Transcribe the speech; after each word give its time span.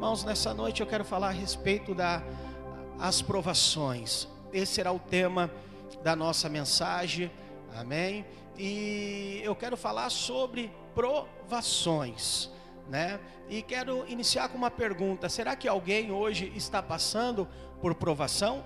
Irmãos, 0.00 0.24
nessa 0.24 0.54
noite 0.54 0.80
eu 0.80 0.86
quero 0.86 1.04
falar 1.04 1.28
a 1.28 1.30
respeito 1.30 1.94
das 1.94 3.20
provações. 3.20 4.26
Esse 4.50 4.72
será 4.76 4.90
o 4.92 4.98
tema 4.98 5.50
da 6.02 6.16
nossa 6.16 6.48
mensagem, 6.48 7.30
amém? 7.76 8.24
E 8.56 9.42
eu 9.44 9.54
quero 9.54 9.76
falar 9.76 10.08
sobre 10.08 10.72
provações, 10.94 12.48
né? 12.88 13.20
E 13.46 13.60
quero 13.60 14.08
iniciar 14.08 14.48
com 14.48 14.56
uma 14.56 14.70
pergunta: 14.70 15.28
será 15.28 15.54
que 15.54 15.68
alguém 15.68 16.10
hoje 16.10 16.50
está 16.56 16.82
passando 16.82 17.46
por 17.82 17.94
provação? 17.94 18.64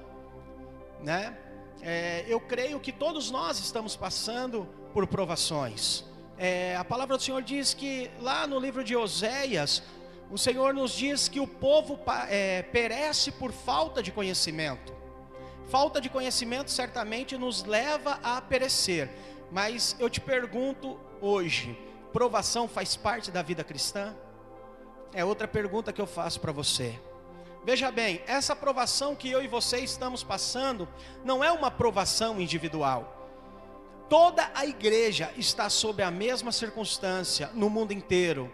Né? 1.02 1.36
É, 1.82 2.24
eu 2.28 2.38
creio 2.38 2.78
que 2.78 2.92
todos 2.92 3.32
nós 3.32 3.58
estamos 3.58 3.96
passando 3.96 4.68
por 4.92 5.04
provações. 5.08 6.04
É, 6.38 6.76
a 6.76 6.84
palavra 6.84 7.16
do 7.16 7.22
Senhor 7.24 7.42
diz 7.42 7.74
que 7.74 8.08
lá 8.20 8.46
no 8.46 8.60
livro 8.60 8.84
de 8.84 8.94
Oséias, 8.94 9.82
o 10.30 10.38
Senhor 10.38 10.74
nos 10.74 10.92
diz 10.92 11.28
que 11.28 11.40
o 11.40 11.46
povo 11.46 11.98
é, 12.28 12.62
perece 12.62 13.30
por 13.30 13.52
falta 13.52 14.02
de 14.02 14.10
conhecimento. 14.10 14.92
Falta 15.68 16.00
de 16.00 16.08
conhecimento 16.08 16.70
certamente 16.70 17.36
nos 17.36 17.64
leva 17.64 18.18
a 18.22 18.40
perecer. 18.40 19.10
Mas 19.50 19.96
eu 19.98 20.10
te 20.10 20.20
pergunto 20.20 20.98
hoje: 21.20 21.78
provação 22.12 22.68
faz 22.68 22.96
parte 22.96 23.30
da 23.30 23.42
vida 23.42 23.62
cristã? 23.62 24.14
É 25.12 25.24
outra 25.24 25.46
pergunta 25.46 25.92
que 25.92 26.00
eu 26.00 26.06
faço 26.06 26.40
para 26.40 26.52
você. 26.52 26.98
Veja 27.64 27.90
bem, 27.90 28.20
essa 28.26 28.54
provação 28.54 29.14
que 29.14 29.30
eu 29.30 29.42
e 29.42 29.48
você 29.48 29.78
estamos 29.78 30.22
passando 30.22 30.88
não 31.24 31.42
é 31.42 31.50
uma 31.50 31.70
provação 31.70 32.40
individual. 32.40 33.22
Toda 34.08 34.50
a 34.54 34.66
igreja 34.66 35.32
está 35.36 35.70
sob 35.70 36.02
a 36.02 36.10
mesma 36.10 36.52
circunstância 36.52 37.50
no 37.54 37.70
mundo 37.70 37.92
inteiro. 37.92 38.52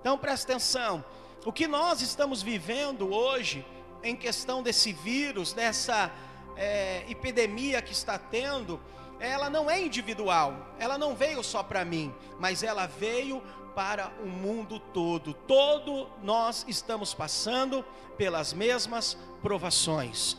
Então 0.00 0.16
presta 0.18 0.52
atenção: 0.52 1.04
o 1.44 1.52
que 1.52 1.66
nós 1.66 2.00
estamos 2.00 2.42
vivendo 2.42 3.12
hoje, 3.12 3.64
em 4.02 4.16
questão 4.16 4.62
desse 4.62 4.92
vírus, 4.92 5.52
dessa 5.52 6.10
é, 6.56 7.04
epidemia 7.08 7.80
que 7.82 7.92
está 7.92 8.18
tendo, 8.18 8.80
ela 9.20 9.50
não 9.50 9.70
é 9.70 9.80
individual, 9.80 10.54
ela 10.78 10.96
não 10.96 11.14
veio 11.14 11.42
só 11.42 11.62
para 11.62 11.84
mim, 11.84 12.14
mas 12.38 12.62
ela 12.62 12.86
veio 12.86 13.42
para 13.74 14.12
o 14.22 14.26
mundo 14.26 14.80
todo. 14.80 15.32
Todo 15.34 16.08
nós 16.22 16.64
estamos 16.68 17.14
passando 17.14 17.84
pelas 18.16 18.52
mesmas 18.52 19.16
provações. 19.40 20.36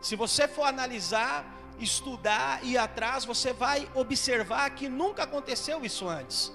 Se 0.00 0.16
você 0.16 0.48
for 0.48 0.64
analisar, 0.64 1.44
estudar 1.78 2.64
e 2.64 2.78
atrás, 2.78 3.24
você 3.24 3.52
vai 3.52 3.86
observar 3.94 4.70
que 4.70 4.88
nunca 4.88 5.24
aconteceu 5.24 5.84
isso 5.84 6.08
antes. 6.08 6.52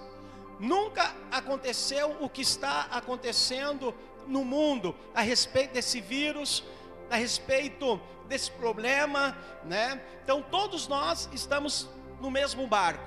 Nunca 0.59 1.13
aconteceu 1.31 2.15
o 2.21 2.29
que 2.29 2.41
está 2.41 2.87
acontecendo 2.91 3.93
no 4.27 4.43
mundo 4.43 4.95
a 5.13 5.21
respeito 5.21 5.73
desse 5.73 6.01
vírus, 6.01 6.63
a 7.09 7.15
respeito 7.15 7.99
desse 8.27 8.51
problema, 8.51 9.37
né? 9.63 10.01
Então 10.23 10.41
todos 10.41 10.87
nós 10.87 11.29
estamos 11.33 11.89
no 12.21 12.31
mesmo 12.31 12.65
barco. 12.67 13.03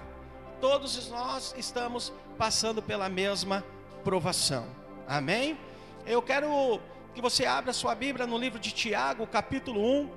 Todos 0.61 1.09
nós 1.09 1.55
estamos 1.57 2.13
passando 2.37 2.83
pela 2.83 3.09
mesma 3.09 3.65
provação. 4.05 4.67
Amém? 5.07 5.59
Eu 6.07 6.21
quero 6.21 6.81
que 7.15 7.21
você 7.21 7.47
abra 7.47 7.73
sua 7.73 7.95
Bíblia 7.95 8.27
no 8.27 8.39
livro 8.39 8.59
de 8.59 8.73
Tiago, 8.73 9.27
capítulo 9.27 9.81
1, 9.81 10.11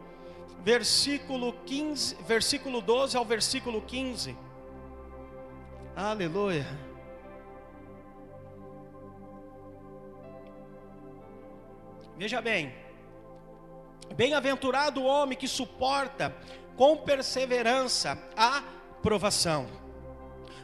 versículo 0.63 1.53
15, 1.65 2.15
versículo 2.27 2.81
12 2.81 3.17
ao 3.17 3.25
versículo 3.25 3.81
15. 3.81 4.37
Aleluia. 5.95 6.90
Veja 12.21 12.39
bem, 12.39 12.71
bem-aventurado 14.15 15.01
o 15.01 15.05
homem 15.05 15.35
que 15.35 15.47
suporta 15.47 16.31
com 16.77 16.95
perseverança 16.95 18.15
a 18.37 18.61
provação, 19.01 19.65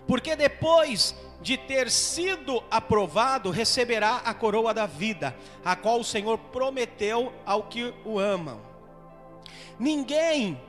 porque 0.07 0.35
depois 0.35 1.15
de 1.41 1.57
ter 1.57 1.89
sido 1.89 2.63
aprovado, 2.69 3.49
receberá 3.49 4.17
a 4.17 4.35
coroa 4.35 4.71
da 4.71 4.85
vida, 4.85 5.35
a 5.65 5.75
qual 5.75 5.99
o 5.99 6.03
Senhor 6.03 6.37
prometeu 6.37 7.33
ao 7.43 7.63
que 7.63 7.91
o 8.05 8.19
amam. 8.19 8.61
Ninguém, 9.79 10.61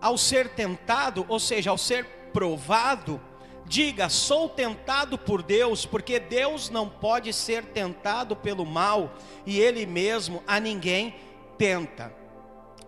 ao 0.00 0.16
ser 0.16 0.48
tentado, 0.54 1.26
ou 1.28 1.38
seja, 1.38 1.68
ao 1.68 1.76
ser 1.76 2.06
provado, 2.32 3.20
Diga, 3.68 4.08
sou 4.08 4.48
tentado 4.48 5.18
por 5.18 5.42
Deus, 5.42 5.84
porque 5.84 6.18
Deus 6.18 6.70
não 6.70 6.88
pode 6.88 7.34
ser 7.34 7.66
tentado 7.66 8.34
pelo 8.34 8.64
mal 8.64 9.12
e 9.44 9.60
Ele 9.60 9.84
mesmo 9.84 10.42
a 10.46 10.58
ninguém 10.58 11.14
tenta. 11.58 12.10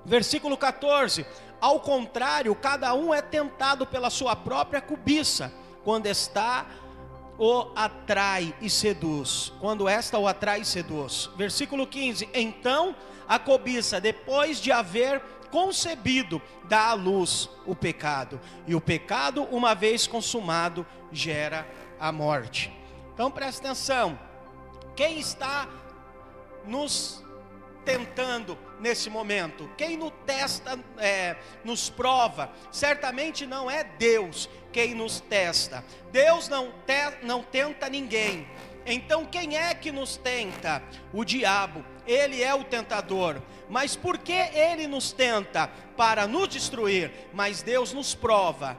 Versículo 0.07 0.57
14: 0.57 1.27
Ao 1.61 1.81
contrário, 1.81 2.55
cada 2.55 2.95
um 2.95 3.13
é 3.13 3.21
tentado 3.21 3.87
pela 3.87 4.09
sua 4.09 4.35
própria 4.35 4.81
cobiça, 4.81 5.53
quando 5.85 6.07
está 6.07 6.67
o 7.39 7.71
atrai 7.77 8.55
e 8.61 8.71
seduz. 8.71 9.53
Quando 9.61 9.87
esta 9.87 10.19
o 10.19 10.27
atrai 10.27 10.63
e 10.63 10.65
seduz. 10.65 11.29
Versículo 11.37 11.87
15: 11.87 12.27
Então 12.33 12.97
a 13.29 13.39
cobiça, 13.39 14.01
depois 14.01 14.59
de 14.59 14.73
haver 14.73 15.23
concebido, 15.51 16.41
dá 16.65 16.89
à 16.89 16.93
luz 16.95 17.49
o 17.67 17.75
pecado. 17.75 18.41
E 18.67 18.75
o 18.75 18.81
pecado, 18.81 19.43
uma 19.45 19.75
vez 19.75 20.07
consumado, 20.07 20.87
gera 21.13 21.67
a 21.99 22.11
morte. 22.11 22.73
Então 23.13 23.31
preste 23.31 23.61
atenção. 23.61 24.19
Quem 24.97 25.19
está 25.19 25.69
nos 26.67 27.25
tentando 27.85 28.57
nesse 28.79 29.11
momento? 29.11 29.69
Quem 29.77 29.97
nos 29.97 30.13
testa, 30.25 30.79
é, 30.99 31.37
nos 31.65 31.91
prova? 31.91 32.51
Certamente 32.71 33.47
não 33.47 33.71
é 33.71 33.85
Deus 33.85 34.49
quem 34.73 34.95
nos 34.95 35.21
testa. 35.21 35.85
Deus 36.11 36.49
não, 36.49 36.73
te, 36.87 37.25
não 37.25 37.43
tenta 37.43 37.89
ninguém. 37.89 38.47
Então 38.87 39.25
quem 39.25 39.57
é 39.57 39.75
que 39.75 39.93
nos 39.93 40.17
tenta? 40.17 40.83
O 41.13 41.25
diabo. 41.25 41.85
Ele 42.07 42.43
é 42.43 42.55
o 42.55 42.65
tentador. 42.65 43.41
Mas 43.69 43.95
por 43.95 44.19
que 44.19 44.33
ele 44.33 44.87
nos 44.87 45.13
tenta? 45.13 45.69
Para 45.97 46.27
nos 46.27 46.49
destruir. 46.49 47.13
Mas 47.33 47.63
Deus 47.63 47.93
nos 47.93 48.15
prova. 48.15 48.77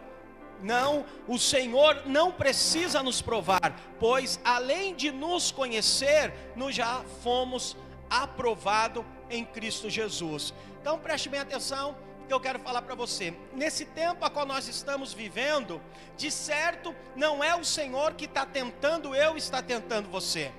Não, 0.61 1.05
o 1.27 1.39
Senhor 1.39 2.03
não 2.05 2.31
precisa 2.31 3.01
nos 3.01 3.19
provar, 3.19 3.75
pois 3.99 4.39
além 4.43 4.93
de 4.93 5.11
nos 5.11 5.51
conhecer, 5.51 6.31
nós 6.55 6.75
já 6.75 7.03
fomos 7.23 7.75
aprovados 8.07 9.03
em 9.29 9.43
Cristo 9.43 9.89
Jesus. 9.89 10.53
Então 10.79 10.99
preste 10.99 11.29
bem 11.29 11.39
atenção 11.39 11.95
que 12.27 12.33
eu 12.33 12.39
quero 12.39 12.59
falar 12.59 12.81
para 12.81 12.95
você. 12.95 13.33
Nesse 13.53 13.85
tempo 13.85 14.23
a 14.23 14.29
qual 14.29 14.45
nós 14.45 14.67
estamos 14.67 15.13
vivendo, 15.13 15.81
de 16.17 16.31
certo, 16.31 16.95
não 17.15 17.43
é 17.43 17.55
o 17.55 17.63
Senhor 17.63 18.13
que 18.13 18.25
está 18.25 18.45
tentando 18.45 19.15
eu, 19.15 19.37
está 19.37 19.61
tentando 19.61 20.09
você. 20.09 20.51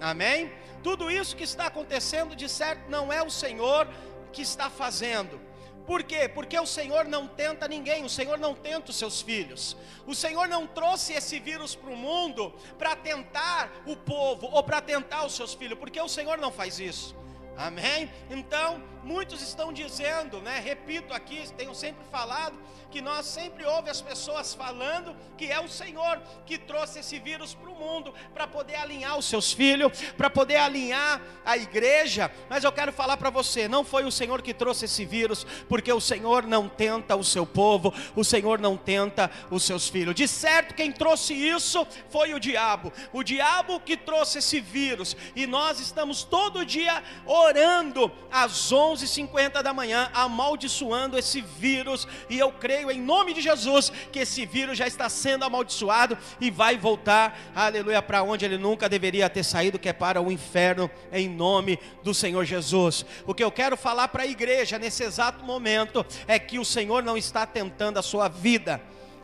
Amém? 0.00 0.52
Tudo 0.82 1.10
isso 1.10 1.36
que 1.36 1.44
está 1.44 1.66
acontecendo, 1.66 2.36
de 2.36 2.48
certo, 2.48 2.88
não 2.88 3.12
é 3.12 3.22
o 3.22 3.30
Senhor 3.30 3.88
que 4.32 4.42
está 4.42 4.70
fazendo. 4.70 5.40
Por 5.88 6.02
quê? 6.02 6.28
Porque 6.28 6.58
o 6.60 6.66
Senhor 6.66 7.06
não 7.06 7.26
tenta 7.26 7.66
ninguém, 7.66 8.04
o 8.04 8.10
Senhor 8.10 8.38
não 8.38 8.54
tenta 8.54 8.90
os 8.90 8.96
seus 8.96 9.22
filhos. 9.22 9.74
O 10.06 10.14
Senhor 10.14 10.46
não 10.46 10.66
trouxe 10.66 11.14
esse 11.14 11.40
vírus 11.40 11.74
para 11.74 11.90
o 11.90 11.96
mundo 11.96 12.52
para 12.78 12.94
tentar 12.94 13.72
o 13.86 13.96
povo 13.96 14.48
ou 14.52 14.62
para 14.62 14.82
tentar 14.82 15.24
os 15.24 15.34
seus 15.34 15.54
filhos, 15.54 15.78
porque 15.78 15.98
o 15.98 16.06
Senhor 16.06 16.36
não 16.36 16.52
faz 16.52 16.78
isso. 16.78 17.16
Amém? 17.56 18.10
Então, 18.30 18.82
muitos 19.08 19.40
estão 19.40 19.72
dizendo, 19.72 20.38
né? 20.42 20.60
Repito 20.60 21.14
aqui, 21.14 21.42
tenho 21.56 21.74
sempre 21.74 22.04
falado 22.10 22.54
que 22.90 23.00
nós 23.00 23.24
sempre 23.26 23.64
ouvimos 23.64 23.78
as 23.90 24.00
pessoas 24.00 24.54
falando 24.54 25.14
que 25.36 25.46
é 25.46 25.60
o 25.60 25.68
Senhor 25.68 26.20
que 26.44 26.58
trouxe 26.58 26.98
esse 26.98 27.18
vírus 27.18 27.54
para 27.54 27.70
o 27.70 27.74
mundo 27.74 28.12
para 28.34 28.46
poder 28.46 28.74
alinhar 28.74 29.16
os 29.16 29.24
seus 29.24 29.52
filhos, 29.52 29.92
para 30.16 30.28
poder 30.28 30.56
alinhar 30.56 31.20
a 31.44 31.56
igreja. 31.56 32.30
Mas 32.50 32.64
eu 32.64 32.72
quero 32.72 32.92
falar 32.92 33.16
para 33.16 33.30
você, 33.30 33.68
não 33.68 33.84
foi 33.84 34.04
o 34.04 34.10
Senhor 34.10 34.42
que 34.42 34.52
trouxe 34.52 34.86
esse 34.86 35.04
vírus, 35.04 35.46
porque 35.68 35.92
o 35.92 36.00
Senhor 36.00 36.46
não 36.46 36.68
tenta 36.68 37.14
o 37.14 37.24
seu 37.24 37.46
povo, 37.46 37.94
o 38.16 38.24
Senhor 38.24 38.58
não 38.58 38.76
tenta 38.76 39.30
os 39.50 39.62
seus 39.62 39.88
filhos. 39.88 40.14
De 40.14 40.26
certo, 40.26 40.74
quem 40.74 40.90
trouxe 40.90 41.34
isso 41.34 41.86
foi 42.10 42.34
o 42.34 42.40
diabo. 42.40 42.92
O 43.12 43.22
diabo 43.22 43.80
que 43.80 43.96
trouxe 43.96 44.38
esse 44.38 44.60
vírus 44.60 45.16
e 45.36 45.46
nós 45.46 45.78
estamos 45.80 46.24
todo 46.24 46.66
dia 46.66 47.02
orando 47.24 48.10
às 48.30 48.72
11h50 49.06 49.62
da 49.62 49.72
manhã, 49.74 50.10
amaldiçoando 50.14 51.18
esse 51.18 51.40
vírus, 51.40 52.08
e 52.30 52.38
eu 52.38 52.52
creio 52.52 52.68
creio 52.68 52.90
em 52.90 53.00
nome 53.00 53.32
de 53.32 53.40
Jesus 53.40 53.90
que 54.12 54.20
esse 54.20 54.46
vírus 54.46 54.78
já 54.78 54.86
está 54.86 55.08
sendo 55.08 55.44
amaldiçoado 55.44 56.16
e 56.40 56.50
vai 56.50 56.76
voltar, 56.76 57.38
aleluia, 57.54 58.00
para 58.02 58.22
onde 58.22 58.44
ele 58.44 58.58
nunca 58.58 58.88
deveria 58.88 59.28
ter 59.28 59.42
saído, 59.42 59.78
que 59.78 59.88
é 59.88 59.92
para 59.92 60.20
o 60.20 60.30
inferno, 60.30 60.90
em 61.12 61.28
nome 61.28 61.78
do 62.02 62.14
Senhor 62.14 62.44
Jesus. 62.44 63.04
O 63.26 63.34
que 63.34 63.42
eu 63.42 63.50
quero 63.50 63.76
falar 63.76 64.08
para 64.08 64.22
a 64.22 64.26
igreja 64.26 64.78
nesse 64.78 65.02
exato 65.02 65.44
momento 65.44 66.04
é 66.26 66.38
que 66.38 66.58
o 66.58 66.64
Senhor 66.64 67.02
não 67.02 67.16
está 67.16 67.46
tentando 67.46 67.98
a 67.98 68.02
sua 68.02 68.28
vida. 68.28 68.80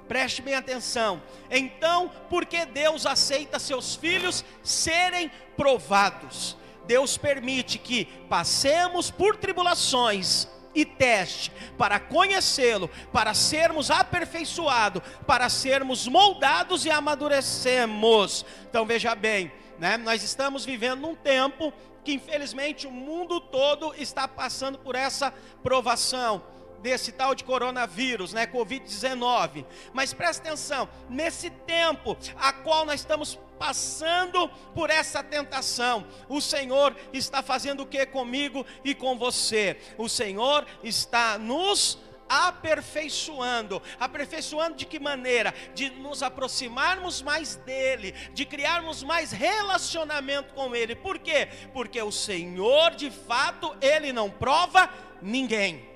Preste 0.08 0.42
bem 0.42 0.54
atenção. 0.54 1.22
Então, 1.50 2.10
por 2.28 2.44
que 2.44 2.66
Deus 2.66 3.06
aceita 3.06 3.58
seus 3.58 3.94
filhos 3.94 4.44
serem 4.62 5.30
provados? 5.56 6.56
Deus 6.86 7.16
permite 7.16 7.78
que 7.78 8.04
passemos 8.28 9.10
por 9.10 9.36
tribulações 9.36 10.48
e 10.74 10.84
teste 10.84 11.52
para 11.78 12.00
conhecê-lo, 12.00 12.90
para 13.12 13.32
sermos 13.32 13.90
aperfeiçoados, 13.90 15.02
para 15.26 15.48
sermos 15.48 16.08
moldados 16.08 16.84
e 16.84 16.90
amadurecemos. 16.90 18.44
Então 18.68 18.84
veja 18.84 19.14
bem, 19.14 19.52
né? 19.78 19.96
Nós 19.96 20.22
estamos 20.22 20.64
vivendo 20.64 21.00
num 21.00 21.14
tempo 21.14 21.72
que 22.02 22.12
infelizmente 22.12 22.86
o 22.86 22.90
mundo 22.90 23.40
todo 23.40 23.94
está 23.96 24.28
passando 24.28 24.78
por 24.78 24.94
essa 24.94 25.32
provação 25.62 26.42
desse 26.84 27.12
tal 27.12 27.34
de 27.34 27.42
coronavírus, 27.42 28.34
né, 28.34 28.46
COVID-19. 28.46 29.64
Mas 29.94 30.12
presta 30.12 30.46
atenção, 30.46 30.86
nesse 31.08 31.48
tempo 31.48 32.14
a 32.36 32.52
qual 32.52 32.84
nós 32.84 33.00
estamos 33.00 33.38
passando 33.58 34.50
por 34.74 34.90
essa 34.90 35.22
tentação, 35.22 36.06
o 36.28 36.42
Senhor 36.42 36.94
está 37.10 37.42
fazendo 37.42 37.84
o 37.84 37.86
que 37.86 38.04
comigo 38.04 38.66
e 38.84 38.94
com 38.94 39.16
você? 39.16 39.78
O 39.96 40.10
Senhor 40.10 40.66
está 40.82 41.38
nos 41.38 41.98
aperfeiçoando. 42.28 43.80
Aperfeiçoando 43.98 44.76
de 44.76 44.84
que 44.84 44.98
maneira? 44.98 45.54
De 45.74 45.88
nos 45.88 46.22
aproximarmos 46.22 47.22
mais 47.22 47.56
dele, 47.56 48.12
de 48.34 48.44
criarmos 48.44 49.02
mais 49.02 49.32
relacionamento 49.32 50.52
com 50.52 50.76
ele. 50.76 50.94
Por 50.94 51.18
quê? 51.18 51.48
Porque 51.72 52.02
o 52.02 52.12
Senhor, 52.12 52.90
de 52.94 53.10
fato, 53.10 53.74
ele 53.80 54.12
não 54.12 54.28
prova 54.28 54.90
ninguém. 55.22 55.93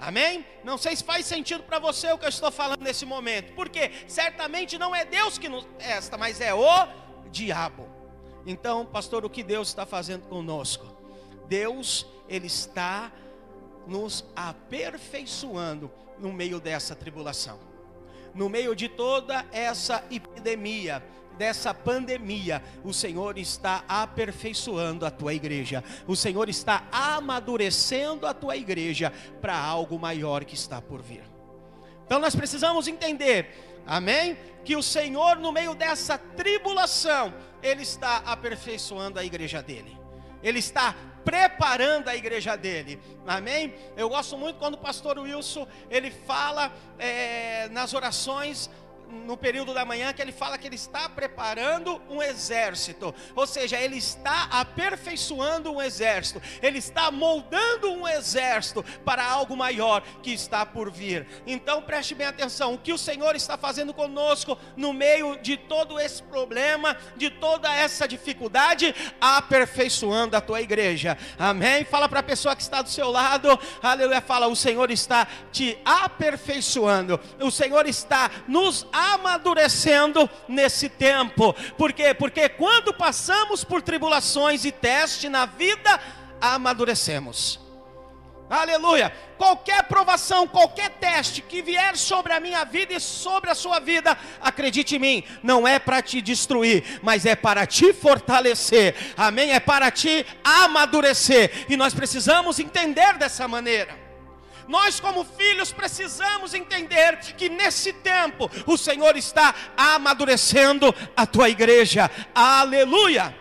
Amém? 0.00 0.46
Não 0.64 0.78
sei 0.78 0.96
se 0.96 1.04
faz 1.04 1.26
sentido 1.26 1.62
para 1.62 1.78
você 1.78 2.10
o 2.10 2.18
que 2.18 2.24
eu 2.24 2.30
estou 2.30 2.50
falando 2.50 2.82
nesse 2.82 3.04
momento. 3.04 3.52
Porque 3.52 3.90
certamente 4.08 4.78
não 4.78 4.94
é 4.94 5.04
Deus 5.04 5.36
que 5.36 5.48
nos 5.48 5.66
esta, 5.78 6.16
mas 6.16 6.40
é 6.40 6.54
o 6.54 6.88
diabo. 7.30 7.86
Então, 8.46 8.86
pastor, 8.86 9.24
o 9.24 9.30
que 9.30 9.42
Deus 9.42 9.68
está 9.68 9.84
fazendo 9.84 10.26
conosco? 10.26 10.86
Deus, 11.46 12.06
ele 12.28 12.46
está 12.46 13.12
nos 13.86 14.24
aperfeiçoando 14.34 15.90
no 16.18 16.32
meio 16.32 16.58
dessa 16.60 16.94
tribulação. 16.94 17.58
No 18.34 18.48
meio 18.48 18.74
de 18.74 18.88
toda 18.88 19.44
essa 19.52 20.04
epidemia, 20.10 21.02
dessa 21.40 21.72
pandemia, 21.72 22.62
o 22.84 22.92
Senhor 22.92 23.38
está 23.38 23.82
aperfeiçoando 23.88 25.06
a 25.06 25.10
tua 25.10 25.32
igreja, 25.32 25.82
o 26.06 26.14
Senhor 26.14 26.50
está 26.50 26.86
amadurecendo 26.92 28.26
a 28.26 28.34
tua 28.34 28.58
igreja 28.58 29.10
para 29.40 29.56
algo 29.56 29.98
maior 29.98 30.44
que 30.44 30.54
está 30.54 30.82
por 30.82 31.00
vir. 31.00 31.24
Então 32.04 32.18
nós 32.18 32.36
precisamos 32.36 32.86
entender, 32.86 33.80
amém? 33.86 34.36
Que 34.66 34.76
o 34.76 34.82
Senhor, 34.82 35.36
no 35.36 35.50
meio 35.50 35.74
dessa 35.74 36.18
tribulação, 36.18 37.32
Ele 37.62 37.84
está 37.84 38.18
aperfeiçoando 38.18 39.18
a 39.18 39.24
igreja 39.24 39.62
dele, 39.62 39.96
Ele 40.42 40.58
está 40.58 40.94
preparando 41.24 42.08
a 42.08 42.16
igreja 42.16 42.54
dele. 42.54 43.00
Amém? 43.26 43.74
Eu 43.96 44.10
gosto 44.10 44.36
muito 44.36 44.58
quando 44.58 44.74
o 44.74 44.78
pastor 44.78 45.18
Wilson 45.18 45.66
ele 45.88 46.10
fala 46.10 46.70
é, 46.98 47.68
nas 47.70 47.94
orações 47.94 48.70
no 49.10 49.36
período 49.36 49.74
da 49.74 49.84
manhã 49.84 50.12
que 50.12 50.22
ele 50.22 50.32
fala 50.32 50.58
que 50.58 50.66
ele 50.66 50.76
está 50.76 51.08
preparando 51.08 52.00
um 52.08 52.22
exército, 52.22 53.14
ou 53.34 53.46
seja, 53.46 53.78
ele 53.78 53.96
está 53.96 54.44
aperfeiçoando 54.50 55.72
um 55.72 55.82
exército, 55.82 56.40
ele 56.62 56.78
está 56.78 57.10
moldando 57.10 57.92
um 57.92 58.06
exército 58.06 58.84
para 59.04 59.24
algo 59.24 59.56
maior 59.56 60.02
que 60.22 60.32
está 60.32 60.64
por 60.64 60.90
vir. 60.90 61.26
Então 61.46 61.82
preste 61.82 62.14
bem 62.14 62.26
atenção: 62.26 62.74
o 62.74 62.78
que 62.78 62.92
o 62.92 62.98
Senhor 62.98 63.34
está 63.36 63.56
fazendo 63.56 63.92
conosco 63.92 64.58
no 64.76 64.92
meio 64.92 65.36
de 65.40 65.56
todo 65.56 65.98
esse 65.98 66.22
problema, 66.22 66.96
de 67.16 67.30
toda 67.30 67.72
essa 67.74 68.06
dificuldade, 68.06 68.94
aperfeiçoando 69.20 70.36
a 70.36 70.40
tua 70.40 70.60
igreja. 70.60 71.16
Amém? 71.38 71.84
Fala 71.84 72.08
para 72.08 72.20
a 72.20 72.24
pessoa 72.24 72.56
que 72.56 72.62
está 72.62 72.82
do 72.82 72.88
seu 72.88 73.10
lado, 73.10 73.58
aleluia. 73.82 74.20
Fala: 74.20 74.46
o 74.46 74.56
Senhor 74.56 74.90
está 74.90 75.26
te 75.52 75.78
aperfeiçoando, 75.84 77.18
o 77.40 77.50
Senhor 77.50 77.86
está 77.86 78.30
nos 78.46 78.86
aperfeiçoando 78.92 78.99
amadurecendo 79.00 80.28
nesse 80.46 80.88
tempo. 80.88 81.54
Por 81.76 81.92
quê? 81.92 82.12
Porque 82.12 82.48
quando 82.48 82.92
passamos 82.92 83.64
por 83.64 83.80
tribulações 83.80 84.64
e 84.64 84.72
teste 84.72 85.28
na 85.28 85.46
vida, 85.46 86.00
amadurecemos. 86.40 87.58
Aleluia. 88.50 89.12
Qualquer 89.38 89.84
provação, 89.84 90.44
qualquer 90.46 90.90
teste 90.90 91.40
que 91.40 91.62
vier 91.62 91.96
sobre 91.96 92.32
a 92.32 92.40
minha 92.40 92.64
vida 92.64 92.92
e 92.92 93.00
sobre 93.00 93.48
a 93.48 93.54
sua 93.54 93.78
vida, 93.78 94.18
acredite 94.40 94.96
em 94.96 94.98
mim, 94.98 95.24
não 95.40 95.66
é 95.66 95.78
para 95.78 96.02
te 96.02 96.20
destruir, 96.20 96.98
mas 97.00 97.24
é 97.24 97.36
para 97.36 97.64
te 97.64 97.92
fortalecer. 97.92 98.96
Amém? 99.16 99.52
É 99.52 99.60
para 99.60 99.88
te 99.92 100.26
amadurecer. 100.42 101.66
E 101.68 101.76
nós 101.76 101.94
precisamos 101.94 102.58
entender 102.58 103.16
dessa 103.18 103.46
maneira. 103.46 104.09
Nós, 104.70 105.00
como 105.00 105.24
filhos, 105.24 105.72
precisamos 105.72 106.54
entender 106.54 107.18
que 107.36 107.48
nesse 107.48 107.92
tempo 107.92 108.48
o 108.64 108.78
Senhor 108.78 109.16
está 109.16 109.52
amadurecendo 109.76 110.94
a 111.16 111.26
tua 111.26 111.48
igreja. 111.48 112.08
Aleluia! 112.32 113.36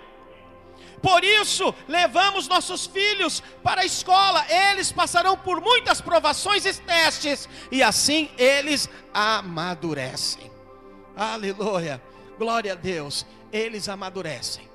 Por 1.04 1.24
isso, 1.24 1.74
levamos 1.88 2.48
nossos 2.48 2.88
filhos 2.88 3.44
para 3.62 3.82
a 3.82 3.86
escola, 3.86 4.44
eles 4.50 4.92
passarão 4.92 5.38
por 5.38 5.62
muitas 5.62 6.02
provações 6.02 6.66
e 6.66 6.74
testes, 6.74 7.48
e 7.72 7.84
assim 7.84 8.32
eles 8.36 8.90
amadurecem. 9.14 10.52
Aleluia, 11.16 12.02
glória 12.40 12.74
a 12.74 12.76
Deus, 12.76 13.24
eles 13.54 13.88
amadurecem. 13.88 14.68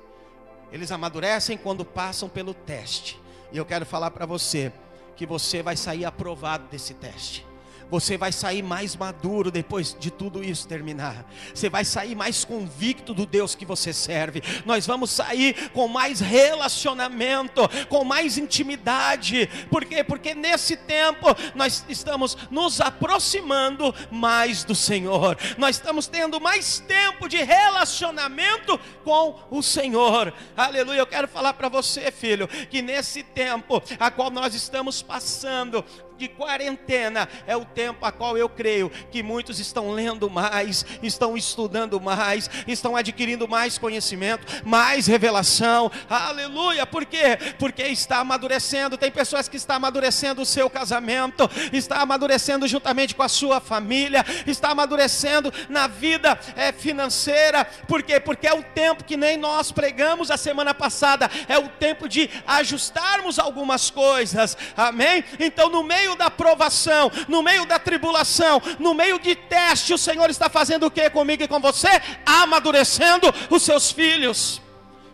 Eles 0.71 0.89
amadurecem 0.89 1.57
quando 1.57 1.83
passam 1.83 2.29
pelo 2.29 2.53
teste. 2.53 3.19
E 3.51 3.57
eu 3.57 3.65
quero 3.65 3.85
falar 3.85 4.11
para 4.11 4.25
você, 4.25 4.71
que 5.15 5.25
você 5.25 5.61
vai 5.61 5.75
sair 5.77 6.05
aprovado 6.05 6.67
desse 6.69 6.93
teste. 6.93 7.44
Você 7.89 8.17
vai 8.17 8.31
sair 8.31 8.63
mais 8.63 8.95
maduro 8.95 9.51
depois 9.51 9.95
de 9.99 10.09
tudo 10.11 10.43
isso 10.43 10.67
terminar. 10.67 11.25
Você 11.53 11.69
vai 11.69 11.85
sair 11.85 12.15
mais 12.15 12.43
convicto 12.43 13.13
do 13.13 13.25
Deus 13.25 13.55
que 13.55 13.65
você 13.65 13.93
serve. 13.93 14.41
Nós 14.65 14.85
vamos 14.87 15.11
sair 15.11 15.69
com 15.71 15.87
mais 15.87 16.19
relacionamento, 16.19 17.61
com 17.87 18.03
mais 18.03 18.37
intimidade. 18.37 19.49
Por 19.69 19.85
quê? 19.85 20.03
Porque 20.03 20.33
nesse 20.33 20.75
tempo 20.75 21.27
nós 21.53 21.85
estamos 21.87 22.37
nos 22.49 22.81
aproximando 22.81 23.93
mais 24.11 24.63
do 24.63 24.75
Senhor. 24.75 25.37
Nós 25.57 25.75
estamos 25.75 26.07
tendo 26.07 26.41
mais 26.41 26.79
tempo 26.79 27.27
de 27.27 27.37
relacionamento 27.37 28.79
com 29.03 29.39
o 29.49 29.61
Senhor. 29.61 30.33
Aleluia. 30.55 30.99
Eu 30.99 31.07
quero 31.07 31.27
falar 31.27 31.53
para 31.53 31.69
você, 31.69 32.11
filho, 32.11 32.47
que 32.47 32.81
nesse 32.81 33.23
tempo 33.23 33.81
a 33.99 34.09
qual 34.09 34.29
nós 34.29 34.53
estamos 34.53 35.01
passando, 35.01 35.83
de 36.17 36.27
quarentena 36.27 37.27
é 37.45 37.55
o 37.55 37.65
tempo 37.65 38.05
a 38.05 38.11
qual 38.11 38.37
eu 38.37 38.47
creio 38.47 38.89
que 39.11 39.21
muitos 39.21 39.59
estão 39.59 39.91
lendo 39.91 40.29
mais, 40.29 40.85
estão 41.01 41.37
estudando 41.37 41.99
mais, 41.99 42.49
estão 42.67 42.95
adquirindo 42.95 43.47
mais 43.47 43.77
conhecimento, 43.77 44.45
mais 44.65 45.07
revelação. 45.07 45.91
Aleluia! 46.09 46.85
Por 46.85 47.05
quê? 47.05 47.37
Porque 47.59 47.83
está 47.83 48.19
amadurecendo. 48.19 48.97
Tem 48.97 49.11
pessoas 49.11 49.47
que 49.47 49.57
estão 49.57 49.75
amadurecendo 49.75 50.41
o 50.41 50.45
seu 50.45 50.69
casamento, 50.69 51.49
está 51.71 52.01
amadurecendo 52.01 52.67
juntamente 52.67 53.15
com 53.15 53.23
a 53.23 53.29
sua 53.29 53.59
família, 53.59 54.25
está 54.47 54.69
amadurecendo 54.69 55.51
na 55.69 55.87
vida 55.87 56.37
é, 56.55 56.71
financeira. 56.71 57.65
Por 57.87 58.03
quê? 58.03 58.19
Porque 58.19 58.47
é 58.47 58.53
o 58.53 58.63
tempo 58.63 59.03
que 59.03 59.17
nem 59.17 59.37
nós 59.37 59.71
pregamos 59.71 60.31
a 60.31 60.37
semana 60.37 60.73
passada, 60.73 61.29
é 61.47 61.57
o 61.57 61.67
tempo 61.67 62.07
de 62.07 62.29
ajustarmos 62.47 63.39
algumas 63.39 63.89
coisas. 63.89 64.57
Amém? 64.75 65.23
Então, 65.39 65.69
no 65.69 65.83
meio 65.83 66.04
meio 66.05 66.15
da 66.15 66.29
provação, 66.29 67.11
no 67.27 67.41
meio 67.41 67.65
da 67.65 67.79
tribulação, 67.79 68.61
no 68.77 68.93
meio 68.93 69.19
de 69.19 69.35
teste, 69.35 69.93
o 69.93 69.97
Senhor 69.97 70.29
está 70.29 70.47
fazendo 70.47 70.85
o 70.85 70.91
que 70.91 71.09
comigo 71.09 71.41
e 71.43 71.47
com 71.47 71.59
você? 71.59 71.89
Amadurecendo 72.23 73.33
os 73.49 73.63
seus 73.63 73.91
filhos. 73.91 74.61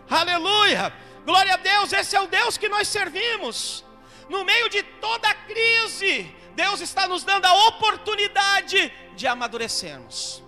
Aleluia! 0.10 0.94
Glória 1.26 1.54
a 1.54 1.58
Deus, 1.58 1.94
esse 1.94 2.16
é 2.16 2.20
o 2.20 2.28
Deus 2.28 2.58
que 2.58 2.68
nós 2.68 2.88
servimos. 2.90 3.86
No 4.28 4.44
meio 4.44 4.70
de 4.70 4.84
toda 4.84 5.30
a 5.30 5.34
crise, 5.34 6.34
Deus 6.56 6.82
está 6.82 7.08
nos 7.08 7.24
dando 7.24 7.46
a 7.46 7.68
oportunidade 7.68 8.92
de 9.16 9.28
amadurecermos. 9.28 10.44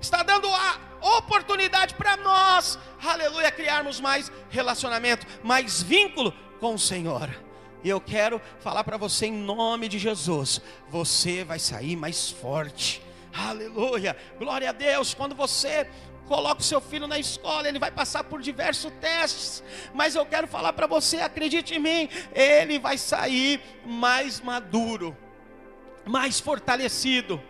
Está 0.00 0.22
dando 0.22 0.48
a 0.48 0.78
oportunidade 1.18 1.94
para 1.94 2.16
nós, 2.16 2.78
aleluia, 3.04 3.52
criarmos 3.52 4.00
mais 4.00 4.32
relacionamento, 4.50 5.26
mais 5.44 5.82
vínculo 5.82 6.32
com 6.58 6.74
o 6.74 6.78
Senhor. 6.78 7.45
E 7.82 7.88
eu 7.88 8.00
quero 8.00 8.40
falar 8.60 8.84
para 8.84 8.96
você 8.96 9.26
em 9.26 9.32
nome 9.32 9.88
de 9.88 9.98
Jesus: 9.98 10.60
você 10.88 11.44
vai 11.44 11.58
sair 11.58 11.96
mais 11.96 12.30
forte. 12.30 13.02
Aleluia, 13.32 14.16
glória 14.38 14.70
a 14.70 14.72
Deus. 14.72 15.12
Quando 15.14 15.34
você 15.34 15.86
coloca 16.26 16.60
o 16.60 16.64
seu 16.64 16.80
filho 16.80 17.06
na 17.06 17.18
escola, 17.18 17.68
ele 17.68 17.78
vai 17.78 17.90
passar 17.90 18.24
por 18.24 18.40
diversos 18.40 18.92
testes, 19.00 19.62
mas 19.94 20.14
eu 20.14 20.26
quero 20.26 20.46
falar 20.46 20.72
para 20.72 20.86
você, 20.86 21.20
acredite 21.20 21.74
em 21.74 21.78
mim, 21.78 22.08
ele 22.34 22.78
vai 22.78 22.98
sair 22.98 23.60
mais 23.84 24.40
maduro, 24.40 25.16
mais 26.04 26.40
fortalecido 26.40 27.40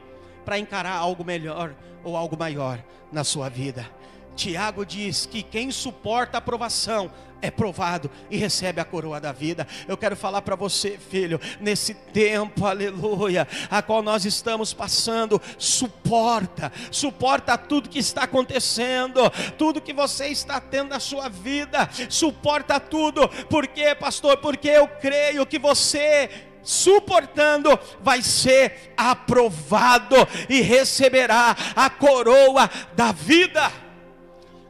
para 0.44 0.58
encarar 0.58 0.94
algo 0.96 1.24
melhor 1.24 1.74
ou 2.04 2.16
algo 2.16 2.36
maior 2.38 2.82
na 3.10 3.24
sua 3.24 3.48
vida. 3.48 3.88
Tiago 4.36 4.84
diz 4.84 5.26
que 5.26 5.42
quem 5.42 5.70
suporta 5.72 6.38
a 6.38 6.40
provação 6.40 7.10
é 7.42 7.50
provado 7.50 8.10
e 8.30 8.36
recebe 8.36 8.80
a 8.80 8.84
coroa 8.84 9.20
da 9.20 9.32
vida. 9.32 9.66
Eu 9.86 9.96
quero 9.96 10.16
falar 10.16 10.42
para 10.42 10.56
você, 10.56 10.98
filho, 10.98 11.40
nesse 11.60 11.94
tempo, 11.94 12.64
aleluia, 12.66 13.46
a 13.70 13.82
qual 13.82 14.02
nós 14.02 14.24
estamos 14.24 14.72
passando, 14.72 15.40
suporta, 15.58 16.72
suporta 16.90 17.58
tudo 17.58 17.88
que 17.88 17.98
está 17.98 18.24
acontecendo, 18.24 19.20
tudo 19.58 19.80
que 19.80 19.92
você 19.92 20.28
está 20.28 20.60
tendo 20.60 20.90
na 20.90 21.00
sua 21.00 21.28
vida, 21.28 21.88
suporta 22.08 22.80
tudo, 22.80 23.28
porque, 23.48 23.94
pastor, 23.94 24.36
porque 24.38 24.68
eu 24.68 24.88
creio 24.88 25.46
que 25.46 25.58
você 25.58 26.30
suportando, 26.62 27.78
vai 28.02 28.20
ser 28.22 28.92
aprovado 28.96 30.16
e 30.48 30.60
receberá 30.62 31.56
a 31.76 31.88
coroa 31.88 32.68
da 32.96 33.12
vida. 33.12 33.85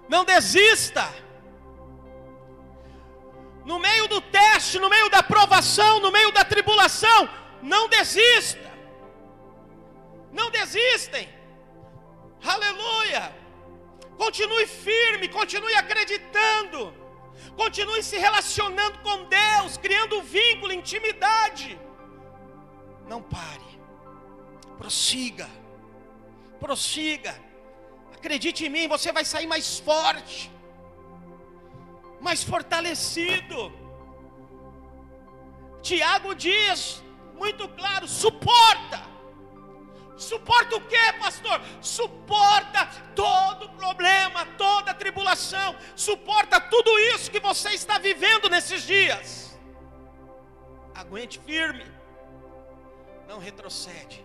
Não 0.09 0.25
desista. 0.25 1.05
No 3.65 3.79
meio 3.79 4.07
do 4.07 4.21
teste, 4.21 4.79
no 4.79 4.89
meio 4.89 5.09
da 5.11 5.23
provação, 5.23 5.99
no 6.01 6.13
meio 6.13 6.31
da 6.31 6.45
tribulação, 6.45 7.29
não 7.61 7.89
desista. 7.89 8.71
Não 10.33 10.51
desistem. 10.51 11.29
Aleluia. 12.45 13.35
Continue 14.17 14.67
firme, 14.67 15.29
continue 15.29 15.75
acreditando. 15.75 16.95
Continue 17.57 18.03
se 18.03 18.17
relacionando 18.17 18.99
com 18.99 19.25
Deus, 19.25 19.77
criando 19.77 20.23
vínculo, 20.23 20.73
intimidade. 20.73 21.79
Não 23.09 23.23
pare. 23.23 23.81
Prossiga. 24.79 25.49
Prossiga. 26.61 27.46
Acredite 28.19 28.67
em 28.67 28.71
mim, 28.77 28.89
você 28.89 29.13
vai 29.13 29.25
sair 29.25 29.47
mais 29.47 29.79
forte, 29.79 30.51
mais 32.21 32.43
fortalecido. 32.43 33.59
Tiago 35.83 36.35
diz, 36.35 37.03
muito 37.35 37.69
claro: 37.81 38.09
suporta. 38.09 39.01
Suporta 40.17 40.77
o 40.77 40.81
que, 40.81 41.13
pastor? 41.21 41.61
Suporta 41.81 42.87
todo 43.15 43.69
problema, 43.71 44.47
toda 44.57 44.95
tribulação, 44.95 45.77
suporta 45.95 46.59
tudo 46.59 46.99
isso 47.11 47.31
que 47.31 47.39
você 47.39 47.71
está 47.71 47.99
vivendo 47.99 48.49
nesses 48.49 48.83
dias. 48.83 49.59
Aguente 50.95 51.39
firme, 51.39 51.85
não 53.29 53.39
retrocede, 53.39 54.25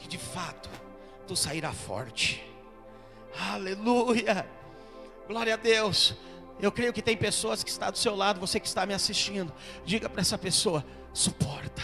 que 0.00 0.08
de 0.08 0.18
fato 0.18 0.68
tu 1.26 1.36
sairá 1.36 1.72
forte. 1.72 2.44
Aleluia. 3.52 4.46
Glória 5.26 5.54
a 5.54 5.56
Deus. 5.56 6.14
Eu 6.60 6.70
creio 6.70 6.92
que 6.92 7.02
tem 7.02 7.16
pessoas 7.16 7.64
que 7.64 7.70
estão 7.70 7.90
do 7.90 7.98
seu 7.98 8.14
lado, 8.14 8.38
você 8.38 8.60
que 8.60 8.66
está 8.66 8.86
me 8.86 8.94
assistindo. 8.94 9.52
Diga 9.84 10.08
para 10.08 10.20
essa 10.20 10.38
pessoa: 10.38 10.84
suporta. 11.12 11.82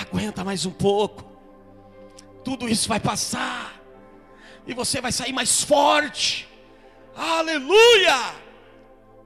Aguenta 0.00 0.44
mais 0.44 0.64
um 0.64 0.70
pouco. 0.70 1.30
Tudo 2.44 2.68
isso 2.68 2.88
vai 2.88 3.00
passar. 3.00 3.80
E 4.66 4.74
você 4.74 5.00
vai 5.00 5.12
sair 5.12 5.32
mais 5.32 5.62
forte. 5.62 6.48
Aleluia. 7.16 8.34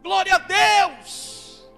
Glória 0.02 0.34
a 0.34 0.38
Deus. 0.38 1.68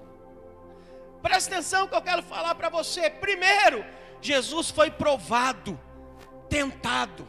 Presta 1.21 1.55
atenção 1.55 1.89
que 1.89 1.95
eu 1.95 2.03
quero 2.03 2.23
falar 2.23 2.55
para 2.55 2.69
você. 2.69 3.09
Primeiro, 3.11 3.85
Jesus 4.21 4.71
foi 4.71 4.91
provado 4.91 5.79
tentado. 6.55 7.27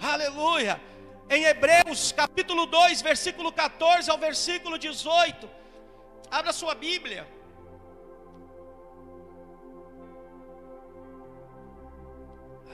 Aleluia. 0.00 0.80
Em 1.28 1.42
Hebreus 1.42 2.12
capítulo 2.12 2.66
2, 2.66 3.02
versículo 3.02 3.50
14 3.50 4.08
ao 4.08 4.16
versículo 4.16 4.78
18. 4.78 5.50
Abra 6.30 6.52
sua 6.52 6.72
Bíblia. 6.76 7.26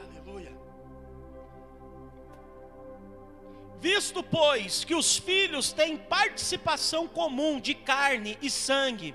Aleluia. 0.03 0.53
Visto, 3.79 4.23
pois, 4.23 4.85
que 4.85 4.95
os 4.95 5.17
filhos 5.17 5.73
têm 5.73 5.97
participação 5.97 7.09
comum 7.09 7.59
de 7.59 7.75
carne 7.75 8.37
e 8.43 8.51
sangue, 8.51 9.15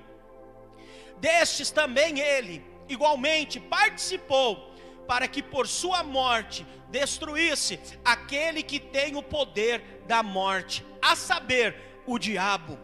destes 1.20 1.70
também 1.70 2.20
ele, 2.20 2.66
igualmente, 2.90 3.60
participou 3.60 4.74
para 5.08 5.28
que 5.28 5.42
por 5.42 5.68
sua 5.68 6.04
morte 6.04 6.66
destruísse 6.90 7.80
aquele 8.04 8.64
que 8.64 8.80
tem 8.80 9.16
o 9.16 9.24
poder 9.24 10.04
da 10.08 10.24
morte, 10.24 10.86
a 11.02 11.16
saber, 11.16 11.76
o 12.06 12.20
diabo. 12.20 12.78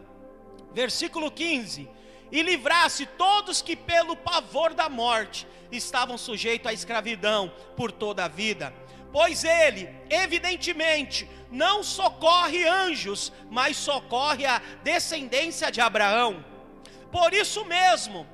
Versículo 0.72 1.30
15: 1.30 1.88
E 2.30 2.42
livrasse 2.42 3.06
todos 3.06 3.62
que 3.62 3.76
pelo 3.76 4.16
pavor 4.16 4.74
da 4.74 4.88
morte 4.88 5.46
estavam 5.70 6.18
sujeitos 6.18 6.70
à 6.70 6.72
escravidão 6.72 7.52
por 7.76 7.92
toda 7.92 8.24
a 8.24 8.28
vida. 8.28 8.74
Pois 9.12 9.44
ele, 9.44 9.88
evidentemente, 10.08 11.28
não 11.50 11.82
socorre 11.82 12.66
anjos, 12.66 13.30
mas 13.50 13.76
socorre 13.76 14.46
a 14.46 14.60
descendência 14.82 15.70
de 15.70 15.80
Abraão. 15.80 16.42
Por 17.10 17.34
isso 17.34 17.62
mesmo, 17.66 18.26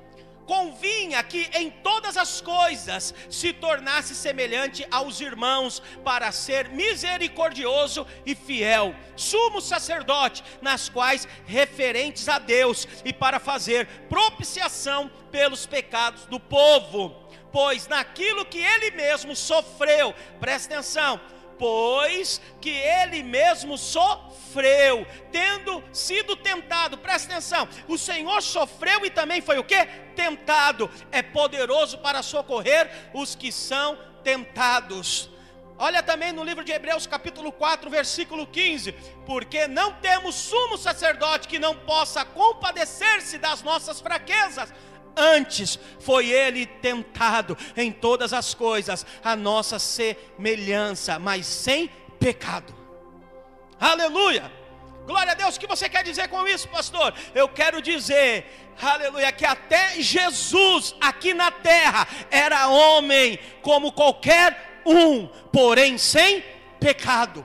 convinha 0.49 1.21
que 1.21 1.47
em 1.53 1.69
todas 1.69 2.17
as 2.17 2.41
coisas 2.41 3.13
se 3.29 3.53
tornasse 3.53 4.15
semelhante 4.15 4.83
aos 4.89 5.21
irmãos, 5.21 5.79
para 6.03 6.31
ser 6.31 6.69
misericordioso 6.69 8.07
e 8.25 8.33
fiel, 8.33 8.95
sumo 9.15 9.61
sacerdote, 9.61 10.43
nas 10.59 10.89
quais 10.89 11.27
referentes 11.45 12.27
a 12.27 12.39
Deus, 12.39 12.87
e 13.05 13.13
para 13.13 13.39
fazer 13.39 13.85
propiciação 14.09 15.11
pelos 15.31 15.67
pecados 15.67 16.25
do 16.25 16.39
povo. 16.39 17.29
Pois 17.51 17.87
naquilo 17.87 18.43
que 18.43 18.57
ele 18.57 18.89
mesmo 18.89 19.35
sofreu, 19.35 20.15
presta 20.39 20.73
atenção, 20.73 21.21
pois 21.59 22.41
que 22.61 22.69
ele 22.69 23.21
mesmo 23.21 23.77
sofreu, 23.77 25.05
tendo 25.31 25.83
sido 25.91 26.35
tentado. 26.35 26.97
Presta 26.97 27.33
atenção, 27.33 27.67
o 27.87 27.97
Senhor 27.97 28.41
sofreu 28.41 29.05
e 29.05 29.09
também 29.09 29.41
foi 29.41 29.59
o 29.59 29.63
que? 29.63 29.85
Tentado. 30.15 30.89
É 31.11 31.21
poderoso 31.21 31.97
para 31.99 32.23
socorrer 32.23 32.89
os 33.13 33.35
que 33.35 33.51
são 33.51 33.99
tentados. 34.23 35.29
Olha 35.81 36.03
também 36.03 36.33
no 36.33 36.43
livro 36.43 36.61
de 36.61 36.73
Hebreus, 36.73 37.07
capítulo 37.07 37.53
4, 37.53 37.89
versículo 37.89 38.45
15: 38.45 38.91
Porque 39.25 39.65
não 39.65 39.93
temos 39.93 40.35
sumo 40.35 40.77
sacerdote 40.77 41.47
que 41.47 41.57
não 41.57 41.73
possa 41.73 42.25
compadecer-se 42.25 43.37
das 43.37 43.61
nossas 43.63 44.01
fraquezas, 44.01 44.73
Antes 45.15 45.79
foi 45.99 46.29
ele 46.29 46.65
tentado 46.65 47.57
em 47.75 47.91
todas 47.91 48.33
as 48.33 48.53
coisas, 48.53 49.05
a 49.23 49.35
nossa 49.35 49.79
semelhança, 49.79 51.19
mas 51.19 51.45
sem 51.45 51.89
pecado. 52.19 52.73
Aleluia! 53.79 54.51
Glória 55.05 55.31
a 55.31 55.35
Deus, 55.35 55.55
o 55.55 55.59
que 55.59 55.65
você 55.65 55.89
quer 55.89 56.03
dizer 56.03 56.27
com 56.27 56.47
isso, 56.47 56.67
pastor? 56.67 57.13
Eu 57.33 57.49
quero 57.49 57.81
dizer, 57.81 58.45
aleluia, 58.79 59.31
que 59.31 59.43
até 59.43 59.99
Jesus 59.99 60.95
aqui 61.01 61.33
na 61.33 61.49
terra 61.49 62.07
era 62.29 62.67
homem 62.67 63.39
como 63.63 63.91
qualquer 63.91 64.81
um, 64.85 65.25
porém 65.51 65.97
sem 65.97 66.43
pecado. 66.79 67.43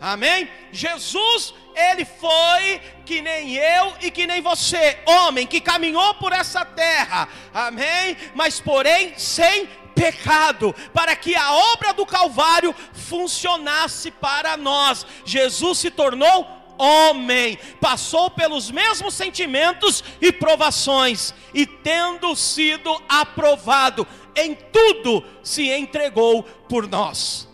Amém? 0.00 0.48
Jesus 0.70 1.52
ele 1.74 2.04
foi 2.04 2.80
que 3.10 3.20
nem 3.20 3.56
eu 3.56 3.92
e 4.02 4.08
que 4.08 4.24
nem 4.24 4.40
você, 4.40 5.00
homem 5.04 5.44
que 5.44 5.60
caminhou 5.60 6.14
por 6.14 6.32
essa 6.32 6.64
terra, 6.64 7.28
amém? 7.52 8.16
Mas 8.36 8.60
porém 8.60 9.14
sem 9.18 9.68
pecado, 9.96 10.72
para 10.94 11.16
que 11.16 11.34
a 11.34 11.52
obra 11.72 11.92
do 11.92 12.06
Calvário 12.06 12.72
funcionasse 12.92 14.12
para 14.12 14.56
nós. 14.56 15.04
Jesus 15.24 15.78
se 15.78 15.90
tornou 15.90 16.48
homem, 16.78 17.58
passou 17.80 18.30
pelos 18.30 18.70
mesmos 18.70 19.12
sentimentos 19.12 20.04
e 20.20 20.30
provações, 20.30 21.34
e 21.52 21.66
tendo 21.66 22.36
sido 22.36 22.96
aprovado 23.08 24.06
em 24.36 24.54
tudo, 24.54 25.24
se 25.42 25.68
entregou 25.68 26.44
por 26.44 26.86
nós. 26.86 27.48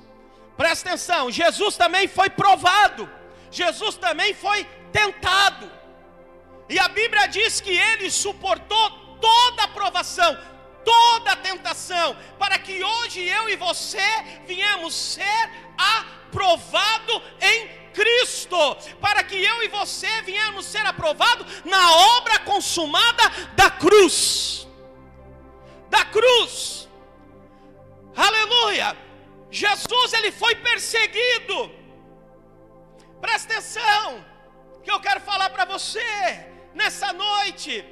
Presta 0.55 0.91
atenção, 0.91 1.31
Jesus 1.31 1.79
também 1.79 2.07
foi 2.07 2.29
provado. 2.29 3.17
Jesus 3.51 3.97
também 3.97 4.35
foi 4.35 4.67
tentado. 4.93 5.71
E 6.69 6.79
a 6.79 6.89
Bíblia 6.89 7.27
diz 7.27 7.61
que 7.61 7.71
ele 7.71 8.11
suportou 8.11 8.91
toda 9.21 9.63
a 9.65 9.69
provação, 9.69 10.37
toda 10.85 11.33
a 11.33 11.37
tentação, 11.37 12.17
para 12.39 12.59
que 12.59 12.83
hoje 12.83 13.23
eu 13.27 13.49
e 13.49 13.57
você 13.57 14.07
viemos 14.47 14.95
ser 14.95 15.51
aprovado 15.77 17.23
em 17.41 17.69
Cristo, 17.93 18.77
para 19.01 19.23
que 19.23 19.37
eu 19.37 19.63
e 19.63 19.69
você 19.69 20.23
viemos 20.23 20.67
ser 20.67 20.85
aprovado 20.85 21.47
na 21.65 21.93
obra 22.19 22.39
consumada 22.41 23.29
da 23.55 23.71
cruz. 23.71 24.67
Da 25.89 26.05
cruz. 26.05 26.89
Aleluia. 28.17 28.97
Jesus 29.51 30.13
ele 30.13 30.33
foi 30.33 30.57
perseguido 30.57 31.71
Presta 33.21 33.55
atenção, 33.55 34.25
que 34.87 34.93
eu 34.93 35.01
quero 35.01 35.21
falar 35.21 35.51
para 35.51 35.65
você 35.65 36.47
nessa 36.73 37.13
noite 37.13 37.85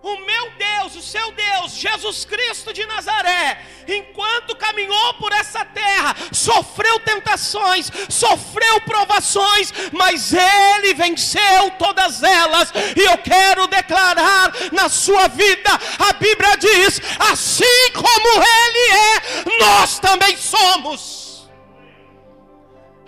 o 0.00 0.20
meu 0.20 0.50
Deus, 0.52 0.94
o 0.94 1.02
seu 1.02 1.32
Deus, 1.32 1.72
Jesus 1.72 2.24
Cristo 2.24 2.72
de 2.72 2.86
Nazaré, 2.86 3.60
enquanto 3.88 4.54
caminhou 4.54 5.14
por 5.14 5.32
essa 5.32 5.64
terra, 5.64 6.14
sofreu 6.30 7.00
tentações, 7.00 7.90
sofreu 8.08 8.80
provações, 8.82 9.72
mas 9.90 10.32
ele 10.32 10.94
venceu 10.94 11.72
todas 11.76 12.22
elas, 12.22 12.72
e 12.94 13.00
eu 13.00 13.18
quero 13.18 13.66
declarar 13.66 14.52
na 14.70 14.88
sua 14.88 15.26
vida, 15.26 15.70
a 15.98 16.12
Bíblia 16.12 16.56
diz: 16.56 17.00
assim 17.18 17.92
como 17.92 18.44
ele 18.44 18.84
é, 18.94 19.58
nós 19.58 19.98
também 19.98 20.36
somos. 20.36 21.50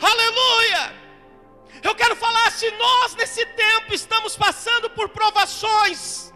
Aleluia! 0.02 0.98
Eu 1.82 1.94
quero 1.94 2.16
falar 2.16 2.50
se 2.52 2.70
nós 2.73 3.14
nesse 3.14 3.44
tempo 3.47 3.94
estamos 3.94 4.37
passando 4.37 4.90
por 4.90 5.08
provações, 5.08 6.32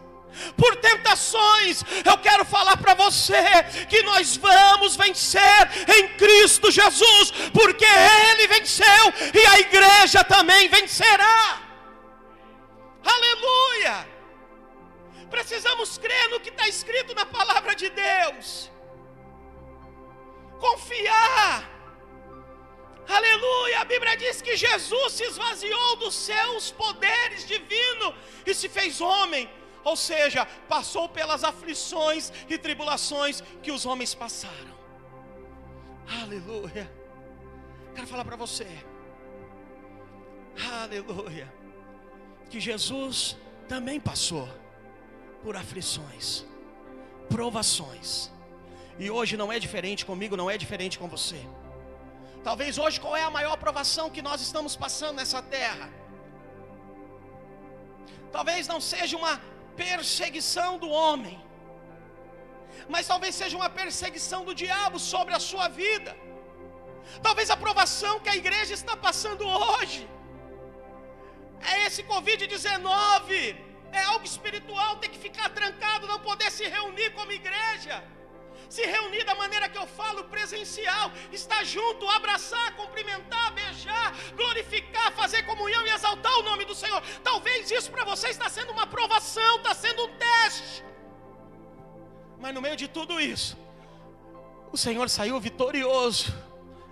por 0.57 0.75
tentações, 0.77 1.83
eu 2.03 2.17
quero 2.17 2.43
falar 2.45 2.77
para 2.77 2.93
você 2.93 3.43
que 3.87 4.01
nós 4.03 4.35
vamos 4.35 4.95
vencer 4.95 5.69
em 5.95 6.07
Cristo 6.17 6.71
Jesus, 6.71 7.31
porque 7.53 7.85
Ele 7.85 8.47
venceu 8.47 9.13
e 9.33 9.45
a 9.45 9.59
igreja 9.59 10.23
também 10.23 10.67
vencerá. 10.67 11.61
Aleluia! 13.03 14.07
Precisamos 15.29 15.97
crer 15.97 16.29
no 16.29 16.39
que 16.39 16.49
está 16.49 16.67
escrito 16.67 17.13
na 17.15 17.25
palavra 17.25 17.75
de 17.75 17.89
Deus, 17.89 18.71
confiar. 20.59 21.72
Aleluia! 23.07 23.81
A 23.81 23.85
Bíblia 23.85 24.15
diz 24.17 24.41
que 24.41 24.55
Jesus 24.55 25.13
se 25.13 25.23
esvaziou 25.23 25.95
dos 25.97 26.15
seus 26.15 26.71
poderes 26.71 27.45
divinos 27.45 28.13
e 28.45 28.53
se 28.53 28.69
fez 28.69 29.01
homem 29.01 29.49
ou 29.83 29.95
seja, 29.95 30.45
passou 30.67 31.09
pelas 31.09 31.43
aflições 31.43 32.31
e 32.49 32.57
tribulações 32.57 33.41
que 33.61 33.71
os 33.71 33.85
homens 33.85 34.15
passaram. 34.15 34.73
Aleluia. 36.21 36.91
Quero 37.93 38.07
falar 38.07 38.25
para 38.25 38.35
você, 38.35 38.67
aleluia, 40.81 41.51
que 42.49 42.59
Jesus 42.59 43.37
também 43.67 43.99
passou 43.99 44.49
por 45.43 45.55
aflições, 45.55 46.43
provações, 47.29 48.31
e 48.97 49.11
hoje 49.11 49.37
não 49.37 49.53
é 49.53 49.59
diferente 49.59 50.05
comigo, 50.05 50.35
não 50.35 50.49
é 50.49 50.57
diferente 50.57 50.97
com 50.97 51.07
você. 51.07 51.39
Talvez 52.47 52.77
hoje 52.83 52.99
qual 53.03 53.15
é 53.21 53.23
a 53.23 53.33
maior 53.37 53.55
provação 53.65 54.05
que 54.15 54.23
nós 54.27 54.39
estamos 54.47 54.73
passando 54.83 55.17
nessa 55.21 55.41
terra? 55.57 55.87
Talvez 58.35 58.67
não 58.71 58.79
seja 58.93 59.15
uma 59.21 59.35
perseguição 59.83 60.71
do 60.83 60.89
homem, 61.01 61.37
mas 62.93 63.07
talvez 63.11 63.33
seja 63.41 63.55
uma 63.61 63.69
perseguição 63.81 64.41
do 64.47 64.53
diabo 64.63 64.99
sobre 65.13 65.33
a 65.39 65.41
sua 65.49 65.67
vida. 65.83 66.13
Talvez 67.27 67.49
a 67.55 67.57
provação 67.65 68.13
que 68.23 68.31
a 68.33 68.39
igreja 68.41 68.73
está 68.79 68.95
passando 69.07 69.45
hoje 69.47 70.01
é 71.71 71.85
esse 71.85 72.01
Covid-19, 72.13 73.55
é 73.99 74.03
algo 74.13 74.25
espiritual, 74.33 74.97
ter 74.97 75.09
que 75.13 75.21
ficar 75.27 75.49
trancado, 75.59 76.11
não 76.11 76.19
poder 76.29 76.51
se 76.57 76.65
reunir 76.75 77.09
como 77.17 77.31
igreja 77.41 77.97
se 78.69 78.81
reunir 78.85 79.23
da 79.23 79.35
maneira 79.35 79.69
que 79.69 79.77
eu 79.77 79.87
falo, 79.87 80.23
presencial, 80.25 81.11
estar 81.31 81.63
junto, 81.63 82.09
abraçar, 82.09 82.75
cumprimentar, 82.75 83.53
beijar, 83.53 84.13
glorificar, 84.35 85.11
fazer 85.13 85.43
comunhão 85.43 85.85
e 85.85 85.89
exaltar 85.89 86.33
o 86.39 86.43
nome 86.43 86.65
do 86.65 86.75
Senhor. 86.75 87.01
Talvez 87.23 87.71
isso 87.71 87.91
para 87.91 88.03
você 88.03 88.29
está 88.29 88.49
sendo 88.49 88.71
uma 88.71 88.87
provação, 88.87 89.57
está 89.57 89.73
sendo 89.73 90.05
um 90.05 90.17
teste. 90.17 90.83
Mas 92.39 92.53
no 92.53 92.61
meio 92.61 92.75
de 92.75 92.87
tudo 92.87 93.21
isso, 93.21 93.57
o 94.71 94.77
Senhor 94.77 95.09
saiu 95.09 95.39
vitorioso 95.39 96.33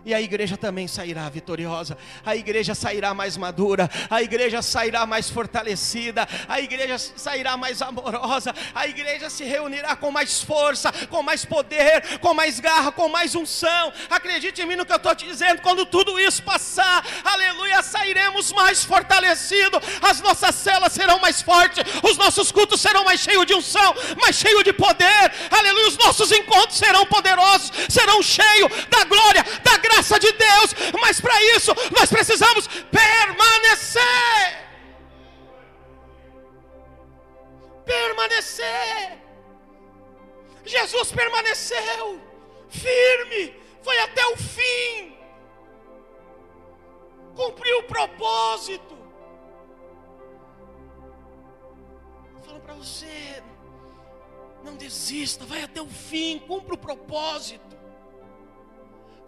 e 0.06 0.14
a 0.14 0.22
igreja 0.22 0.58
também 0.58 0.88
sairá 0.88 1.30
vitoriosa, 1.30 1.98
a 2.26 2.36
igreja 2.36 2.74
sairá 2.74 3.14
mais 3.14 3.38
madura, 3.38 3.90
a 4.10 4.22
igreja 4.22 4.62
sairá 4.62 5.06
mais 5.06 5.30
fortalecida, 5.30 6.28
a 6.48 6.60
igreja 6.60 6.98
sairá 6.98 7.56
mais 7.56 7.82
amorosa, 7.82 8.54
a 8.74 8.88
igreja 8.88 9.30
se 9.30 9.44
reunirá 9.44 9.96
com 9.96 10.12
mais 10.12 10.42
força, 10.42 10.92
com 11.10 11.22
mais 11.22 11.46
poder, 11.46 12.20
com 12.20 12.34
mais 12.34 12.60
garra, 12.60 12.92
com 12.92 13.10
mais 13.10 13.36
unção. 13.36 13.94
Acredite 14.10 14.62
em 14.62 14.66
mim 14.66 14.76
no 14.76 14.86
que 14.86 14.92
eu 14.92 14.98
estou 14.98 15.14
te 15.14 15.26
dizendo, 15.26 15.62
quando 15.62 15.86
tudo 15.86 16.20
isso 16.20 16.42
passar, 16.42 17.06
aleluia, 17.24 17.84
sairemos 17.84 18.52
mais 18.52 18.84
fortalecidos, 18.84 19.80
as 20.02 20.20
nossas 20.22 20.56
celas 20.56 20.94
serão 20.94 21.20
mais 21.20 21.42
fortes, 21.42 21.84
os 22.04 22.18
nossos 22.18 22.52
cultos 22.52 22.82
serão 22.82 23.04
mais 23.04 23.20
cheios 23.20 23.46
de 23.46 23.54
unção, 23.54 23.96
mais 24.20 24.36
cheios 24.36 24.64
de 24.64 24.74
poder, 24.74 25.32
aleluia, 25.52 25.88
os 25.88 25.98
nossos 25.98 26.32
encontros 26.32 26.78
serão 26.78 27.06
poderosos, 27.06 27.72
serão 27.88 28.22
cheios 28.24 28.72
da 28.90 29.04
glória, 29.04 29.46
da 29.64 29.78
graça 29.78 29.91
graça 29.92 30.20
de 30.20 30.32
Deus, 30.32 30.74
mas 31.00 31.20
para 31.20 31.42
isso 31.56 31.72
nós 31.98 32.10
precisamos 32.10 32.68
permanecer. 32.68 34.02
Permanecer. 37.86 39.22
Jesus 40.66 41.12
permaneceu 41.12 42.22
firme, 42.70 43.60
foi 43.82 43.98
até 44.00 44.26
o 44.28 44.38
fim, 44.38 45.18
cumpriu 47.36 47.80
o 47.80 47.84
propósito. 47.84 48.98
Falando 52.46 52.62
para 52.62 52.76
você, 52.76 53.44
não 54.64 54.76
desista, 54.76 55.46
vai 55.46 55.64
até 55.64 55.82
o 55.82 55.88
fim, 55.88 56.40
cumpra 56.40 56.76
o 56.76 56.78
propósito. 56.78 57.81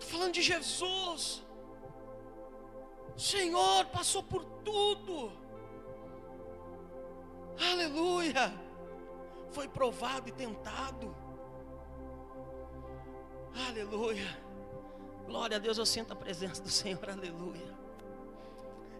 Falando 0.04 0.34
de 0.34 0.42
Jesus. 0.42 1.44
Senhor 3.16 3.86
passou 3.88 4.24
por 4.24 4.44
tudo. 4.64 5.32
Aleluia. 7.72 8.54
Foi 9.52 9.68
provado 9.68 10.30
e 10.30 10.32
tentado. 10.32 11.16
Aleluia. 13.68 14.38
Glória 15.28 15.58
a 15.58 15.60
Deus, 15.60 15.78
eu 15.78 15.86
sinto 15.86 16.12
a 16.12 16.16
presença 16.16 16.62
do 16.62 16.70
Senhor. 16.70 17.08
Aleluia. 17.10 17.74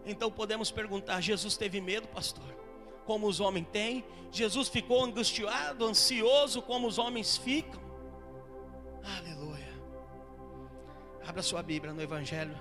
Então 0.06 0.30
podemos 0.30 0.70
perguntar: 0.70 1.20
Jesus 1.20 1.56
teve 1.56 1.80
medo, 1.80 2.06
pastor? 2.08 2.54
Como 3.04 3.26
os 3.26 3.40
homens 3.40 3.66
têm? 3.72 4.04
Jesus 4.30 4.68
ficou 4.68 5.04
angustiado, 5.04 5.84
ansioso, 5.84 6.62
como 6.62 6.86
os 6.86 6.98
homens 6.98 7.36
ficam? 7.36 7.82
Abra 11.26 11.42
sua 11.42 11.62
Bíblia 11.62 11.94
no 11.94 12.02
Evangelho 12.02 12.54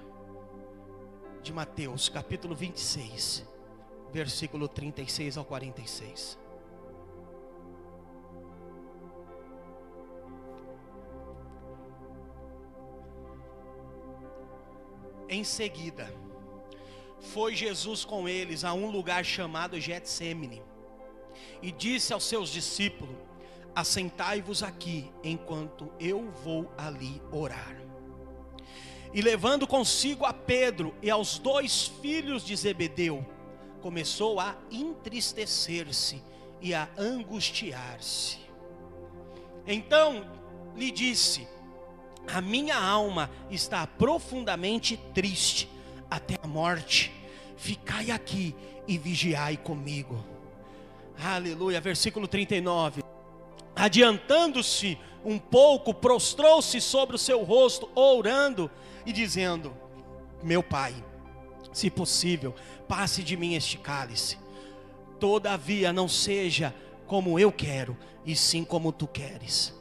de 1.41 1.51
Mateus, 1.51 2.07
capítulo 2.07 2.55
26, 2.55 3.45
versículo 4.13 4.69
36 4.69 5.37
ao 5.37 5.43
46. 5.43 6.39
Em 15.27 15.43
seguida, 15.43 16.09
foi 17.19 17.53
Jesus 17.55 18.05
com 18.05 18.29
eles 18.29 18.63
a 18.63 18.73
um 18.73 18.89
lugar 18.89 19.25
chamado 19.25 19.77
Getsemane 19.77 20.63
e 21.61 21.69
disse 21.69 22.13
aos 22.13 22.23
seus 22.23 22.49
discípulos: 22.49 23.15
Assentai-vos 23.75 24.63
aqui 24.63 25.11
enquanto 25.21 25.91
eu 25.99 26.31
vou 26.31 26.71
ali 26.77 27.21
orar. 27.29 27.92
E 29.13 29.21
levando 29.21 29.67
consigo 29.67 30.25
a 30.25 30.33
Pedro 30.33 30.93
e 31.01 31.09
aos 31.09 31.37
dois 31.37 31.85
filhos 32.01 32.43
de 32.43 32.55
Zebedeu, 32.55 33.23
começou 33.79 34.39
a 34.39 34.55
entristecer-se 34.71 36.23
e 36.59 36.73
a 36.73 36.89
angustiar-se. 36.97 38.39
Então 39.67 40.25
lhe 40.75 40.89
disse: 40.89 41.47
A 42.27 42.41
minha 42.41 42.75
alma 42.75 43.29
está 43.51 43.85
profundamente 43.85 44.97
triste 45.13 45.69
até 46.09 46.35
a 46.41 46.47
morte. 46.47 47.11
Ficai 47.55 48.09
aqui 48.09 48.55
e 48.87 48.97
vigiai 48.97 49.57
comigo. 49.57 50.25
Aleluia. 51.23 51.79
Versículo 51.79 52.27
39. 52.27 53.03
Adiantando-se 53.75 54.97
um 55.23 55.37
pouco, 55.37 55.93
prostrou-se 55.93 56.81
sobre 56.81 57.15
o 57.15 57.19
seu 57.19 57.43
rosto, 57.43 57.89
orando 57.95 58.71
e 59.05 59.11
dizendo: 59.11 59.75
Meu 60.41 60.61
pai, 60.61 60.93
se 61.71 61.89
possível, 61.89 62.53
passe 62.87 63.23
de 63.23 63.35
mim 63.35 63.55
este 63.55 63.77
cálice. 63.77 64.37
Todavia 65.19 65.93
não 65.93 66.07
seja 66.07 66.73
como 67.07 67.39
eu 67.39 67.51
quero, 67.51 67.97
e 68.25 68.35
sim 68.35 68.63
como 68.63 68.91
tu 68.91 69.07
queres. 69.07 69.73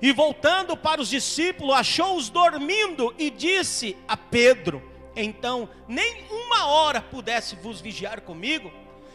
E 0.00 0.12
voltando 0.12 0.76
para 0.76 1.00
os 1.00 1.08
discípulos, 1.08 1.74
achou-os 1.74 2.28
dormindo 2.28 3.14
e 3.18 3.30
disse 3.30 3.96
a 4.06 4.16
Pedro: 4.16 4.82
então 5.16 5.68
nem 5.86 6.24
uma 6.30 6.66
hora 6.66 7.00
pudesse 7.00 7.54
vos 7.56 7.80
vigiar 7.80 8.20
comigo, 8.22 8.72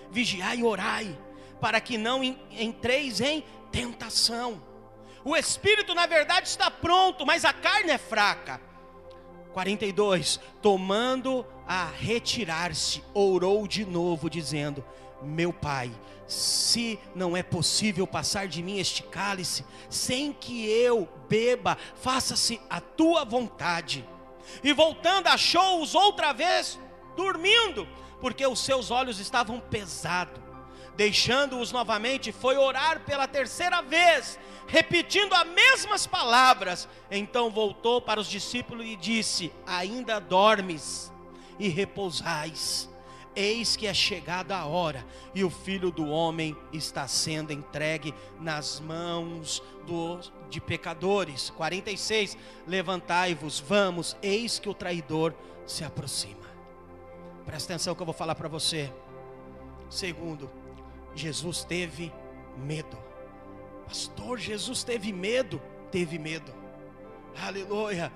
vigiai 0.10 0.60
e 0.60 0.64
orai, 0.64 1.18
para 1.60 1.82
que 1.82 1.98
não 1.98 2.24
entreis 2.24 3.20
em 3.20 3.44
tentação. 3.72 4.64
O 5.24 5.36
espírito, 5.36 5.94
na 5.94 6.06
verdade, 6.06 6.48
está 6.48 6.72
pronto, 6.72 7.26
mas 7.26 7.44
a 7.44 7.52
carne 7.52 7.92
é 7.92 7.98
fraca. 7.98 8.62
42. 9.54 10.40
Tomando 10.62 11.46
a 11.68 11.86
retirar-se, 11.86 13.04
orou 13.14 13.68
de 13.68 13.86
novo, 13.86 14.30
dizendo: 14.30 14.84
Meu 15.22 15.52
pai, 15.52 15.92
se 16.28 17.00
não 17.16 17.36
é 17.36 17.42
possível 17.44 18.06
passar 18.06 18.48
de 18.48 18.62
mim 18.62 18.80
este 18.80 19.04
cálice, 19.04 19.66
sem 19.90 20.32
que 20.32 20.70
eu 20.70 21.08
beba, 21.28 21.78
faça-se 21.96 22.62
a 22.70 22.80
tua 22.80 23.26
vontade. 23.26 24.08
E 24.64 24.74
voltando, 24.74 25.28
achou-os 25.28 25.96
outra 25.96 26.34
vez 26.34 26.80
dormindo, 27.16 27.88
porque 28.22 28.46
os 28.46 28.60
seus 28.60 28.92
olhos 28.92 29.20
estavam 29.20 29.60
pesados. 29.60 30.49
Deixando-os 31.00 31.72
novamente, 31.72 32.30
foi 32.34 32.58
orar 32.58 33.06
pela 33.06 33.26
terceira 33.26 33.82
vez, 33.82 34.38
repetindo 34.68 35.34
as 35.34 35.48
mesmas 35.48 36.06
palavras. 36.06 36.90
Então 37.10 37.50
voltou 37.50 38.02
para 38.02 38.20
os 38.20 38.28
discípulos 38.28 38.86
e 38.86 38.98
disse: 38.98 39.50
Ainda 39.66 40.20
dormes 40.20 41.10
e 41.58 41.70
repousais. 41.70 42.90
Eis 43.34 43.78
que 43.78 43.88
é 43.88 43.94
chegada 43.94 44.58
a 44.58 44.66
hora, 44.66 45.08
e 45.34 45.42
o 45.42 45.50
filho 45.50 45.90
do 45.90 46.06
homem 46.06 46.54
está 46.74 47.08
sendo 47.08 47.54
entregue 47.54 48.14
nas 48.38 48.82
mãos 48.82 49.64
de 50.50 50.60
pecadores. 50.60 51.50
46: 51.52 52.38
Levantai-vos, 52.68 53.58
vamos, 53.58 54.18
eis 54.22 54.60
que 54.60 54.68
o 54.68 54.74
traidor 54.74 55.34
se 55.66 55.86
aproxima. 55.86 56.50
Presta 57.46 57.72
atenção 57.72 57.96
que 57.96 58.02
eu 58.02 58.06
vou 58.06 58.14
falar 58.14 58.36
para 58.36 58.50
você. 58.50 58.92
Segundo, 59.90 60.59
Jesus 61.16 61.64
teve 61.64 62.12
medo. 62.58 62.98
Pastor, 63.88 64.38
Jesus 64.38 64.84
teve 64.84 65.12
medo? 65.12 65.62
Teve 65.92 66.20
medo. 66.20 66.54
Aleluia. 67.42 68.12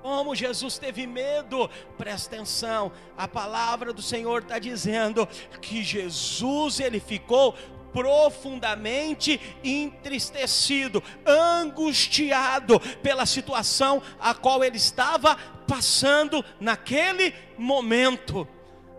Como 0.00 0.34
Jesus 0.34 0.78
teve 0.78 1.06
medo, 1.06 1.70
presta 1.96 2.34
atenção, 2.34 2.90
a 3.16 3.28
palavra 3.28 3.92
do 3.92 4.02
Senhor 4.02 4.42
está 4.42 4.58
dizendo 4.58 5.28
que 5.60 5.82
Jesus 5.82 6.80
ele 6.80 6.98
ficou 6.98 7.54
profundamente 7.92 9.40
entristecido, 9.62 11.02
angustiado 11.26 12.80
pela 13.02 13.26
situação 13.26 14.02
a 14.18 14.34
qual 14.34 14.64
ele 14.64 14.76
estava 14.76 15.36
passando 15.66 16.44
naquele 16.58 17.34
momento. 17.56 18.48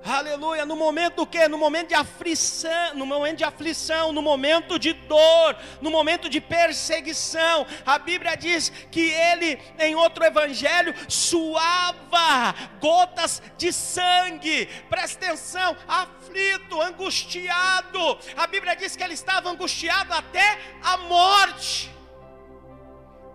Aleluia, 0.06 0.66
no 0.66 0.76
momento 0.76 1.16
do 1.16 1.26
que? 1.26 1.48
No 1.48 1.58
momento 1.58 1.90
de 1.90 1.94
aflição, 1.96 2.94
no 2.94 3.06
momento 3.06 3.38
de 3.38 3.44
aflição, 3.46 4.12
no 4.12 4.22
momento 4.22 4.78
de 4.78 4.92
dor, 4.92 5.56
no 5.82 5.90
momento 5.90 6.28
de 6.28 6.42
perseguição. 6.42 7.66
A 7.86 7.98
Bíblia 7.98 8.36
diz 8.36 8.70
que 8.92 9.00
ele 9.00 9.58
em 9.80 9.96
outro 9.96 10.26
evangelho 10.26 10.94
suava 11.08 12.54
gotas 12.82 13.42
de 13.58 13.72
sangue. 13.72 14.66
Presta 14.90 15.26
atenção, 15.26 15.78
aflito, 15.88 16.82
angustiado. 16.82 18.20
A 18.36 18.46
Bíblia 18.46 18.76
diz 18.76 18.98
que 18.98 19.04
ele 19.04 19.14
estava 19.14 19.50
angustiado 19.50 20.14
até 20.14 20.60
a 20.82 20.98
morte. 20.98 21.90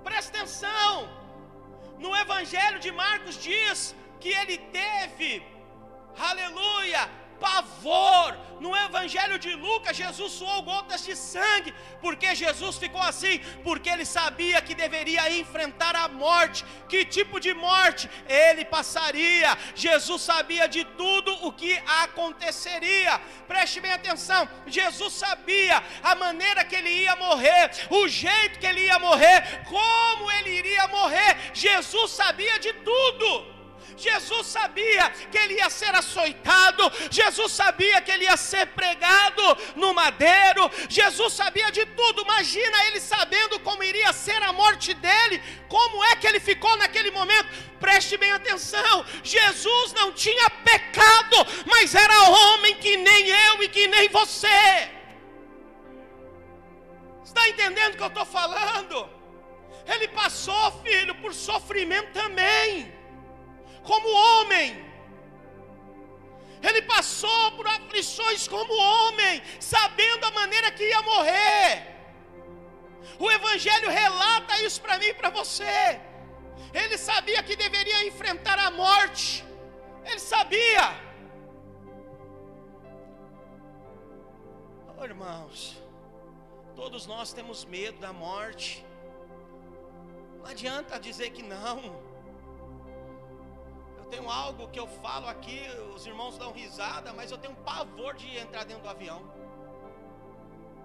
Presta 0.05 0.37
atenção. 0.37 1.09
No 1.99 2.15
evangelho 2.15 2.79
de 2.79 2.93
Marcos 2.93 3.43
diz 3.43 3.95
que 4.21 4.29
ele 4.29 4.59
teve 4.59 5.43
aleluia, 6.19 7.09
pavor. 7.41 8.37
No 8.61 8.77
Evangelho 8.77 9.39
de 9.39 9.55
Lucas, 9.55 9.97
Jesus 9.97 10.33
suou 10.33 10.63
gotas 10.63 11.05
de 11.05 11.15
sangue, 11.15 11.73
porque 12.01 12.35
Jesus 12.35 12.77
ficou 12.77 13.01
assim, 13.01 13.39
porque 13.63 13.89
ele 13.89 14.05
sabia 14.05 14.61
que 14.61 14.75
deveria 14.75 15.31
enfrentar 15.31 15.95
a 15.95 16.09
morte. 16.09 16.65
Que 16.89 17.05
tipo 17.05 17.39
de 17.39 17.55
morte 17.55 18.11
ele 18.29 18.65
passaria? 18.65 19.57
Jesus 19.77 20.23
sabia 20.23 20.67
de 20.67 20.85
tudo 20.85 21.33
o 21.47 21.53
que 21.53 21.81
aconteceria. 22.03 23.21
Preste 23.47 23.81
bem 23.81 23.93
atenção: 23.93 24.49
Jesus 24.67 25.13
sabia 25.13 25.81
a 26.03 26.17
maneira 26.17 26.65
que 26.65 26.75
ele 26.75 26.91
ia 26.91 27.15
morrer, 27.15 27.71
o 27.91 28.09
jeito 28.09 28.59
que 28.59 28.67
ele 28.67 28.87
ia 28.87 28.99
morrer, 28.99 29.63
como 29.69 30.33
ele 30.33 30.51
iria 30.51 30.89
morrer. 30.89 31.53
Jesus 31.55 32.11
sabia 32.11 32.59
de 32.59 32.73
tudo. 32.73 33.58
Jesus 33.99 34.47
sabia 34.47 35.11
que 35.11 35.37
ele 35.37 35.55
ia 35.55 35.69
ser 35.69 35.93
açoitado, 35.95 36.91
Jesus 37.11 37.51
sabia 37.51 38.01
que 38.01 38.11
ele 38.13 38.25
ia 38.25 38.37
ser 38.37 38.67
pregado 38.69 39.43
no 39.75 39.93
madeiro, 39.93 40.71
Jesus 40.89 41.33
sabia 41.33 41.71
de 41.73 41.85
tudo. 41.85 42.23
Imagina 42.23 42.87
ele 42.87 43.01
sabendo 43.01 43.59
como 43.61 43.83
iria 43.83 44.13
ser 44.13 44.41
a 44.43 44.53
morte 44.53 44.95
dele, 44.95 45.43
como 45.69 46.05
é 46.05 46.15
que 46.15 46.27
ele 46.29 46.39
ficou 46.39 46.77
naquele 46.77 47.11
momento. 47.11 47.49
Preste 47.81 48.17
bem 48.17 48.31
atenção: 48.31 49.05
Jesus 49.25 49.93
não 49.93 50.13
tinha 50.13 50.49
pecado, 50.49 51.37
mas 51.67 51.95
era 51.95 52.31
homem 52.31 52.77
que 52.77 52.97
nem 52.97 53.29
eu 53.29 53.63
e 53.65 53.69
que 53.69 53.89
nem 53.89 54.09
você. 54.09 54.91
Está 57.25 57.49
entendendo 57.49 57.95
o 57.95 57.97
que 57.97 58.03
eu 58.03 58.09
estou 58.09 58.25
falando? 58.25 59.11
Ele 59.87 60.07
passou, 60.09 60.83
filho, 60.83 61.15
por 61.17 61.35
sofrimento 61.35 62.13
também 62.13 62.98
como 63.91 64.09
homem. 64.25 64.69
Ele 66.69 66.83
passou 66.95 67.45
por 67.57 67.67
aflições 67.77 68.43
como 68.55 68.73
homem, 68.89 69.35
sabendo 69.75 70.25
a 70.27 70.33
maneira 70.41 70.71
que 70.77 70.85
ia 70.93 71.03
morrer. 71.13 71.71
O 73.25 73.31
Evangelho 73.39 73.89
relata 74.01 74.61
isso 74.67 74.81
para 74.85 74.99
mim 75.01 75.11
e 75.13 75.19
para 75.21 75.31
você. 75.31 76.01
Ele 76.81 76.97
sabia 76.99 77.43
que 77.43 77.57
deveria 77.65 78.07
enfrentar 78.11 78.59
a 78.59 78.71
morte. 78.71 79.45
Ele 80.05 80.23
sabia. 80.33 80.87
Oh, 84.99 85.05
irmãos, 85.05 85.81
todos 86.75 87.07
nós 87.07 87.33
temos 87.33 87.65
medo 87.65 87.99
da 88.07 88.13
morte. 88.13 88.85
Não 90.39 90.47
adianta 90.47 91.05
dizer 91.09 91.31
que 91.31 91.43
não 91.43 92.08
tenho 94.09 94.29
algo 94.31 94.69
que 94.69 94.81
eu 94.81 94.87
falo 94.87 95.29
aqui, 95.29 95.61
os 95.95 96.07
irmãos 96.07 96.37
dão 96.37 96.53
risada, 96.53 97.13
mas 97.13 97.31
eu 97.31 97.39
tenho 97.39 97.55
pavor 97.57 98.15
de 98.15 98.37
entrar 98.37 98.65
dentro 98.65 98.83
do 98.83 98.89
avião. 98.89 99.23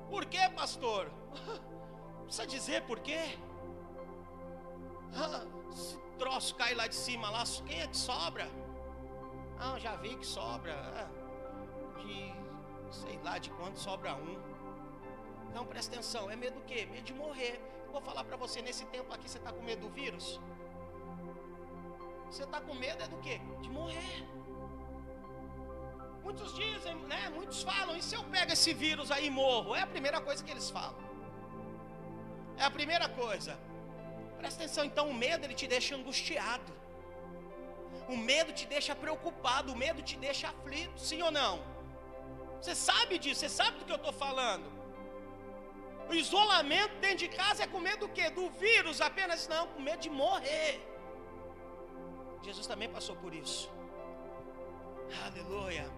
Por 0.10 0.26
quê, 0.26 0.50
pastor? 0.56 1.12
Precisa 2.26 2.48
dizer 2.48 2.84
por 2.84 3.00
quê? 3.00 3.38
Ah, 5.16 5.46
esse 5.72 5.98
troço 6.18 6.56
cai 6.56 6.74
lá 6.74 6.88
de 6.88 6.96
cima, 6.96 7.30
lá, 7.30 7.44
quem 7.66 7.82
é 7.82 7.88
que 7.88 7.98
sobra? 7.98 8.48
Ah, 9.60 9.78
já 9.80 9.96
vi 9.96 10.16
que 10.16 10.26
sobra. 10.26 10.74
Ah, 10.74 12.00
de 12.00 12.34
sei 12.92 13.20
lá 13.24 13.38
de 13.38 13.50
quanto 13.52 13.80
sobra 13.80 14.16
um. 14.16 14.38
Não, 15.54 15.66
presta 15.66 15.94
atenção, 15.94 16.30
é 16.30 16.36
medo 16.36 16.56
do 16.56 16.66
quê? 16.66 16.88
Medo 16.92 17.04
de 17.04 17.14
morrer. 17.14 17.60
Vou 17.92 18.02
falar 18.02 18.24
para 18.24 18.36
você, 18.38 18.62
nesse 18.62 18.86
tempo 18.86 19.14
aqui 19.14 19.30
você 19.30 19.38
está 19.38 19.52
com 19.52 19.62
medo 19.62 19.88
do 19.88 19.90
vírus? 19.90 20.40
Você 22.34 22.46
está 22.46 22.60
com 22.60 22.74
medo 22.74 23.04
é 23.04 23.08
do 23.08 23.18
quê? 23.18 23.40
De 23.62 23.70
morrer. 23.70 24.24
Muitos 26.24 26.56
dizem, 26.56 26.96
né? 27.12 27.30
Muitos 27.30 27.62
falam, 27.62 27.96
e 27.96 28.02
se 28.02 28.16
eu 28.16 28.24
pego 28.36 28.52
esse 28.52 28.74
vírus 28.74 29.12
aí 29.12 29.28
e 29.28 29.30
morro? 29.30 29.76
É 29.76 29.82
a 29.82 29.90
primeira 29.96 30.20
coisa 30.20 30.44
que 30.44 30.50
eles 30.50 30.68
falam. 30.78 30.98
É 32.58 32.64
a 32.64 32.72
primeira 32.72 33.08
coisa. 33.08 33.56
Presta 34.40 34.64
atenção, 34.64 34.84
então 34.84 35.10
o 35.10 35.14
medo 35.14 35.46
ele 35.46 35.54
te 35.54 35.68
deixa 35.68 35.96
angustiado. 35.96 36.72
O 38.10 38.18
medo 38.18 38.52
te 38.52 38.66
deixa 38.66 38.96
preocupado, 38.96 39.72
o 39.72 39.76
medo 39.76 40.02
te 40.02 40.18
deixa 40.18 40.48
aflito, 40.48 41.00
sim 41.00 41.22
ou 41.22 41.30
não? 41.30 41.62
Você 42.60 42.74
sabe 42.74 43.20
disso, 43.20 43.42
você 43.42 43.50
sabe 43.50 43.78
do 43.78 43.86
que 43.86 43.92
eu 43.92 44.02
estou 44.04 44.16
falando. 44.26 44.68
O 46.10 46.16
isolamento 46.16 46.96
dentro 46.96 47.22
de 47.26 47.28
casa 47.28 47.62
é 47.62 47.68
com 47.68 47.80
medo 47.80 48.08
do 48.08 48.10
quê? 48.10 48.32
Do 48.32 48.50
vírus 48.50 49.02
apenas, 49.02 49.48
não, 49.48 49.68
com 49.68 49.80
medo 49.84 50.02
de 50.08 50.10
morrer. 50.10 50.93
Jesus 52.44 52.68
também 52.68 52.90
passou 52.90 53.16
por 53.16 53.34
isso. 53.34 53.72
Aleluia. 55.26 55.90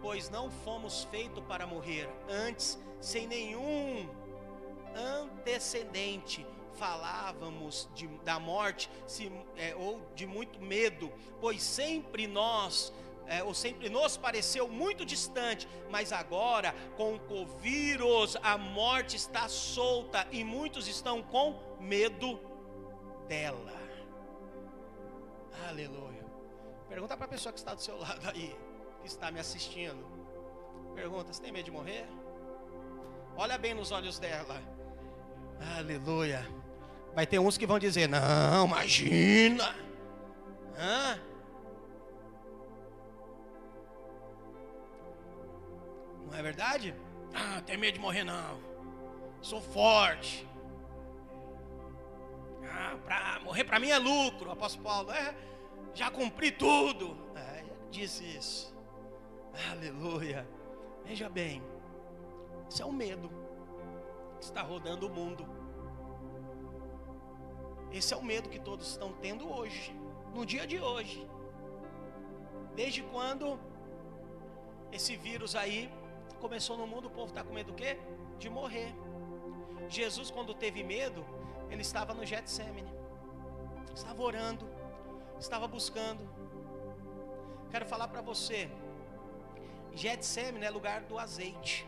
Pois 0.00 0.28
não 0.28 0.50
fomos 0.50 1.04
feitos 1.04 1.42
para 1.44 1.66
morrer, 1.66 2.08
antes, 2.28 2.78
sem 3.00 3.26
nenhum 3.26 4.08
antecedente, 4.94 6.46
falávamos 6.74 7.88
de, 7.94 8.06
da 8.24 8.38
morte 8.38 8.90
se, 9.06 9.32
é, 9.56 9.74
ou 9.74 10.00
de 10.14 10.26
muito 10.26 10.60
medo, 10.60 11.12
pois 11.40 11.62
sempre 11.62 12.26
nós, 12.26 12.92
é, 13.26 13.42
ou 13.42 13.54
sempre 13.54 13.88
nos 13.88 14.16
pareceu 14.16 14.68
muito 14.68 15.04
distante, 15.04 15.68
mas 15.90 16.12
agora 16.12 16.74
com 16.96 17.20
o 17.30 17.46
vírus 17.46 18.36
a 18.42 18.58
morte 18.58 19.16
está 19.16 19.48
solta 19.48 20.26
e 20.30 20.42
muitos 20.42 20.88
estão 20.88 21.22
com 21.22 21.58
medo 21.80 22.40
dela. 23.28 23.81
Aleluia. 25.72 26.22
Pergunta 26.86 27.16
para 27.16 27.24
a 27.24 27.28
pessoa 27.28 27.50
que 27.50 27.58
está 27.58 27.72
do 27.72 27.80
seu 27.80 27.98
lado 27.98 28.28
aí, 28.28 28.54
que 29.00 29.06
está 29.06 29.30
me 29.30 29.40
assistindo. 29.40 30.04
Pergunta: 30.94 31.32
você 31.32 31.40
tem 31.40 31.50
medo 31.50 31.64
de 31.64 31.70
morrer? 31.70 32.06
Olha 33.38 33.56
bem 33.56 33.72
nos 33.72 33.90
olhos 33.90 34.18
dela. 34.18 34.60
Aleluia. 35.78 36.46
Vai 37.14 37.26
ter 37.26 37.38
uns 37.38 37.56
que 37.56 37.66
vão 37.66 37.78
dizer: 37.78 38.06
Não, 38.06 38.66
imagina. 38.66 39.74
Hã? 40.76 41.18
Não 46.26 46.38
é 46.38 46.42
verdade? 46.42 46.94
Ah, 47.32 47.62
tem 47.64 47.78
medo 47.78 47.94
de 47.94 48.00
morrer 48.00 48.24
não. 48.24 48.60
Sou 49.40 49.62
forte. 49.62 50.46
Ah, 52.70 52.94
pra, 53.06 53.40
morrer 53.42 53.64
para 53.64 53.80
mim 53.80 53.88
é 53.88 53.98
lucro. 53.98 54.50
Apóstolo 54.50 54.84
Paulo, 54.84 55.10
é, 55.10 55.34
já 55.94 56.10
cumpri 56.10 56.50
tudo. 56.50 57.16
É, 57.34 57.64
disse 57.90 58.24
isso. 58.24 58.74
Aleluia. 59.70 60.48
Veja 61.04 61.28
bem, 61.28 61.62
isso 62.68 62.82
é 62.82 62.86
o 62.86 62.92
medo 62.92 63.30
que 64.38 64.44
está 64.44 64.62
rodando 64.62 65.06
o 65.06 65.10
mundo. 65.10 65.46
Esse 67.92 68.14
é 68.14 68.16
o 68.16 68.24
medo 68.24 68.48
que 68.48 68.58
todos 68.58 68.88
estão 68.88 69.12
tendo 69.12 69.52
hoje, 69.52 69.94
no 70.34 70.46
dia 70.46 70.66
de 70.66 70.78
hoje. 70.78 71.28
Desde 72.74 73.02
quando 73.02 73.60
esse 74.90 75.14
vírus 75.16 75.54
aí 75.54 75.92
começou 76.40 76.78
no 76.78 76.86
mundo, 76.86 77.08
o 77.08 77.10
povo 77.10 77.28
está 77.28 77.44
com 77.44 77.52
medo 77.52 77.72
do 77.72 77.74
quê? 77.74 77.98
De 78.38 78.48
morrer. 78.48 78.94
Jesus, 79.88 80.30
quando 80.30 80.54
teve 80.54 80.82
medo, 80.82 81.22
ele 81.70 81.82
estava 81.82 82.14
no 82.14 82.24
Getsemane, 82.24 82.90
estava 83.94 84.22
orando, 84.22 84.66
estava 85.42 85.66
buscando. 85.66 86.22
Quero 87.70 87.86
falar 87.86 88.08
para 88.08 88.22
você, 88.22 88.70
Getsemane 89.94 90.64
é 90.64 90.70
lugar 90.70 91.00
do 91.02 91.18
azeite. 91.18 91.86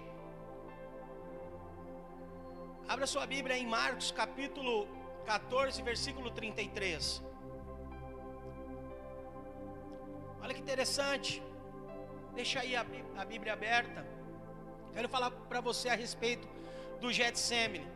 Abra 2.89 3.07
sua 3.07 3.27
Bíblia 3.27 3.57
em 3.57 3.67
Marcos 3.67 4.11
capítulo 4.11 4.89
14, 5.25 5.81
versículo 5.83 6.31
33. 6.31 7.23
Olha 10.43 10.53
que 10.53 10.61
interessante. 10.61 11.43
Deixa 12.35 12.61
aí 12.61 12.75
a, 12.77 12.85
a 13.17 13.25
Bíblia 13.25 13.53
aberta. 13.53 14.05
Quero 14.93 15.09
falar 15.09 15.31
para 15.31 15.61
você 15.61 15.89
a 15.89 15.95
respeito 15.95 16.47
do 17.01 17.13
Getsemane. 17.13 17.87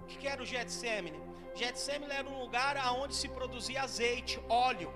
O 0.00 0.06
que 0.06 0.26
era 0.26 0.42
o 0.42 0.46
Getsemane? 0.46 1.25
Getsemane 1.56 2.12
era 2.12 2.28
um 2.28 2.38
lugar 2.44 2.76
onde 3.02 3.14
se 3.14 3.28
produzia 3.28 3.82
azeite, 3.82 4.38
óleo. 4.48 4.92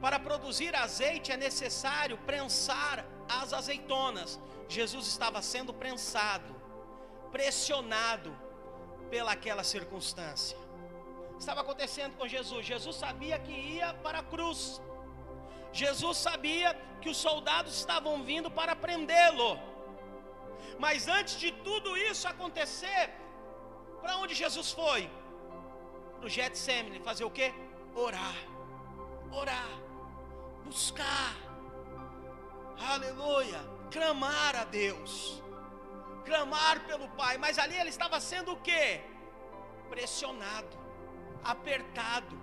Para 0.00 0.18
produzir 0.18 0.74
azeite 0.76 1.32
é 1.32 1.36
necessário 1.36 2.16
prensar 2.30 3.04
as 3.28 3.52
azeitonas. 3.52 4.38
Jesus 4.68 5.06
estava 5.08 5.42
sendo 5.42 5.72
prensado, 5.74 6.54
pressionado 7.32 8.30
pelaquela 9.10 9.64
circunstância. 9.64 10.56
Estava 11.38 11.60
acontecendo 11.62 12.16
com 12.16 12.28
Jesus. 12.36 12.64
Jesus 12.64 12.96
sabia 12.96 13.38
que 13.38 13.52
ia 13.52 13.92
para 13.94 14.20
a 14.20 14.22
cruz. 14.22 14.80
Jesus 15.72 16.16
sabia 16.18 16.74
que 17.00 17.10
os 17.10 17.16
soldados 17.16 17.74
estavam 17.76 18.22
vindo 18.22 18.50
para 18.50 18.74
prendê-lo. 18.76 19.58
Mas 20.78 21.08
antes 21.08 21.34
de 21.42 21.50
tudo 21.68 21.96
isso 21.96 22.26
acontecer, 22.28 23.04
para 24.00 24.16
onde 24.18 24.34
Jesus 24.34 24.70
foi? 24.70 25.10
Para 26.18 26.26
o 26.26 26.28
Getsemane, 26.28 27.00
fazer 27.00 27.24
o 27.24 27.30
que? 27.30 27.52
Orar. 27.94 28.34
Orar. 29.32 29.70
Buscar. 30.64 31.34
Aleluia. 32.78 33.60
Clamar 33.90 34.56
a 34.56 34.64
Deus 34.64 35.42
clamar 36.28 36.80
pelo 36.80 37.08
Pai, 37.20 37.38
mas 37.38 37.58
ali 37.58 37.74
ele 37.74 37.88
estava 37.88 38.20
sendo 38.20 38.52
o 38.52 38.56
que? 38.56 39.00
Pressionado, 39.88 40.76
apertado. 41.42 42.38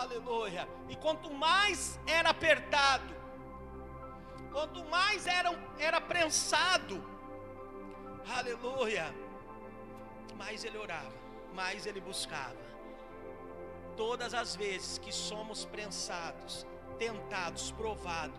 Aleluia. 0.00 0.68
E 0.88 0.96
quanto 0.96 1.32
mais 1.32 1.98
era 2.06 2.28
apertado, 2.30 3.14
quanto 4.52 4.84
mais 4.84 5.26
era, 5.26 5.50
era 5.78 6.00
prensado, 6.00 7.02
aleluia, 8.36 9.14
mais 10.36 10.64
ele 10.64 10.78
orava, 10.78 11.12
mais 11.54 11.86
ele 11.86 12.00
buscava. 12.00 12.56
Todas 13.96 14.34
as 14.34 14.56
vezes 14.56 14.98
que 14.98 15.12
somos 15.12 15.64
prensados, 15.64 16.66
tentados, 16.98 17.70
provados, 17.70 18.38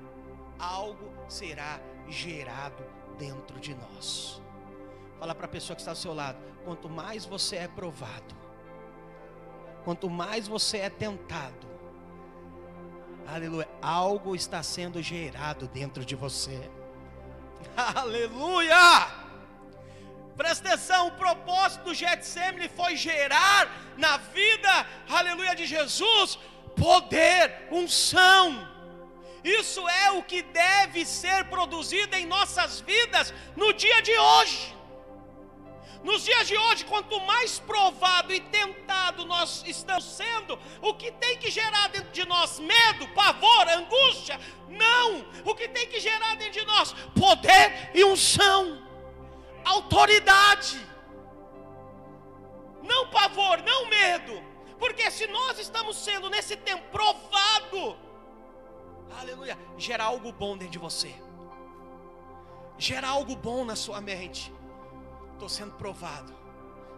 algo 0.59 1.11
será 1.29 1.79
gerado 2.09 2.83
dentro 3.17 3.59
de 3.59 3.73
nós. 3.73 4.41
Fala 5.17 5.33
para 5.33 5.45
a 5.45 5.49
pessoa 5.49 5.75
que 5.75 5.81
está 5.81 5.93
ao 5.93 5.95
seu 5.95 6.13
lado: 6.13 6.37
quanto 6.65 6.89
mais 6.89 7.25
você 7.25 7.55
é 7.55 7.67
provado, 7.67 8.35
quanto 9.85 10.09
mais 10.09 10.47
você 10.47 10.79
é 10.79 10.89
tentado, 10.89 11.67
aleluia, 13.25 13.67
algo 13.81 14.35
está 14.35 14.61
sendo 14.61 15.01
gerado 15.01 15.67
dentro 15.67 16.03
de 16.03 16.15
você. 16.15 16.69
Aleluia! 17.75 19.24
Presta 20.37 20.67
atenção, 20.67 21.07
o 21.07 21.11
propósito 21.11 21.85
do 21.85 21.93
Getsemane 21.93 22.67
foi 22.67 22.97
gerar 22.97 23.71
na 23.97 24.17
vida, 24.17 24.87
aleluia, 25.07 25.55
de 25.55 25.65
Jesus, 25.65 26.37
poder, 26.75 27.67
unção. 27.71 28.75
Isso 29.43 29.87
é 29.87 30.11
o 30.11 30.23
que 30.23 30.41
deve 30.41 31.05
ser 31.05 31.45
produzido 31.45 32.15
em 32.15 32.25
nossas 32.25 32.81
vidas 32.81 33.33
no 33.55 33.71
dia 33.73 34.01
de 34.01 34.17
hoje. 34.17 34.75
Nos 36.03 36.23
dias 36.23 36.47
de 36.47 36.55
hoje, 36.55 36.85
quanto 36.85 37.19
mais 37.21 37.57
provado 37.57 38.31
e 38.31 38.39
tentado 38.39 39.25
nós 39.25 39.63
estamos 39.65 40.03
sendo, 40.03 40.59
o 40.79 40.93
que 40.93 41.11
tem 41.13 41.37
que 41.37 41.49
gerar 41.49 41.87
dentro 41.89 42.11
de 42.11 42.25
nós 42.27 42.59
medo, 42.59 43.07
pavor, 43.15 43.67
angústia? 43.69 44.39
Não! 44.69 45.25
O 45.43 45.55
que 45.55 45.67
tem 45.67 45.87
que 45.87 45.99
gerar 45.99 46.35
dentro 46.35 46.59
de 46.59 46.65
nós? 46.65 46.93
Poder 47.19 47.89
e 47.95 48.03
unção, 48.03 48.85
autoridade. 49.65 50.79
Não 52.83 53.09
pavor, 53.09 53.61
não 53.63 53.89
medo. 53.89 54.41
Porque 54.77 55.09
se 55.09 55.25
nós 55.27 55.57
estamos 55.59 55.97
sendo 55.97 56.29
nesse 56.29 56.55
tempo 56.55 56.83
provado, 56.91 57.97
aleluia, 59.19 59.57
gera 59.77 60.03
algo 60.03 60.31
bom 60.31 60.57
dentro 60.57 60.73
de 60.73 60.79
você, 60.79 61.13
gera 62.77 63.07
algo 63.07 63.35
bom 63.35 63.63
na 63.65 63.75
sua 63.75 64.01
mente. 64.01 64.53
Estou 65.33 65.49
sendo 65.49 65.73
provado, 65.73 66.33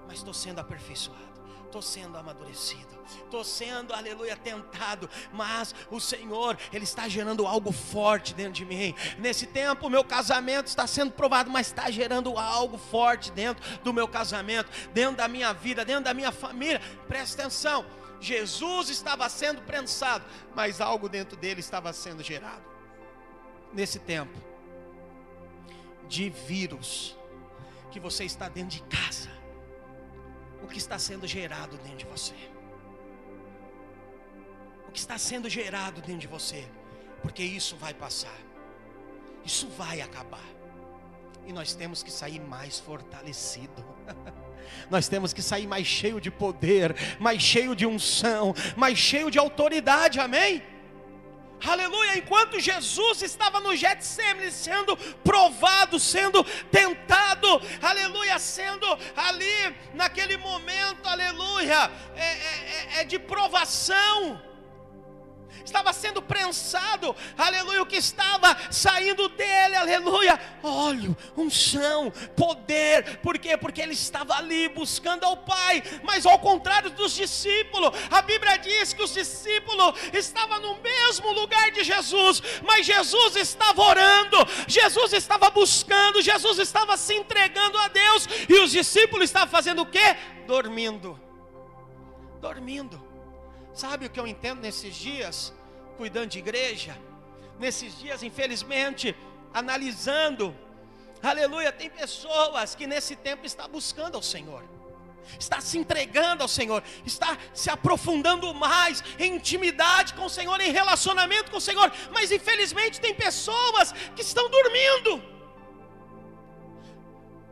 mas 0.08 0.18
estou 0.18 0.34
sendo 0.34 0.60
aperfeiçoado, 0.60 1.37
estou 1.68 1.82
sendo 1.82 2.18
amadurecido, 2.18 2.98
estou 3.24 3.44
sendo, 3.44 3.94
aleluia, 3.94 4.36
tentado, 4.36 5.10
mas 5.32 5.76
o 5.92 6.00
Senhor, 6.00 6.58
Ele 6.74 6.84
está 6.84 7.08
gerando 7.08 7.46
algo 7.46 7.72
forte 7.72 8.34
dentro 8.34 8.54
de 8.54 8.66
mim. 8.66 8.96
Nesse 9.20 9.46
tempo, 9.46 9.88
o 9.88 9.90
meu 9.90 10.04
casamento 10.04 10.68
está 10.68 10.88
sendo 10.88 11.12
provado, 11.12 11.50
mas 11.50 11.68
está 11.68 11.90
gerando 11.92 12.38
algo 12.38 12.78
forte 12.78 13.32
dentro 13.32 13.64
do 13.84 13.94
meu 13.94 14.08
casamento, 14.08 14.70
dentro 14.94 15.18
da 15.18 15.28
minha 15.28 15.54
vida, 15.54 15.86
dentro 15.86 16.06
da 16.06 16.14
minha 16.14 16.32
família. 16.32 16.82
Presta 17.08 17.44
atenção 17.44 17.86
Jesus 18.20 18.90
estava 18.90 19.30
sendo 19.30 19.62
prensado, 19.62 20.26
mas 20.56 20.82
algo 20.82 21.08
dentro 21.08 21.38
dele 21.38 21.60
estava 21.60 21.94
sendo 21.94 22.24
gerado. 22.24 22.64
Nesse 23.74 24.00
tempo 24.00 24.38
de 26.08 26.30
vírus 26.30 27.16
que 27.92 28.00
você 28.00 28.24
está 28.24 28.50
dentro 28.50 28.70
de 28.70 28.82
casa, 28.84 29.30
o 30.64 30.68
que 30.68 30.78
está 30.78 30.98
sendo 30.98 31.28
gerado 31.28 31.78
dentro 31.78 31.98
de 31.98 32.06
você? 32.06 32.36
O 34.88 34.92
que 34.92 35.00
está 35.00 35.18
sendo 35.18 35.50
gerado 35.50 36.02
dentro 36.02 36.22
de 36.22 36.28
você? 36.28 36.68
Porque 37.22 37.44
isso 37.44 37.76
vai 37.76 37.94
passar. 37.94 38.38
Isso 39.46 39.68
vai 39.70 40.02
acabar. 40.02 40.44
E 41.46 41.54
nós 41.54 41.74
temos 41.74 42.04
que 42.04 42.12
sair 42.12 42.40
mais 42.40 42.80
fortalecido. 42.80 43.86
Nós 44.92 45.08
temos 45.08 45.32
que 45.32 45.42
sair 45.42 45.66
mais 45.66 45.88
cheio 45.88 46.20
de 46.20 46.30
poder, 46.30 46.94
mais 47.22 47.42
cheio 47.42 47.74
de 47.74 47.86
unção, 47.86 48.54
mais 48.76 48.98
cheio 48.98 49.32
de 49.32 49.40
autoridade, 49.40 50.20
amém? 50.20 50.62
Aleluia, 51.66 52.18
enquanto 52.18 52.60
Jesus 52.60 53.22
estava 53.22 53.60
no 53.60 53.76
Getsemane 53.76 54.52
sendo 54.52 54.96
provado, 55.24 56.00
sendo 56.00 56.44
tentado, 56.72 57.48
aleluia, 57.82 58.38
sendo 58.38 58.86
ali 59.16 59.76
naquele 59.94 60.38
momento, 60.38 61.08
aleluia, 61.08 61.92
é, 62.16 62.22
é, 62.22 62.98
é, 62.98 63.02
é 63.02 63.04
de 63.04 63.18
provação. 63.18 64.47
Estava 65.64 65.94
sendo 65.94 66.22
prensado, 66.22 67.16
aleluia, 67.38 67.82
o 67.82 67.86
que 67.86 67.98
estava 67.98 68.56
saindo 68.72 69.30
dele, 69.30 69.76
aleluia, 69.76 70.40
óleo, 70.64 71.16
unção, 71.36 72.12
poder, 72.36 73.18
por 73.20 73.38
quê? 73.38 73.58
Porque 73.58 73.82
ele 73.82 73.94
estava 73.94 74.36
ali 74.36 74.70
buscando 74.70 75.24
ao 75.24 75.38
Pai, 75.38 75.84
mas 76.04 76.26
ao 76.26 76.40
contrário 76.40 76.90
dos 76.92 77.14
discípulos, 77.14 77.92
a 78.12 78.22
Bíblia 78.22 78.58
diz 78.58 78.94
que 78.94 79.04
os 79.04 79.14
discípulos 79.14 79.96
estavam 80.14 80.60
no 80.60 80.78
mesmo 80.82 81.32
lugar 81.32 81.72
de 81.72 81.84
Jesus, 81.84 82.42
mas 82.64 82.86
Jesus 82.86 83.36
estava 83.36 83.82
orando, 83.82 84.38
Jesus 84.68 85.14
estava 85.14 85.50
buscando, 85.50 86.22
Jesus 86.22 86.60
estava 86.60 86.98
se 86.98 87.14
entregando 87.14 87.78
a 87.78 87.88
Deus, 87.88 88.28
e 88.50 88.60
os 88.60 88.72
discípulos 88.72 89.26
estavam 89.26 89.50
fazendo 89.50 89.82
o 89.82 89.86
quê? 89.86 90.16
Dormindo, 90.46 91.20
dormindo. 92.42 93.07
Sabe 93.84 94.06
o 94.06 94.10
que 94.10 94.20
eu 94.20 94.28
entendo 94.34 94.60
nesses 94.68 94.94
dias? 94.96 95.38
cuidando 95.98 96.30
de 96.30 96.40
igreja, 96.40 96.96
nesses 97.60 97.98
dias, 97.98 98.22
infelizmente, 98.22 99.16
analisando, 99.54 100.56
aleluia, 101.22 101.72
tem 101.72 101.90
pessoas 101.90 102.76
que 102.76 102.86
nesse 102.86 103.16
tempo 103.16 103.46
está 103.46 103.68
buscando 103.68 104.16
ao 104.16 104.22
Senhor, 104.22 104.64
está 105.40 105.60
se 105.60 105.78
entregando 105.78 106.44
ao 106.44 106.48
Senhor, 106.48 106.82
está 107.06 107.38
se 107.54 107.70
aprofundando 107.70 108.54
mais 108.54 109.04
em 109.18 109.36
intimidade 109.36 110.14
com 110.14 110.26
o 110.26 110.30
Senhor, 110.30 110.62
em 110.62 110.72
relacionamento 110.72 111.50
com 111.52 111.58
o 111.58 111.68
Senhor, 111.70 111.92
mas 112.14 112.32
infelizmente 112.32 113.02
tem 113.02 113.14
pessoas 113.14 113.92
que 114.16 114.22
estão 114.22 114.48
dormindo. 114.50 115.12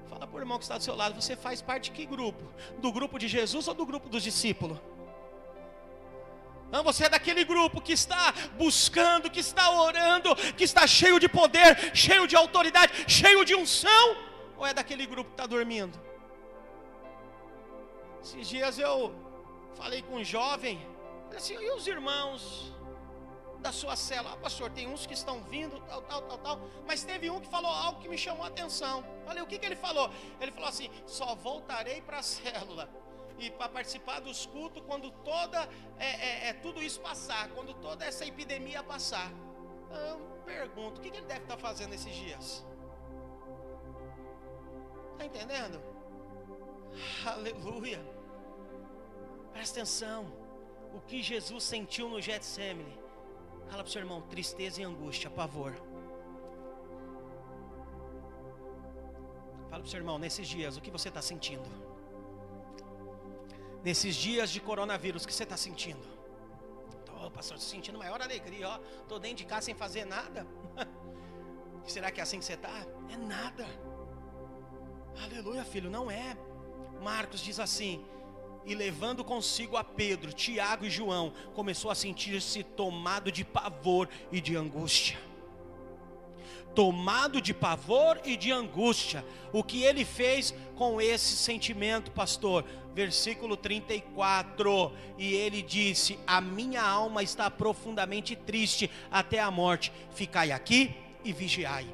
Fala 0.07 0.27
para 0.27 0.37
o 0.37 0.39
irmão 0.39 0.59
que 0.59 0.63
está 0.63 0.77
do 0.77 0.83
seu 0.83 0.95
lado, 0.95 1.19
você 1.19 1.35
faz 1.35 1.61
parte 1.61 1.85
de 1.85 1.91
que 1.91 2.05
grupo? 2.05 2.43
Do 2.77 2.91
grupo 2.91 3.17
de 3.17 3.27
Jesus 3.27 3.67
ou 3.67 3.73
do 3.73 3.85
grupo 3.85 4.07
dos 4.07 4.23
discípulos? 4.23 4.77
Você 6.83 7.05
é 7.05 7.09
daquele 7.09 7.43
grupo 7.43 7.81
que 7.81 7.93
está 7.93 8.33
buscando, 8.57 9.29
que 9.29 9.39
está 9.39 9.71
orando, 9.71 10.35
que 10.57 10.63
está 10.63 10.85
cheio 10.85 11.19
de 11.19 11.27
poder, 11.27 11.95
cheio 11.95 12.27
de 12.27 12.35
autoridade, 12.35 13.05
cheio 13.07 13.43
de 13.45 13.55
unção, 13.55 14.17
ou 14.57 14.65
é 14.65 14.73
daquele 14.73 15.05
grupo 15.05 15.29
que 15.29 15.33
está 15.33 15.45
dormindo? 15.45 15.99
Esses 18.21 18.47
dias 18.47 18.79
eu 18.79 19.13
falei 19.75 20.01
com 20.01 20.15
um 20.15 20.23
jovem, 20.23 20.79
assim, 21.35 21.55
e 21.55 21.71
os 21.71 21.87
irmãos 21.87 22.73
da 23.59 23.71
sua 23.71 23.95
cela? 23.95 24.31
Ah, 24.33 24.37
pastor, 24.37 24.69
tem 24.71 24.87
uns 24.87 25.05
que 25.05 25.13
estão 25.13 25.41
vindo, 25.43 25.79
tal, 25.81 26.01
tal, 26.03 26.21
tal, 26.21 26.37
tal, 26.37 26.69
mas 26.87 27.03
teve 27.03 27.29
um 27.29 27.39
que 27.39 27.47
falou 27.47 27.71
algo 27.71 28.01
que 28.01 28.07
me 28.07 28.17
chamou 28.17 28.43
a 28.43 28.47
atenção. 28.47 29.03
Falei, 29.25 29.41
o 29.41 29.47
que, 29.47 29.57
que 29.57 29.65
ele 29.65 29.75
falou? 29.75 30.11
Ele 30.39 30.51
falou 30.51 30.69
assim: 30.69 30.89
só 31.05 31.35
voltarei 31.35 32.01
para 32.01 32.19
a 32.19 32.23
célula 32.23 32.89
e 33.37 33.49
para 33.51 33.69
participar 33.69 34.19
dos 34.21 34.45
cultos 34.45 34.81
quando 34.85 35.11
toda 35.11 35.67
é, 35.97 36.05
é, 36.05 36.49
é, 36.49 36.53
tudo 36.53 36.81
isso 36.81 36.99
passar, 37.01 37.49
quando 37.49 37.73
toda 37.75 38.05
essa 38.05 38.25
epidemia 38.25 38.81
passar. 38.83 39.31
Eu 39.91 40.19
pergunto, 40.45 40.99
o 40.99 41.01
que, 41.01 41.09
ele 41.09 41.21
deve 41.21 41.41
estar 41.41 41.57
fazendo 41.57 41.93
esses 41.93 42.13
dias? 42.13 42.65
Está 45.13 45.25
entendendo? 45.25 45.81
Aleluia. 47.25 48.01
Presta 49.51 49.79
atenção. 49.79 50.25
O 50.93 51.01
que 51.01 51.21
Jesus 51.21 51.63
sentiu 51.63 52.09
no 52.09 52.21
Getsemane. 52.21 52.97
Fala 53.67 53.83
para 53.83 53.89
o 53.89 53.91
seu 53.91 54.01
irmão, 54.01 54.21
tristeza 54.21 54.81
e 54.81 54.83
angústia, 54.83 55.29
pavor. 55.29 55.73
Fala 59.69 59.81
para 59.81 59.81
o 59.81 59.87
seu 59.87 59.99
irmão, 59.99 60.17
nesses 60.17 60.47
dias, 60.47 60.77
o 60.77 60.81
que 60.81 60.91
você 60.91 61.09
está 61.09 61.21
sentindo? 61.21 61.94
Nesses 63.85 64.15
dias 64.15 64.49
de 64.49 64.59
coronavírus, 64.59 65.23
o 65.23 65.27
que 65.27 65.33
você 65.33 65.43
está 65.43 65.55
sentindo? 65.55 66.03
Estou, 66.99 67.29
pastor, 67.29 67.59
sentindo 67.59 67.99
maior 67.99 68.19
alegria, 68.19 68.67
ó. 68.67 68.79
Estou 69.03 69.19
dentro 69.19 69.37
de 69.37 69.45
casa 69.45 69.67
sem 69.67 69.75
fazer 69.75 70.05
nada. 70.05 70.47
Será 71.85 72.09
que 72.09 72.19
é 72.19 72.23
assim 72.23 72.39
que 72.39 72.45
você 72.45 72.53
está? 72.53 72.83
É 73.11 73.15
nada. 73.15 73.67
Aleluia, 75.23 75.63
filho, 75.63 75.91
não 75.91 76.09
é. 76.09 76.35
Marcos 76.99 77.41
diz 77.41 77.59
assim: 77.59 78.03
e 78.65 78.73
levando 78.73 79.23
consigo 79.23 79.77
a 79.77 79.83
Pedro, 79.83 80.33
Tiago 80.33 80.85
e 80.85 80.89
João, 80.89 81.31
começou 81.53 81.91
a 81.91 81.95
sentir-se 81.95 82.63
tomado 82.63 83.31
de 83.31 83.45
pavor 83.45 84.09
e 84.31 84.41
de 84.41 84.57
angústia 84.57 85.19
tomado 86.75 87.41
de 87.41 87.53
pavor 87.53 88.19
e 88.25 88.35
de 88.35 88.51
angústia. 88.51 89.25
O 89.53 89.63
que 89.63 89.83
ele 89.83 90.03
fez 90.03 90.53
com 90.75 90.99
esse 90.99 91.37
sentimento, 91.37 92.11
pastor? 92.11 92.65
Versículo 92.93 93.55
34. 93.55 94.91
E 95.17 95.33
ele 95.33 95.61
disse: 95.61 96.19
A 96.27 96.41
minha 96.41 96.83
alma 96.83 97.23
está 97.23 97.49
profundamente 97.49 98.35
triste 98.35 98.91
até 99.09 99.39
a 99.39 99.49
morte. 99.49 99.91
Ficai 100.11 100.51
aqui 100.51 100.93
e 101.23 101.31
vigiai. 101.31 101.87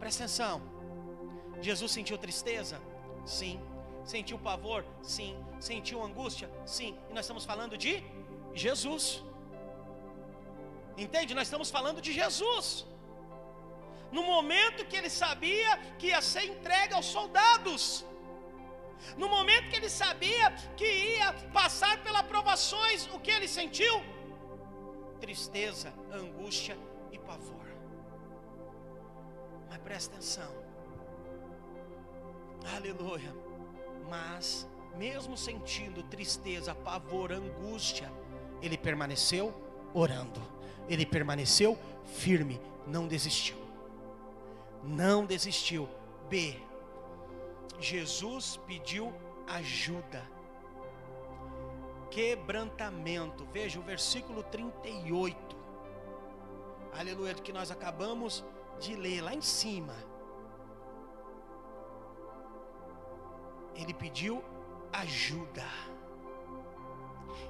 Presta 0.00 0.24
atenção. 0.24 0.60
Jesus 1.62 1.92
sentiu 1.92 2.18
tristeza? 2.18 2.80
Sim. 3.24 3.60
Sentiu 4.04 4.38
pavor? 4.38 4.84
Sim. 5.00 5.36
Sentiu 5.60 6.02
angústia? 6.02 6.50
Sim. 6.66 6.94
E 7.08 7.14
nós 7.14 7.24
estamos 7.24 7.44
falando 7.44 7.78
de 7.78 8.02
Jesus. 8.52 9.22
Entende? 10.98 11.34
Nós 11.34 11.46
estamos 11.46 11.70
falando 11.70 12.02
de 12.02 12.12
Jesus 12.12 12.84
no 14.14 14.22
momento 14.22 14.86
que 14.86 14.96
ele 14.96 15.10
sabia 15.10 15.76
que 15.98 16.06
ia 16.06 16.22
ser 16.22 16.44
entregue 16.44 16.94
aos 16.94 17.06
soldados, 17.06 18.04
no 19.16 19.28
momento 19.28 19.68
que 19.70 19.76
ele 19.76 19.90
sabia 19.90 20.52
que 20.76 20.86
ia 21.16 21.32
passar 21.52 22.00
pelas 22.04 22.22
provações, 22.22 23.08
o 23.08 23.18
que 23.18 23.32
ele 23.32 23.48
sentiu? 23.48 23.94
Tristeza, 25.20 25.92
angústia 26.12 26.78
e 27.10 27.18
pavor. 27.18 27.66
Mas 29.68 29.78
presta 29.78 30.14
atenção, 30.14 30.52
aleluia. 32.76 33.34
Mas, 34.08 34.68
mesmo 34.96 35.36
sentindo 35.36 36.04
tristeza, 36.04 36.72
pavor, 36.72 37.32
angústia, 37.32 38.12
ele 38.62 38.78
permaneceu 38.78 39.52
orando, 39.92 40.40
ele 40.88 41.04
permaneceu 41.04 41.76
firme, 42.04 42.60
não 42.86 43.08
desistiu 43.08 43.63
não 44.86 45.24
desistiu. 45.24 45.88
B. 46.28 46.60
Jesus 47.78 48.58
pediu 48.66 49.12
ajuda. 49.46 50.22
Quebrantamento. 52.10 53.46
Veja 53.52 53.78
o 53.78 53.82
versículo 53.82 54.42
38. 54.44 55.56
Aleluia, 56.92 57.34
do 57.34 57.42
que 57.42 57.52
nós 57.52 57.70
acabamos 57.70 58.44
de 58.78 58.94
ler 58.94 59.20
lá 59.20 59.34
em 59.34 59.42
cima. 59.42 59.94
Ele 63.74 63.92
pediu 63.92 64.44
ajuda. 64.92 65.64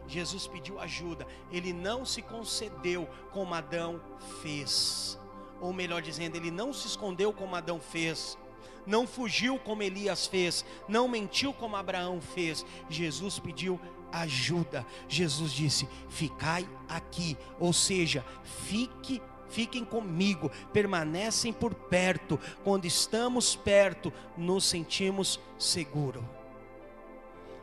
Jesus 0.07 0.47
pediu 0.47 0.81
ajuda. 0.81 1.27
Ele 1.53 1.73
não 1.73 2.05
se 2.05 2.23
concedeu 2.23 3.07
como 3.33 3.55
Adão 3.55 4.01
fez 4.40 5.18
ou 5.61 5.73
melhor 5.73 6.03
dizendo, 6.03 6.37
ele 6.37 6.51
não 6.51 6.73
se 6.73 6.87
escondeu 6.87 7.33
como 7.33 7.57
Adão 7.57 7.81
fez, 7.81 8.38
não 8.87 9.07
fugiu 9.07 9.59
como 9.59 9.83
Elias 9.83 10.27
fez, 10.27 10.64
não 10.88 11.09
mentiu 11.09 11.53
como 11.53 11.77
Abraão 11.77 12.21
fez. 12.21 12.64
Jesus 12.88 13.38
pediu 13.38 13.81
ajuda. 14.12 14.87
Jesus 15.09 15.53
disse: 15.53 15.88
"Ficai 16.09 16.69
aqui", 16.88 17.37
ou 17.59 17.73
seja, 17.73 18.25
fique 18.67 19.23
Fiquem 19.55 19.85
comigo, 19.85 20.51
permanecem 20.73 21.53
por 21.53 21.73
perto. 21.73 22.40
Quando 22.64 22.87
estamos 22.87 23.55
perto, 23.55 24.12
nos 24.37 24.64
sentimos 24.64 25.38
seguros. 25.57 26.25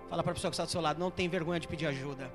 Fala 0.10 0.24
para 0.24 0.32
a 0.32 0.36
pessoa 0.36 0.50
que 0.50 0.56
está 0.56 0.64
do 0.64 0.72
seu 0.72 0.80
lado, 0.80 1.00
não 1.00 1.12
tem 1.12 1.28
vergonha 1.28 1.60
de 1.60 1.68
pedir 1.68 1.88
ajuda. 1.88 2.32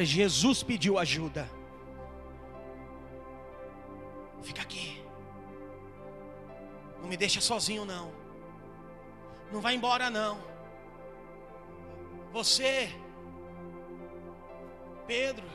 Jesus 0.00 0.62
pediu 0.62 0.98
ajuda. 0.98 1.48
Fica 4.42 4.62
aqui. 4.62 5.02
Não 7.00 7.08
me 7.08 7.16
deixa 7.16 7.40
sozinho, 7.40 7.84
não. 7.84 8.12
Não 9.52 9.60
vai 9.60 9.74
embora, 9.74 10.08
não. 10.10 10.38
Você, 12.32 12.90
Pedro, 15.06 15.46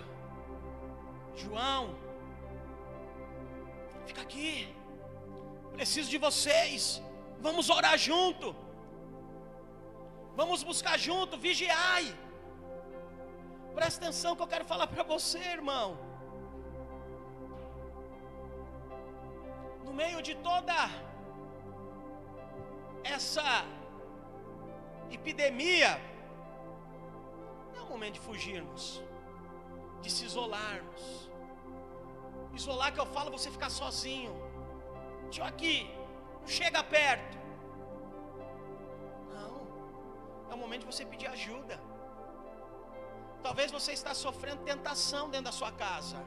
João, 1.35 1.95
fica 4.05 4.21
aqui. 4.21 4.73
Preciso 5.73 6.09
de 6.09 6.17
vocês. 6.17 7.01
Vamos 7.39 7.69
orar 7.69 7.97
junto. 7.97 8.55
Vamos 10.35 10.61
buscar 10.63 10.97
junto, 10.99 11.37
vigiai. 11.37 12.15
Presta 13.73 14.05
atenção 14.05 14.35
que 14.35 14.43
eu 14.43 14.47
quero 14.47 14.65
falar 14.65 14.87
para 14.87 15.03
você, 15.03 15.39
irmão. 15.39 15.97
No 19.87 19.93
meio 19.93 20.21
de 20.27 20.33
toda 20.49 20.77
essa 23.15 23.49
epidemia, 25.17 25.91
é 27.77 27.79
o 27.85 27.89
momento 27.93 28.15
de 28.15 28.23
fugirmos, 28.27 29.01
de 30.01 30.11
se 30.15 30.25
isolarmos. 30.25 31.03
Isolar 32.53 32.91
que 32.93 32.99
eu 32.99 33.05
falo, 33.05 33.31
você 33.37 33.49
ficar 33.57 33.69
sozinho. 33.69 34.33
Tio 35.31 35.43
aqui, 35.51 35.77
não 36.41 36.47
chega 36.47 36.83
perto. 36.83 37.37
Não. 39.35 39.53
É 40.49 40.53
o 40.53 40.57
momento 40.57 40.81
de 40.85 40.91
você 40.93 41.05
pedir 41.05 41.27
ajuda. 41.27 41.79
Talvez 43.41 43.71
você 43.71 43.91
está 43.93 44.13
sofrendo 44.13 44.63
tentação 44.63 45.29
dentro 45.29 45.45
da 45.45 45.51
sua 45.51 45.71
casa. 45.71 46.17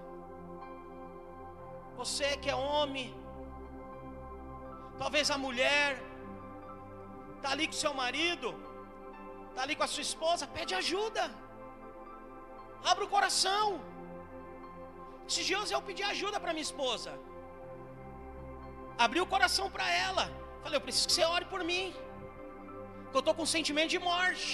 Você 1.97 2.37
que 2.39 2.49
é 2.49 2.55
homem, 2.55 3.09
talvez 5.03 5.27
a 5.35 5.39
mulher, 5.45 5.89
está 7.37 7.51
ali 7.55 7.67
com 7.71 7.77
seu 7.85 7.93
marido, 8.03 8.49
está 9.49 9.63
ali 9.65 9.75
com 9.79 9.85
a 9.87 9.93
sua 9.95 10.05
esposa, 10.09 10.53
pede 10.57 10.73
ajuda. 10.83 11.25
Abra 12.91 13.05
o 13.07 13.13
coração. 13.17 13.67
Esses 15.29 15.47
dias 15.51 15.71
eu 15.77 15.83
pedi 15.89 16.03
ajuda 16.15 16.39
para 16.43 16.55
minha 16.57 16.69
esposa. 16.71 17.13
Abri 19.05 19.21
o 19.25 19.31
coração 19.35 19.67
para 19.77 19.87
ela. 20.07 20.25
Falei, 20.63 20.77
eu 20.79 20.85
preciso 20.87 21.07
que 21.09 21.15
você 21.15 21.25
ore 21.37 21.47
por 21.53 21.63
mim. 21.71 21.87
Porque 23.03 23.17
eu 23.19 23.25
estou 23.25 23.35
com 23.39 23.45
um 23.49 23.53
sentimento 23.59 23.91
de 23.97 24.01
morte. 24.11 24.51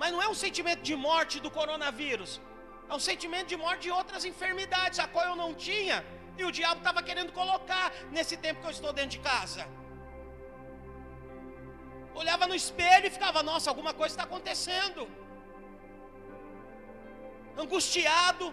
Mas 0.00 0.10
não 0.14 0.22
é 0.26 0.28
um 0.34 0.38
sentimento 0.46 0.82
de 0.90 0.96
morte 1.08 1.36
do 1.44 1.52
coronavírus. 1.58 2.32
É 2.90 2.94
um 3.00 3.04
sentimento 3.10 3.48
de 3.52 3.58
morte 3.64 3.82
de 3.86 3.92
outras 4.00 4.24
enfermidades, 4.32 4.98
a 5.04 5.06
qual 5.14 5.26
eu 5.30 5.36
não 5.42 5.50
tinha. 5.68 5.98
E 6.42 6.44
o 6.48 6.52
diabo 6.58 6.78
estava 6.82 7.00
querendo 7.08 7.32
colocar 7.40 7.86
nesse 8.14 8.36
tempo 8.44 8.60
que 8.60 8.68
eu 8.68 8.76
estou 8.76 8.92
dentro 8.98 9.14
de 9.16 9.20
casa. 9.30 9.64
Olhava 12.20 12.44
no 12.50 12.56
espelho 12.62 13.06
e 13.08 13.14
ficava, 13.16 13.40
nossa, 13.50 13.68
alguma 13.72 13.92
coisa 14.00 14.12
está 14.14 14.24
acontecendo. 14.28 15.02
Angustiado, 17.62 18.46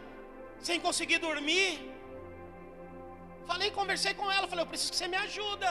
sem 0.68 0.80
conseguir 0.88 1.20
dormir. 1.28 1.72
Falei, 3.50 3.70
conversei 3.80 4.14
com 4.20 4.28
ela, 4.36 4.48
falei, 4.52 4.64
eu 4.66 4.72
preciso 4.74 4.92
que 4.94 5.00
você 5.00 5.10
me 5.14 5.20
ajuda. 5.28 5.70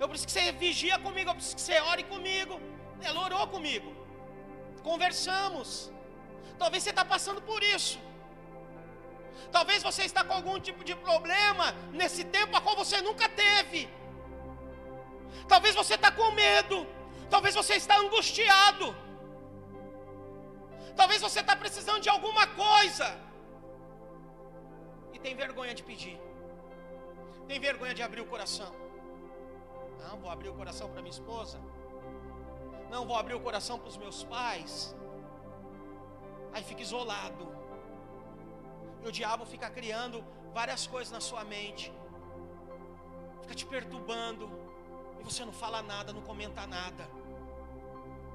Eu 0.00 0.08
preciso 0.08 0.28
que 0.30 0.36
você 0.36 0.52
vigia 0.64 0.98
comigo, 1.06 1.30
eu 1.30 1.36
preciso 1.38 1.58
que 1.60 1.66
você 1.66 1.78
ore 1.92 2.04
comigo. 2.14 2.56
Ela 3.08 3.20
orou 3.26 3.46
comigo. 3.54 3.90
Conversamos. 4.90 5.68
Talvez 6.62 6.82
você 6.82 6.92
está 6.96 7.04
passando 7.14 7.40
por 7.52 7.62
isso. 7.76 7.96
Talvez 9.50 9.82
você 9.82 10.02
está 10.02 10.22
com 10.24 10.32
algum 10.32 10.58
tipo 10.58 10.82
de 10.84 10.94
problema 10.94 11.72
nesse 11.92 12.24
tempo 12.24 12.56
a 12.56 12.60
qual 12.60 12.76
você 12.76 13.00
nunca 13.00 13.28
teve. 13.28 13.88
Talvez 15.48 15.74
você 15.74 15.94
está 15.94 16.10
com 16.10 16.30
medo. 16.32 16.86
Talvez 17.30 17.54
você 17.54 17.74
está 17.74 17.98
angustiado. 17.98 18.94
Talvez 20.96 21.20
você 21.20 21.40
está 21.40 21.54
precisando 21.54 22.00
de 22.00 22.08
alguma 22.08 22.46
coisa. 22.46 23.06
E 25.12 25.18
tem 25.18 25.34
vergonha 25.34 25.74
de 25.74 25.82
pedir. 25.82 26.18
Tem 27.48 27.60
vergonha 27.60 27.94
de 27.94 28.02
abrir 28.02 28.22
o 28.22 28.26
coração. 28.26 28.72
Não, 30.00 30.18
vou 30.18 30.30
abrir 30.30 30.48
o 30.48 30.54
coração 30.54 30.88
para 30.88 31.02
minha 31.02 31.16
esposa. 31.18 31.58
Não, 32.90 33.04
vou 33.06 33.16
abrir 33.16 33.34
o 33.34 33.40
coração 33.40 33.78
para 33.78 33.88
os 33.88 33.96
meus 33.96 34.22
pais. 34.24 34.94
Aí 36.52 36.62
fica 36.62 36.82
isolado. 36.82 37.46
E 39.02 39.08
o 39.08 39.12
diabo 39.12 39.44
fica 39.46 39.68
criando 39.70 40.24
várias 40.52 40.86
coisas 40.86 41.12
na 41.12 41.20
sua 41.20 41.44
mente. 41.44 41.92
Fica 43.42 43.54
te 43.54 43.66
perturbando. 43.66 44.50
E 45.20 45.22
você 45.22 45.44
não 45.44 45.52
fala 45.52 45.82
nada, 45.82 46.12
não 46.12 46.22
comenta 46.22 46.66
nada. 46.66 47.08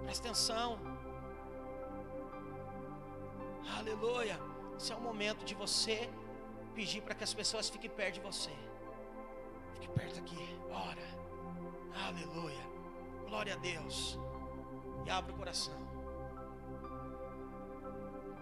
Presta 0.03 0.27
atenção. 0.27 0.79
Aleluia. 3.77 4.39
Esse 4.77 4.91
é 4.91 4.95
o 4.95 5.01
momento 5.01 5.43
de 5.45 5.53
você 5.53 6.09
pedir 6.73 7.01
para 7.01 7.13
que 7.13 7.23
as 7.23 7.33
pessoas 7.33 7.69
fiquem 7.69 7.89
perto 7.89 8.15
de 8.15 8.21
você. 8.21 8.51
Fique 9.73 9.89
perto 9.89 10.19
aqui. 10.19 10.59
Ora. 10.71 11.07
Aleluia. 12.07 12.65
Glória 13.27 13.53
a 13.53 13.57
Deus. 13.57 14.17
E 15.05 15.09
abra 15.09 15.33
o 15.33 15.37
coração. 15.37 15.79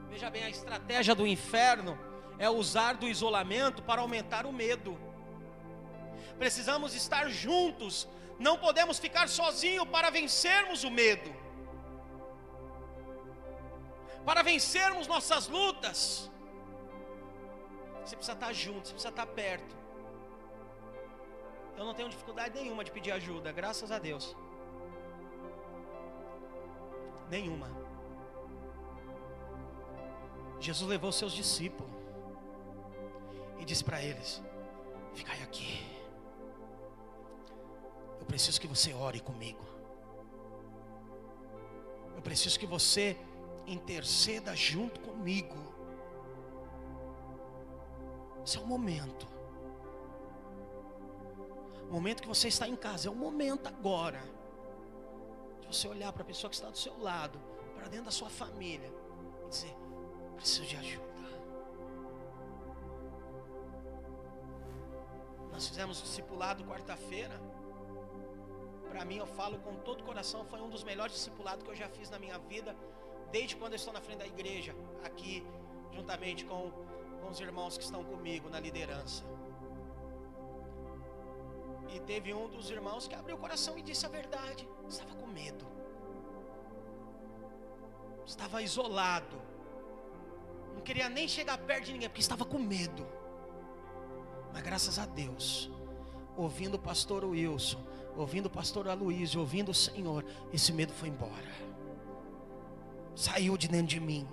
Veja 0.09 0.29
bem, 0.29 0.43
a 0.43 0.49
estratégia 0.49 1.13
do 1.13 1.25
inferno 1.27 1.97
é 2.39 2.49
usar 2.49 2.93
do 2.95 3.07
isolamento 3.07 3.83
para 3.83 4.01
aumentar 4.01 4.45
o 4.47 4.51
medo. 4.51 4.97
Precisamos 6.39 6.95
estar 6.95 7.29
juntos, 7.29 8.07
não 8.39 8.57
podemos 8.57 8.97
ficar 8.97 9.29
sozinhos 9.29 9.87
para 9.87 10.09
vencermos 10.09 10.83
o 10.83 10.89
medo 10.89 11.31
para 14.29 14.43
vencermos 14.43 15.07
nossas 15.07 15.47
lutas, 15.47 16.29
você 18.03 18.15
precisa 18.15 18.33
estar 18.33 18.53
junto, 18.53 18.87
você 18.87 18.93
precisa 18.93 19.09
estar 19.09 19.25
perto. 19.25 19.75
Eu 21.75 21.83
não 21.83 21.95
tenho 21.95 22.09
dificuldade 22.09 22.53
nenhuma 22.53 22.83
de 22.83 22.91
pedir 22.91 23.11
ajuda, 23.11 23.51
graças 23.51 23.91
a 23.91 23.97
Deus. 23.97 24.35
Nenhuma. 27.29 27.69
Jesus 30.59 30.87
levou 30.87 31.11
seus 31.11 31.31
discípulos 31.31 31.89
e 33.59 33.65
disse 33.65 33.83
para 33.83 34.01
eles: 34.01 34.41
Ficai 35.13 35.41
aqui. 35.43 35.85
Eu 38.19 38.25
preciso 38.25 38.59
que 38.59 38.67
você 38.67 38.93
ore 38.93 39.19
comigo. 39.19 39.63
Eu 42.15 42.21
preciso 42.21 42.59
que 42.59 42.65
você 42.65 43.17
interceda 43.67 44.55
junto 44.55 44.99
comigo. 45.01 45.55
Esse 48.45 48.57
é 48.57 48.61
o 48.61 48.65
momento. 48.65 49.27
O 51.89 51.93
momento 51.93 52.21
que 52.21 52.27
você 52.27 52.47
está 52.47 52.67
em 52.67 52.75
casa, 52.75 53.07
é 53.07 53.11
o 53.11 53.15
momento 53.15 53.67
agora. 53.67 54.21
De 55.61 55.67
você 55.67 55.87
olhar 55.87 56.11
para 56.13 56.23
a 56.23 56.25
pessoa 56.25 56.49
que 56.49 56.55
está 56.55 56.69
do 56.69 56.77
seu 56.77 56.97
lado, 56.99 57.39
para 57.75 57.87
dentro 57.87 58.05
da 58.05 58.11
sua 58.11 58.29
família, 58.29 58.91
e 59.45 59.49
dizer: 59.49 59.75
preciso 60.35 60.65
de 60.65 60.75
ajuda. 60.75 61.08
Nós 65.59 65.67
fizemos 65.67 66.01
discipulado 66.01 66.63
quarta-feira. 66.63 67.37
Para 68.89 69.03
mim, 69.03 69.17
eu 69.17 69.27
falo 69.27 69.59
com 69.59 69.75
todo 69.75 69.99
o 69.99 70.03
coração, 70.05 70.45
foi 70.45 70.61
um 70.61 70.69
dos 70.69 70.85
melhores 70.85 71.13
discipulados 71.13 71.65
que 71.65 71.69
eu 71.69 71.75
já 71.75 71.89
fiz 71.89 72.09
na 72.09 72.17
minha 72.17 72.37
vida 72.39 72.73
desde 73.29 73.57
quando 73.57 73.73
eu 73.73 73.75
estou 73.75 73.93
na 73.93 73.99
frente 73.99 74.19
da 74.19 74.25
igreja, 74.25 74.73
aqui, 75.03 75.45
juntamente 75.91 76.45
com, 76.45 76.71
com 77.19 77.27
os 77.27 77.41
irmãos 77.41 77.77
que 77.77 77.83
estão 77.83 78.05
comigo 78.05 78.49
na 78.49 78.57
liderança. 78.57 79.25
E 81.93 81.99
teve 81.99 82.33
um 82.33 82.47
dos 82.47 82.69
irmãos 82.69 83.05
que 83.05 83.15
abriu 83.15 83.35
o 83.35 83.39
coração 83.39 83.77
e 83.77 83.81
disse 83.81 84.05
a 84.05 84.09
verdade: 84.09 84.65
estava 84.87 85.13
com 85.13 85.27
medo, 85.27 85.67
estava 88.25 88.61
isolado, 88.61 89.37
não 90.73 90.79
queria 90.79 91.09
nem 91.09 91.27
chegar 91.27 91.57
perto 91.57 91.87
de 91.87 91.91
ninguém, 91.91 92.07
porque 92.07 92.21
estava 92.21 92.45
com 92.45 92.59
medo. 92.59 93.18
Mas 94.53 94.61
graças 94.61 94.99
a 94.99 95.05
Deus, 95.05 95.69
ouvindo 96.35 96.75
o 96.75 96.79
pastor 96.79 97.23
Wilson, 97.23 97.81
ouvindo 98.15 98.47
o 98.47 98.49
pastor 98.49 98.87
Aloysio, 98.87 99.39
ouvindo 99.39 99.69
o 99.69 99.73
Senhor, 99.73 100.25
esse 100.51 100.73
medo 100.73 100.93
foi 100.93 101.09
embora 101.09 101.69
saiu 103.19 103.57
de 103.57 103.67
dentro 103.67 103.87
de 103.87 103.99
mim. 103.99 104.25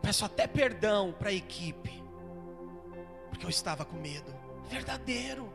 Peço 0.00 0.24
até 0.24 0.46
perdão 0.46 1.12
para 1.12 1.28
a 1.28 1.32
equipe, 1.32 2.02
porque 3.28 3.44
eu 3.44 3.50
estava 3.50 3.84
com 3.84 3.96
medo. 3.96 4.34
Verdadeiro, 4.68 5.52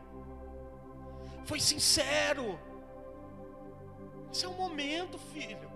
foi 1.44 1.58
sincero. 1.58 2.58
Esse 4.32 4.44
é 4.44 4.48
o 4.48 4.52
momento, 4.52 5.18
filho. 5.18 5.72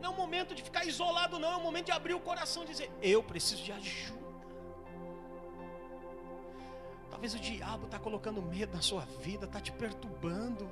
Não 0.00 0.10
é 0.10 0.14
o 0.14 0.16
momento 0.16 0.54
de 0.54 0.62
ficar 0.62 0.84
isolado, 0.84 1.38
não. 1.38 1.52
É 1.52 1.56
o 1.56 1.62
momento 1.62 1.86
de 1.86 1.92
abrir 1.92 2.14
o 2.14 2.20
coração 2.20 2.62
e 2.62 2.66
dizer: 2.66 2.90
Eu 3.02 3.22
preciso 3.24 3.62
de 3.62 3.72
ajuda. 3.72 4.29
Talvez 7.20 7.34
o 7.34 7.38
diabo 7.38 7.84
está 7.84 7.98
colocando 7.98 8.40
medo 8.40 8.74
na 8.74 8.80
sua 8.80 9.04
vida, 9.20 9.44
está 9.44 9.60
te 9.60 9.70
perturbando. 9.70 10.66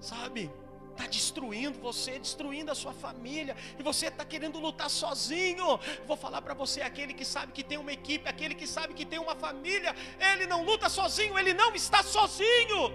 Sabe? 0.00 0.48
está 0.92 1.06
destruindo 1.06 1.80
você, 1.80 2.18
destruindo 2.18 2.70
a 2.70 2.74
sua 2.74 2.92
família, 2.92 3.56
e 3.76 3.82
você 3.82 4.06
está 4.06 4.24
querendo 4.24 4.60
lutar 4.60 4.88
sozinho. 4.88 5.80
Vou 6.06 6.16
falar 6.16 6.40
para 6.42 6.54
você: 6.54 6.80
aquele 6.80 7.12
que 7.12 7.24
sabe 7.24 7.50
que 7.50 7.64
tem 7.64 7.76
uma 7.76 7.92
equipe, 7.92 8.28
aquele 8.28 8.54
que 8.54 8.66
sabe 8.68 8.94
que 8.94 9.04
tem 9.04 9.18
uma 9.18 9.34
família, 9.34 9.96
ele 10.32 10.46
não 10.46 10.62
luta 10.64 10.88
sozinho, 10.88 11.36
ele 11.36 11.54
não 11.54 11.74
está 11.74 12.00
sozinho. 12.04 12.92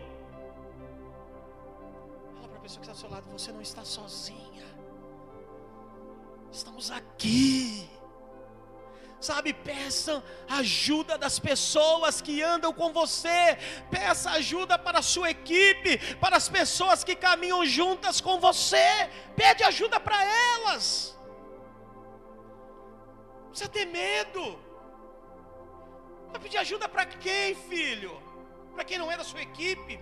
Fala 2.36 2.48
para 2.48 2.60
a 2.60 2.62
pessoa 2.62 2.80
que 2.80 2.90
está 2.90 2.94
do 2.94 3.00
seu 3.00 3.10
lado: 3.10 3.30
você 3.30 3.52
não 3.52 3.62
está 3.62 3.84
sozinha, 3.84 4.68
estamos 6.50 6.92
aqui. 6.92 7.97
Sabe, 9.20 9.52
peça 9.52 10.24
ajuda 10.48 11.18
das 11.18 11.40
pessoas 11.40 12.22
que 12.22 12.44
andam 12.44 12.72
com 12.72 12.94
você, 12.94 13.58
peça 13.90 14.30
ajuda 14.32 14.78
para 14.78 15.00
a 15.00 15.02
sua 15.02 15.32
equipe, 15.32 15.98
para 16.18 16.38
as 16.38 16.48
pessoas 16.48 17.04
que 17.04 17.16
caminham 17.16 17.66
juntas 17.66 18.22
com 18.22 18.40
você, 18.40 19.10
pede 19.36 19.64
ajuda 19.64 20.00
para 20.00 20.24
elas. 20.24 21.18
Não 23.42 23.50
precisa 23.50 23.70
ter 23.70 23.86
medo. 23.86 24.60
Vai 26.32 26.40
pedir 26.40 26.60
ajuda 26.60 26.88
para 26.88 27.06
quem, 27.06 27.56
filho? 27.56 28.22
Para 28.76 28.84
quem 28.84 29.00
não 29.00 29.12
é 29.12 29.18
da 29.18 29.24
sua 29.24 29.42
equipe? 29.42 30.00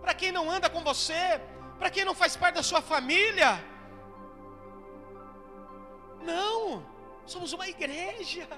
Para 0.00 0.12
quem 0.12 0.32
não 0.32 0.50
anda 0.50 0.68
com 0.68 0.82
você? 0.82 1.40
Para 1.78 1.88
quem 1.88 2.04
não 2.04 2.14
faz 2.14 2.36
parte 2.36 2.56
da 2.56 2.64
sua 2.64 2.82
família? 2.82 3.64
Não. 6.20 6.91
Somos 7.26 7.52
uma 7.52 7.68
igreja, 7.68 8.48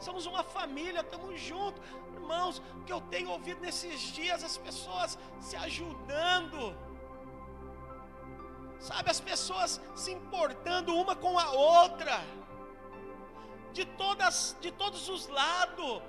somos 0.00 0.26
uma 0.26 0.42
família, 0.42 1.00
estamos 1.00 1.40
juntos. 1.40 1.80
Irmãos, 2.14 2.62
o 2.76 2.84
que 2.84 2.92
eu 2.92 3.00
tenho 3.00 3.30
ouvido 3.30 3.60
nesses 3.60 4.00
dias, 4.00 4.42
as 4.42 4.56
pessoas 4.56 5.18
se 5.40 5.56
ajudando, 5.56 6.76
sabe, 8.80 9.10
as 9.10 9.20
pessoas 9.20 9.80
se 9.94 10.10
importando 10.10 10.96
uma 10.96 11.14
com 11.14 11.38
a 11.38 11.50
outra, 11.52 12.20
de, 13.72 13.84
todas, 13.84 14.56
de 14.60 14.70
todos 14.72 15.08
os 15.08 15.28
lados. 15.28 16.02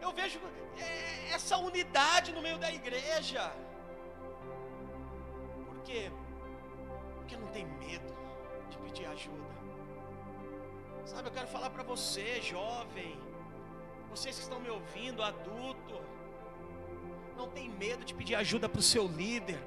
Eu 0.00 0.12
vejo 0.12 0.40
é, 0.78 1.30
essa 1.32 1.56
unidade 1.56 2.32
no 2.32 2.40
meio 2.40 2.58
da 2.58 2.72
igreja. 2.72 3.52
Por 5.66 5.82
quê? 5.82 6.12
Porque 7.16 7.36
não 7.36 7.48
tem 7.48 7.66
medo 7.66 8.14
de 8.70 8.78
pedir 8.78 9.06
ajuda. 9.06 9.57
Sabe, 11.08 11.28
eu 11.28 11.32
quero 11.32 11.48
falar 11.48 11.70
para 11.70 11.82
você, 11.82 12.38
jovem, 12.42 13.18
vocês 14.10 14.36
que 14.36 14.42
estão 14.42 14.60
me 14.60 14.68
ouvindo, 14.68 15.22
adulto, 15.22 15.98
não 17.34 17.48
tem 17.48 17.70
medo 17.70 18.04
de 18.04 18.12
pedir 18.12 18.34
ajuda 18.34 18.68
para 18.68 18.78
o 18.78 18.82
seu 18.82 19.06
líder, 19.06 19.58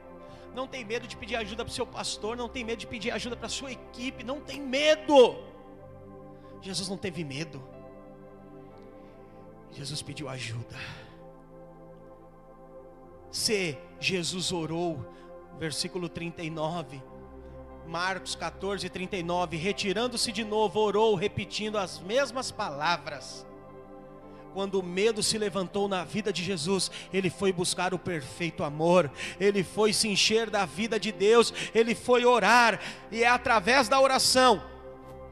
não 0.53 0.67
tem 0.67 0.85
medo 0.85 1.07
de 1.07 1.17
pedir 1.17 1.35
ajuda 1.37 1.65
para 1.65 1.71
o 1.71 1.73
seu 1.73 1.87
pastor, 1.87 2.37
não 2.37 2.47
tem 2.47 2.63
medo 2.63 2.77
de 2.77 2.85
pedir 2.85 3.09
ajuda 3.09 3.35
para 3.35 3.47
a 3.47 3.49
sua 3.49 3.71
equipe, 3.71 4.23
não 4.23 4.39
tem 4.39 4.61
medo. 4.61 5.43
Jesus 6.61 6.87
não 6.87 6.97
teve 6.97 7.23
medo. 7.23 7.59
Jesus 9.71 10.03
pediu 10.03 10.29
ajuda. 10.29 10.77
Se 13.31 13.79
Jesus 13.99 14.51
orou, 14.51 15.03
versículo 15.57 16.07
39, 16.07 17.01
Marcos 17.87 18.35
14, 18.35 18.89
39. 18.89 19.57
Retirando-se 19.57 20.31
de 20.31 20.43
novo, 20.43 20.79
orou, 20.79 21.15
repetindo 21.15 21.77
as 21.77 21.99
mesmas 21.99 22.51
palavras. 22.51 23.45
Quando 24.53 24.79
o 24.79 24.83
medo 24.83 25.23
se 25.23 25.37
levantou 25.37 25.87
na 25.87 26.03
vida 26.03 26.31
de 26.31 26.43
Jesus, 26.43 26.91
ele 27.13 27.29
foi 27.29 27.53
buscar 27.53 27.93
o 27.93 27.99
perfeito 27.99 28.63
amor, 28.63 29.09
ele 29.39 29.63
foi 29.63 29.93
se 29.93 30.09
encher 30.09 30.49
da 30.49 30.65
vida 30.65 30.99
de 30.99 31.11
Deus, 31.11 31.53
ele 31.73 31.95
foi 31.95 32.25
orar, 32.25 32.79
e 33.09 33.23
é 33.23 33.29
através 33.29 33.87
da 33.87 33.99
oração, 33.99 34.61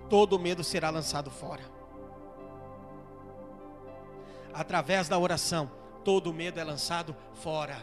todo 0.09 0.39
medo 0.39 0.63
será 0.63 0.89
lançado 0.89 1.29
fora. 1.29 1.63
Através 4.53 5.09
da 5.09 5.19
oração, 5.19 5.69
todo 6.03 6.33
medo 6.33 6.59
é 6.59 6.63
lançado 6.63 7.15
fora. 7.35 7.77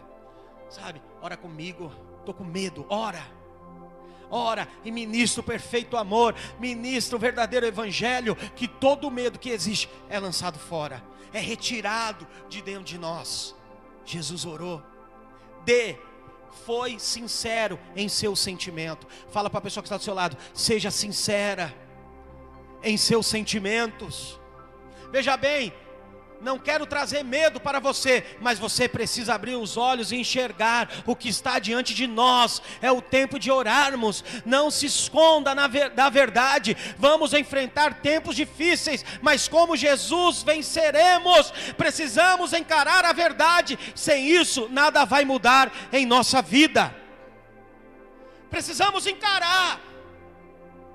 Sabe, 0.70 1.02
ora 1.20 1.36
comigo, 1.36 1.92
estou 2.20 2.34
com 2.34 2.44
medo, 2.44 2.86
ora 2.88 3.22
ora 4.30 4.68
e 4.84 4.90
ministra 4.90 5.40
o 5.40 5.44
perfeito 5.44 5.96
amor, 5.96 6.34
ministra 6.58 7.16
o 7.16 7.20
verdadeiro 7.20 7.66
evangelho, 7.66 8.36
que 8.54 8.66
todo 8.68 9.10
medo 9.10 9.38
que 9.38 9.50
existe 9.50 9.88
é 10.08 10.18
lançado 10.18 10.58
fora, 10.58 11.02
é 11.32 11.40
retirado 11.40 12.26
de 12.48 12.62
dentro 12.62 12.84
de 12.84 12.98
nós. 12.98 13.54
Jesus 14.04 14.44
orou. 14.44 14.82
D. 15.64 15.98
Foi 16.64 16.98
sincero 16.98 17.78
em 17.94 18.08
seu 18.08 18.34
sentimento. 18.34 19.06
Fala 19.30 19.50
para 19.50 19.58
a 19.58 19.62
pessoa 19.62 19.82
que 19.82 19.88
está 19.88 19.98
do 19.98 20.02
seu 20.02 20.14
lado, 20.14 20.36
seja 20.54 20.90
sincera 20.90 21.74
em 22.82 22.96
seus 22.96 23.26
sentimentos. 23.26 24.40
Veja 25.10 25.36
bem, 25.36 25.72
não 26.40 26.58
quero 26.58 26.86
trazer 26.86 27.22
medo 27.24 27.58
para 27.58 27.80
você, 27.80 28.24
mas 28.40 28.58
você 28.58 28.88
precisa 28.88 29.34
abrir 29.34 29.56
os 29.56 29.76
olhos 29.76 30.12
e 30.12 30.16
enxergar 30.16 30.88
o 31.06 31.16
que 31.16 31.28
está 31.28 31.58
diante 31.58 31.94
de 31.94 32.06
nós. 32.06 32.62
É 32.80 32.90
o 32.92 33.00
tempo 33.00 33.38
de 33.38 33.50
orarmos. 33.50 34.22
Não 34.44 34.70
se 34.70 34.86
esconda 34.86 35.54
ver, 35.68 35.90
da 35.90 36.08
verdade. 36.08 36.76
Vamos 36.98 37.32
enfrentar 37.32 38.00
tempos 38.00 38.36
difíceis, 38.36 39.04
mas 39.20 39.48
como 39.48 39.76
Jesus 39.76 40.42
venceremos. 40.42 41.50
Precisamos 41.76 42.52
encarar 42.52 43.04
a 43.04 43.12
verdade. 43.12 43.78
Sem 43.94 44.28
isso, 44.28 44.68
nada 44.70 45.04
vai 45.04 45.24
mudar 45.24 45.72
em 45.92 46.04
nossa 46.04 46.42
vida. 46.42 46.94
Precisamos 48.50 49.06
encarar. 49.06 49.80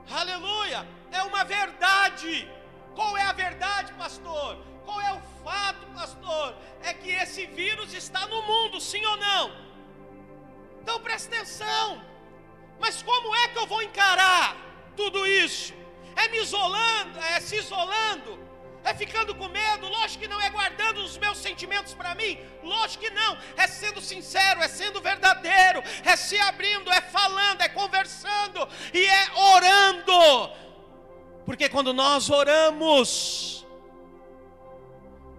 Aleluia! 0.09 0.85
É 1.11 1.21
uma 1.23 1.43
verdade. 1.43 2.47
Qual 2.95 3.17
é 3.17 3.23
a 3.23 3.33
verdade, 3.33 3.91
pastor? 3.93 4.70
Qual 4.85 4.99
é 5.01 5.13
o 5.13 5.21
fato, 5.43 5.85
pastor, 5.93 6.55
é 6.83 6.93
que 6.93 7.09
esse 7.09 7.45
vírus 7.45 7.93
está 7.93 8.25
no 8.27 8.41
mundo, 8.43 8.79
sim 8.79 9.05
ou 9.05 9.17
não? 9.17 9.51
Então 10.81 10.99
presta 10.99 11.35
atenção. 11.35 12.01
Mas 12.79 13.01
como 13.03 13.35
é 13.35 13.47
que 13.49 13.59
eu 13.59 13.67
vou 13.67 13.81
encarar 13.81 14.57
tudo 14.95 15.27
isso? 15.27 15.73
É 16.15 16.27
me 16.29 16.39
isolando, 16.39 17.19
é 17.19 17.39
se 17.39 17.57
isolando, 17.57 18.39
é 18.83 18.93
ficando 18.93 19.35
com 19.35 19.47
medo? 19.47 19.87
Lógico 19.87 20.23
que 20.23 20.27
não 20.27 20.41
é 20.41 20.49
guardando 20.49 20.97
os 21.03 21.17
meus 21.17 21.37
sentimentos 21.37 21.93
para 21.93 22.15
mim, 22.15 22.39
lógico 22.63 23.03
que 23.03 23.09
não, 23.11 23.37
é 23.55 23.67
sendo 23.67 24.01
sincero, 24.01 24.61
é 24.61 24.67
sendo 24.67 24.99
verdadeiro, 24.99 25.83
é 26.03 26.15
se 26.15 26.37
abrindo, 26.39 26.91
é 26.91 27.01
falando, 27.01 27.61
é 27.61 27.69
conversando 27.69 28.67
e 28.93 29.05
é 29.05 29.31
orando. 29.35 30.51
Porque 31.45 31.69
quando 31.69 31.93
nós 31.93 32.29
oramos, 32.29 33.65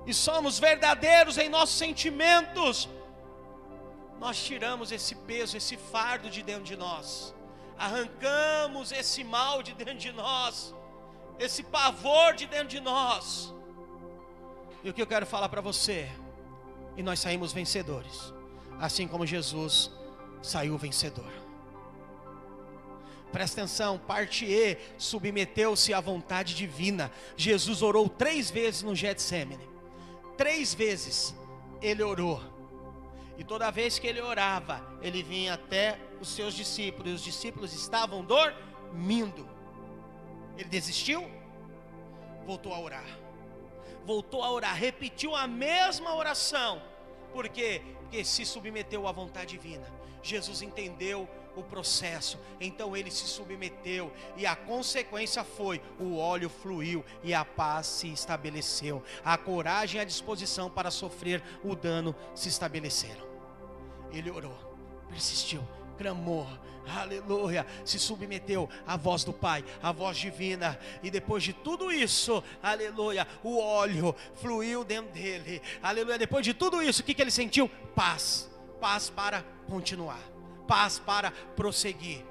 e 0.06 0.12
somos 0.12 0.58
verdadeiros 0.58 1.38
em 1.38 1.48
nossos 1.48 1.76
sentimentos, 1.76 2.88
nós 4.18 4.42
tiramos 4.42 4.92
esse 4.92 5.14
peso, 5.14 5.56
esse 5.56 5.76
fardo 5.76 6.28
de 6.28 6.42
dentro 6.42 6.64
de 6.64 6.76
nós, 6.76 7.34
arrancamos 7.78 8.92
esse 8.92 9.22
mal 9.24 9.62
de 9.62 9.74
dentro 9.74 9.94
de 9.94 10.12
nós, 10.12 10.74
esse 11.38 11.62
pavor 11.62 12.34
de 12.34 12.46
dentro 12.46 12.68
de 12.68 12.80
nós. 12.80 13.52
E 14.84 14.90
o 14.90 14.94
que 14.94 15.02
eu 15.02 15.06
quero 15.06 15.26
falar 15.26 15.48
para 15.48 15.60
você? 15.60 16.08
E 16.96 17.02
nós 17.02 17.20
saímos 17.20 17.52
vencedores, 17.52 18.32
assim 18.80 19.06
como 19.06 19.26
Jesus 19.26 19.90
saiu 20.42 20.76
vencedor. 20.76 21.32
Presta 23.30 23.62
atenção, 23.62 23.98
parte 23.98 24.44
E, 24.44 24.76
submeteu-se 24.98 25.94
à 25.94 26.00
vontade 26.00 26.54
divina. 26.54 27.10
Jesus 27.34 27.80
orou 27.80 28.06
três 28.08 28.50
vezes 28.50 28.82
no 28.82 28.94
Getsemane 28.94 29.71
três 30.36 30.74
vezes 30.74 31.34
ele 31.80 32.02
orou. 32.02 32.40
E 33.38 33.44
toda 33.44 33.70
vez 33.70 33.98
que 33.98 34.06
ele 34.06 34.20
orava, 34.20 34.80
ele 35.00 35.22
vinha 35.22 35.54
até 35.54 35.98
os 36.20 36.28
seus 36.28 36.54
discípulos, 36.54 37.10
e 37.10 37.14
os 37.14 37.22
discípulos 37.22 37.72
estavam 37.72 38.24
dormindo. 38.24 39.48
Ele 40.56 40.68
desistiu? 40.68 41.28
Voltou 42.46 42.72
a 42.74 42.80
orar. 42.80 43.18
Voltou 44.04 44.42
a 44.42 44.50
orar, 44.50 44.74
repetiu 44.74 45.34
a 45.34 45.46
mesma 45.46 46.14
oração. 46.14 46.82
Por 47.32 47.48
quê? 47.48 47.82
Porque 48.00 48.24
se 48.24 48.44
submeteu 48.44 49.08
à 49.08 49.12
vontade 49.12 49.56
divina. 49.56 49.86
Jesus 50.22 50.62
entendeu 50.62 51.28
o 51.56 51.62
processo. 51.62 52.38
Então 52.60 52.96
ele 52.96 53.10
se 53.10 53.26
submeteu 53.26 54.12
e 54.36 54.46
a 54.46 54.56
consequência 54.56 55.44
foi: 55.44 55.80
o 55.98 56.16
óleo 56.16 56.48
fluiu 56.48 57.04
e 57.22 57.34
a 57.34 57.44
paz 57.44 57.86
se 57.86 58.12
estabeleceu. 58.12 59.02
A 59.24 59.36
coragem 59.36 59.98
e 59.98 60.02
a 60.02 60.06
disposição 60.06 60.70
para 60.70 60.90
sofrer 60.90 61.42
o 61.62 61.74
dano 61.74 62.14
se 62.34 62.48
estabeleceram. 62.48 63.26
Ele 64.12 64.30
orou, 64.30 64.56
persistiu, 65.08 65.66
clamou, 65.96 66.46
aleluia, 66.86 67.66
se 67.84 67.98
submeteu 67.98 68.68
à 68.86 68.96
voz 68.96 69.24
do 69.24 69.32
Pai, 69.32 69.64
à 69.82 69.90
voz 69.90 70.18
divina, 70.18 70.78
e 71.02 71.10
depois 71.10 71.42
de 71.42 71.52
tudo 71.52 71.90
isso, 71.90 72.42
aleluia, 72.62 73.26
o 73.42 73.58
óleo 73.58 74.14
fluiu 74.34 74.84
dentro 74.84 75.12
dele, 75.12 75.62
aleluia. 75.82 76.18
Depois 76.18 76.44
de 76.44 76.52
tudo 76.52 76.82
isso, 76.82 77.00
o 77.00 77.04
que, 77.04 77.14
que 77.14 77.22
ele 77.22 77.30
sentiu? 77.30 77.70
Paz, 77.94 78.50
paz 78.80 79.08
para 79.08 79.42
continuar 79.66 80.31
paz 80.66 80.98
para 80.98 81.30
prosseguir. 81.30 82.24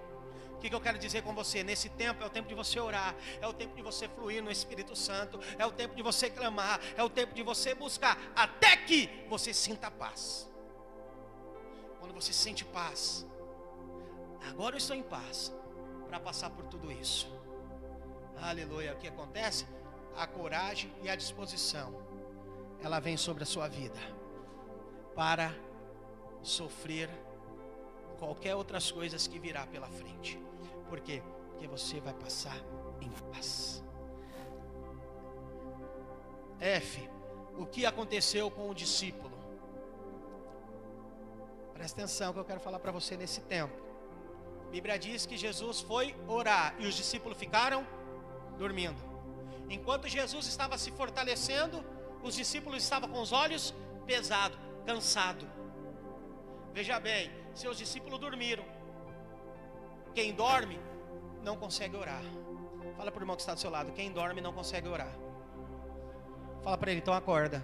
O 0.54 0.60
que, 0.62 0.70
que 0.70 0.76
eu 0.76 0.82
quero 0.82 1.00
dizer 1.00 1.24
com 1.24 1.34
você? 1.34 1.64
Nesse 1.64 1.90
tempo 1.90 2.24
é 2.24 2.26
o 2.26 2.30
tempo 2.30 2.48
de 2.48 2.54
você 2.54 2.80
orar, 2.80 3.16
é 3.42 3.48
o 3.48 3.54
tempo 3.54 3.76
de 3.76 3.82
você 3.82 4.08
fluir 4.08 4.44
no 4.44 4.52
Espírito 4.52 4.96
Santo, 4.96 5.40
é 5.58 5.66
o 5.66 5.72
tempo 5.72 5.96
de 5.96 6.04
você 6.04 6.30
clamar, 6.30 6.80
é 6.96 7.04
o 7.04 7.10
tempo 7.10 7.34
de 7.34 7.42
você 7.42 7.74
buscar, 7.74 8.18
até 8.36 8.78
que 8.78 9.10
você 9.28 9.54
sinta 9.54 9.90
paz. 9.90 10.48
Quando 12.00 12.14
você 12.14 12.32
sente 12.32 12.64
paz, 12.64 13.26
agora 14.48 14.76
eu 14.76 14.78
estou 14.78 14.96
em 14.96 15.04
paz 15.04 15.52
para 16.08 16.20
passar 16.20 16.52
por 16.52 16.66
tudo 16.66 16.92
isso. 16.92 17.28
Aleluia. 18.40 18.94
O 18.94 18.98
que 18.98 19.08
acontece? 19.08 19.66
a 20.16 20.28
coragem 20.28 20.92
e 21.04 21.10
a 21.10 21.16
disposição, 21.16 21.94
ela 22.82 23.00
vem 23.00 23.18
sobre 23.18 23.44
a 23.44 23.46
sua 23.46 23.68
vida 23.68 24.00
para 25.16 25.54
sofrer 26.42 27.10
qualquer 28.22 28.56
outras 28.56 28.92
coisas 28.92 29.26
que 29.26 29.40
virá 29.40 29.66
pela 29.66 29.88
frente. 29.88 30.40
Por 30.88 31.00
quê? 31.00 31.24
Porque 31.50 31.68
você 31.68 32.00
vai 32.00 32.14
passar 32.14 32.56
em 33.02 33.10
paz. 33.32 33.84
F. 36.60 37.10
O 37.58 37.66
que 37.66 37.84
aconteceu 37.84 38.52
com 38.52 38.70
o 38.70 38.76
discípulo? 38.76 39.36
Presta 41.74 42.02
atenção 42.02 42.32
que 42.32 42.38
eu 42.38 42.46
quero 42.46 42.60
falar 42.60 42.78
para 42.78 42.92
você 42.92 43.18
nesse 43.18 43.42
tempo. 43.42 43.74
A 44.68 44.70
Bíblia 44.70 45.00
diz 45.00 45.26
que 45.26 45.36
Jesus 45.36 45.82
foi 45.82 46.16
orar 46.28 46.76
e 46.78 46.86
os 46.86 46.94
discípulos 46.94 47.40
ficaram 47.40 47.84
dormindo. 48.60 49.02
Enquanto 49.68 50.08
Jesus 50.08 50.46
estava 50.46 50.78
se 50.78 50.92
fortalecendo, 50.92 51.84
os 52.22 52.36
discípulos 52.36 52.84
estavam 52.84 53.10
com 53.10 53.20
os 53.20 53.32
olhos 53.32 53.74
pesados, 54.06 54.60
cansados. 54.86 55.50
Veja 56.74 57.00
bem, 57.00 57.30
seus 57.54 57.78
discípulos 57.78 58.20
dormiram. 58.20 58.66
Quem 60.16 60.34
dorme 60.34 60.80
não 61.44 61.56
consegue 61.64 61.96
orar. 61.96 62.24
Fala 62.98 63.12
para 63.12 63.20
o 63.20 63.24
irmão 63.24 63.36
que 63.36 63.42
está 63.42 63.54
do 63.54 63.60
seu 63.60 63.70
lado: 63.70 63.92
quem 64.00 64.12
dorme 64.12 64.42
não 64.42 64.54
consegue 64.54 64.88
orar. 64.88 65.14
Fala 66.64 66.78
para 66.78 66.92
ele, 66.92 67.02
então 67.02 67.14
acorda. 67.14 67.60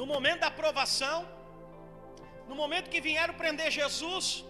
No 0.00 0.06
momento 0.06 0.40
da 0.40 0.48
aprovação, 0.48 1.18
no 2.48 2.54
momento 2.62 2.90
que 2.90 3.00
vieram 3.00 3.34
prender 3.42 3.70
Jesus, 3.70 4.44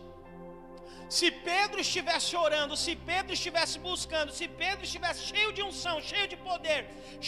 se 1.17 1.31
Pedro 1.31 1.81
estivesse 1.87 2.35
orando, 2.45 2.77
se 2.85 2.93
Pedro 3.11 3.33
estivesse 3.39 3.79
buscando, 3.79 4.33
se 4.33 4.47
Pedro 4.63 4.85
estivesse 4.89 5.23
cheio 5.33 5.53
de 5.57 5.63
unção, 5.63 5.97
cheio 6.01 6.27
de 6.33 6.37
poder, 6.49 6.81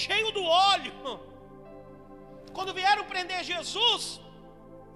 cheio 0.04 0.30
do 0.32 0.44
óleo, 0.44 0.94
quando 2.56 2.72
vieram 2.72 3.04
prender 3.04 3.44
Jesus, 3.44 4.18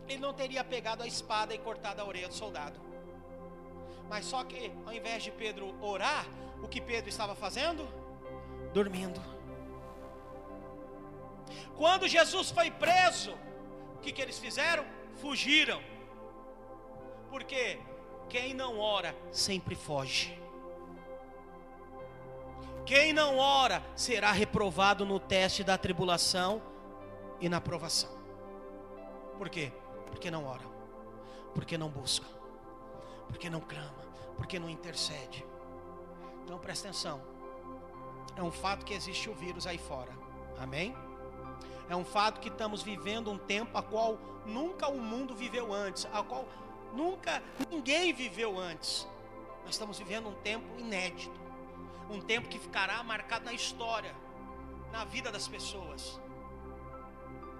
ele 0.08 0.18
não 0.18 0.32
teria 0.32 0.64
pegado 0.64 1.02
a 1.02 1.06
espada 1.06 1.54
e 1.54 1.58
cortado 1.58 2.00
a 2.00 2.06
orelha 2.06 2.26
do 2.26 2.32
soldado. 2.32 2.80
Mas 4.08 4.24
só 4.24 4.42
que 4.42 4.72
ao 4.86 4.94
invés 4.94 5.22
de 5.22 5.30
Pedro 5.30 5.76
orar, 5.82 6.24
o 6.62 6.66
que 6.66 6.80
Pedro 6.80 7.10
estava 7.10 7.34
fazendo? 7.34 7.86
Dormindo. 8.72 9.20
Quando 11.76 12.08
Jesus 12.08 12.50
foi 12.50 12.70
preso, 12.70 13.32
o 13.96 13.98
que, 13.98 14.10
que 14.10 14.22
eles 14.22 14.38
fizeram? 14.38 14.86
Fugiram. 15.20 15.82
Porque 17.28 17.78
quem 18.30 18.54
não 18.54 18.78
ora 18.78 19.14
sempre 19.30 19.74
foge. 19.74 20.34
Quem 22.86 23.12
não 23.12 23.36
ora 23.36 23.82
será 23.94 24.32
reprovado 24.32 25.04
no 25.04 25.20
teste 25.20 25.62
da 25.62 25.76
tribulação 25.76 26.69
e 27.40 27.48
na 27.48 27.60
provação. 27.60 28.10
Por 29.38 29.48
quê? 29.48 29.72
Porque 30.10 30.30
não 30.30 30.44
ora, 30.44 30.64
porque 31.54 31.78
não 31.78 31.88
busca, 31.88 32.26
porque 33.28 33.48
não 33.48 33.60
clama, 33.60 34.04
porque 34.36 34.58
não 34.58 34.68
intercede. 34.68 35.44
Então 36.44 36.58
presta 36.58 36.88
atenção. 36.88 37.20
É 38.36 38.42
um 38.42 38.50
fato 38.50 38.84
que 38.84 38.94
existe 38.94 39.28
o 39.30 39.34
vírus 39.34 39.66
aí 39.66 39.78
fora. 39.78 40.12
Amém? 40.58 40.94
É 41.88 41.96
um 41.96 42.04
fato 42.04 42.40
que 42.40 42.48
estamos 42.48 42.82
vivendo 42.82 43.30
um 43.30 43.38
tempo 43.38 43.76
a 43.76 43.82
qual 43.82 44.18
nunca 44.46 44.88
o 44.88 45.00
mundo 45.00 45.34
viveu 45.34 45.72
antes, 45.72 46.06
a 46.12 46.22
qual 46.22 46.46
nunca 46.94 47.42
ninguém 47.70 48.12
viveu 48.12 48.58
antes. 48.58 49.08
Nós 49.64 49.70
estamos 49.70 49.98
vivendo 49.98 50.28
um 50.28 50.34
tempo 50.34 50.66
inédito, 50.78 51.40
um 52.10 52.20
tempo 52.20 52.48
que 52.48 52.58
ficará 52.58 53.02
marcado 53.02 53.44
na 53.44 53.52
história, 53.52 54.14
na 54.92 55.04
vida 55.04 55.30
das 55.30 55.48
pessoas. 55.48 56.20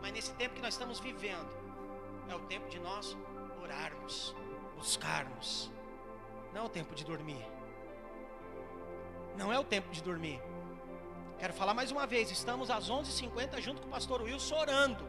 Mas 0.00 0.12
nesse 0.12 0.32
tempo 0.34 0.54
que 0.54 0.62
nós 0.62 0.74
estamos 0.74 0.98
vivendo, 0.98 1.50
é 2.28 2.34
o 2.34 2.40
tempo 2.40 2.68
de 2.68 2.78
nós 2.78 3.16
orarmos, 3.62 4.34
buscarmos, 4.76 5.70
não 6.52 6.62
é 6.62 6.64
o 6.64 6.68
tempo 6.68 6.94
de 6.94 7.04
dormir. 7.04 7.44
Não 9.36 9.52
é 9.52 9.58
o 9.58 9.64
tempo 9.64 9.90
de 9.90 10.02
dormir. 10.02 10.40
Quero 11.38 11.54
falar 11.54 11.72
mais 11.72 11.90
uma 11.90 12.06
vez, 12.06 12.30
estamos 12.30 12.70
às 12.70 12.90
11h50 12.90 13.60
junto 13.60 13.80
com 13.80 13.88
o 13.88 13.90
pastor 13.90 14.20
Wilson 14.22 14.56
orando, 14.56 15.08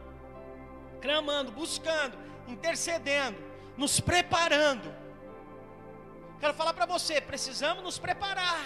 clamando, 1.00 1.52
buscando, 1.52 2.16
intercedendo, 2.48 3.38
nos 3.76 4.00
preparando. 4.00 4.94
Quero 6.40 6.54
falar 6.54 6.72
para 6.72 6.86
você, 6.86 7.20
precisamos 7.20 7.82
nos 7.84 7.98
preparar. 7.98 8.64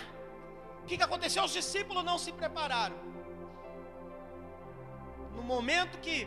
O 0.83 0.87
que, 0.87 0.97
que 0.97 1.03
aconteceu? 1.03 1.43
Os 1.43 1.53
discípulos 1.53 2.05
não 2.05 2.19
se 2.19 2.33
prepararam. 2.33 2.97
No 5.37 5.43
momento 5.43 5.99
que 5.99 6.27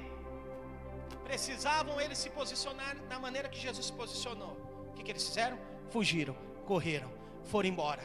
precisavam 1.23 1.99
eles 1.99 2.17
se 2.17 2.29
posicionar 2.29 2.95
da 3.07 3.19
maneira 3.19 3.49
que 3.49 3.59
Jesus 3.59 3.87
se 3.87 3.93
posicionou, 3.93 4.55
o 4.89 4.93
que, 4.93 5.03
que 5.03 5.11
eles 5.11 5.27
fizeram? 5.27 5.59
Fugiram, 5.89 6.35
correram, 6.65 7.11
foram 7.43 7.67
embora 7.67 8.03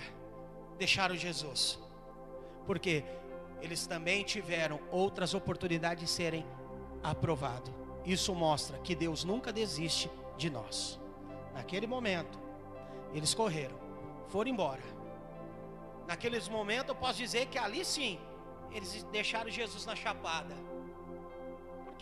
deixaram 0.79 1.15
Jesus. 1.15 1.79
Porque 2.67 3.05
eles 3.61 3.87
também 3.87 4.23
tiveram 4.23 4.81
outras 4.91 5.35
oportunidades 5.35 6.05
de 6.05 6.11
serem 6.11 6.47
aprovados. 7.03 7.73
Isso 8.05 8.35
mostra 8.35 8.79
que 8.79 8.95
Deus 8.95 9.25
nunca 9.25 9.53
desiste 9.53 10.11
de 10.37 10.51
nós. 10.51 11.01
Naquele 11.55 11.87
momento, 11.87 12.39
eles 13.13 13.33
correram, 13.33 13.79
foram 14.29 14.51
embora. 14.51 14.83
Naqueles 16.07 16.49
momentos, 16.49 16.89
eu 16.89 16.95
posso 16.95 17.19
dizer 17.19 17.47
que 17.47 17.59
ali 17.59 17.85
sim, 17.85 18.19
eles 18.71 19.05
deixaram 19.05 19.51
Jesus 19.51 19.87
na 19.87 19.97
chapada. 19.97 20.55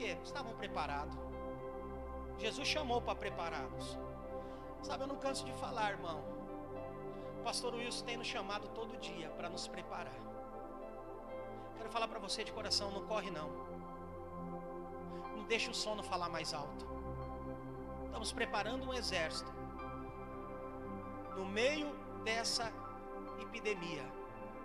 Quê? 0.02 0.18
Estavam 0.24 0.52
preparados. 0.56 1.16
Jesus 2.36 2.66
chamou 2.66 3.00
para 3.00 3.14
prepará-los. 3.14 3.96
Sabe, 4.82 5.04
eu 5.04 5.06
não 5.06 5.14
canso 5.14 5.44
de 5.44 5.52
falar, 5.52 5.92
irmão. 5.92 6.20
O 7.38 7.42
pastor 7.44 7.72
Wilson 7.72 8.04
tem 8.04 8.16
nos 8.16 8.26
chamado 8.26 8.66
todo 8.70 8.98
dia 8.98 9.28
para 9.36 9.48
nos 9.48 9.68
preparar. 9.68 10.20
Quero 11.76 11.88
falar 11.88 12.08
para 12.08 12.18
você 12.18 12.42
de 12.42 12.50
coração, 12.50 12.90
não 12.90 13.06
corre 13.06 13.30
não. 13.30 13.48
Não 15.36 15.44
deixe 15.44 15.70
o 15.70 15.74
sono 15.74 16.02
falar 16.02 16.28
mais 16.28 16.52
alto. 16.52 16.84
Estamos 18.06 18.32
preparando 18.32 18.84
um 18.84 18.92
exército. 18.92 19.52
No 21.36 21.46
meio 21.46 21.94
dessa 22.24 22.72
epidemia, 23.40 24.04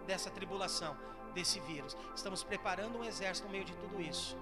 dessa 0.07 0.31
tribulação, 0.31 0.97
desse 1.35 1.59
vírus. 1.59 1.95
Estamos 2.15 2.43
preparando 2.43 2.97
um 2.97 3.03
exército 3.03 3.45
no 3.45 3.51
meio 3.51 3.65
de 3.65 3.75
tudo 3.75 4.01
isso. 4.01 4.35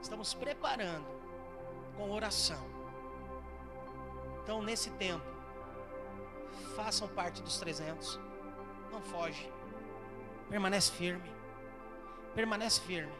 Estamos 0.00 0.34
preparando 0.34 1.06
com 1.96 2.10
oração. 2.10 2.64
Então, 4.42 4.62
nesse 4.62 4.90
tempo, 4.90 5.24
façam 6.76 7.08
parte 7.08 7.42
dos 7.42 7.58
300. 7.58 8.20
Não 8.92 9.00
foge. 9.02 9.50
Permanece 10.48 10.92
firme. 10.92 11.30
Permanece 12.34 12.80
firme. 12.80 13.12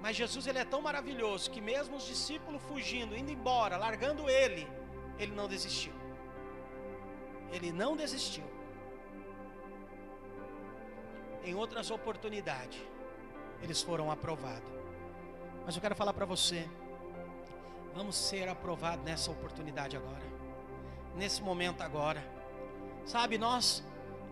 Mas 0.00 0.16
Jesus 0.16 0.46
ele 0.46 0.58
é 0.58 0.64
tão 0.64 0.80
maravilhoso 0.80 1.50
que 1.50 1.60
mesmo 1.60 1.96
os 1.96 2.04
discípulos 2.04 2.62
fugindo, 2.62 3.14
indo 3.14 3.30
embora, 3.30 3.76
largando 3.76 4.30
ele, 4.30 4.66
ele 5.18 5.34
não 5.34 5.46
desistiu. 5.46 5.92
Ele 7.52 7.70
não 7.70 7.94
desistiu. 7.94 8.44
Em 11.44 11.54
outras 11.54 11.90
oportunidades, 11.90 12.80
eles 13.62 13.82
foram 13.82 14.10
aprovados. 14.10 14.68
Mas 15.64 15.74
eu 15.74 15.80
quero 15.80 15.94
falar 15.94 16.12
para 16.12 16.24
você, 16.24 16.68
vamos 17.94 18.16
ser 18.16 18.48
aprovados 18.48 19.04
nessa 19.04 19.30
oportunidade 19.30 19.96
agora 19.96 20.30
nesse 21.14 21.42
momento 21.42 21.82
agora. 21.82 22.22
Sabe, 23.04 23.38
nós 23.38 23.82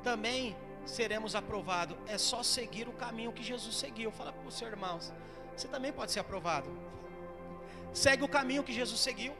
também 0.03 0.57
seremos 0.85 1.35
aprovados. 1.35 1.97
É 2.07 2.18
só 2.18 2.43
seguir 2.43 2.89
o 2.89 2.93
caminho 2.93 3.33
que 3.33 3.43
Jesus 3.43 3.76
seguiu. 3.76 4.11
Fala 4.11 4.33
para 4.33 4.47
os 4.47 4.57
seus 4.57 4.70
irmãos, 4.70 5.12
você 5.57 5.68
também 5.68 5.93
pode 5.93 6.12
ser 6.12 6.20
aprovado. 6.20 6.68
Segue 7.93 8.22
o 8.22 8.29
caminho 8.29 8.62
que 8.62 8.72
Jesus 8.72 9.01
seguiu. 9.01 9.35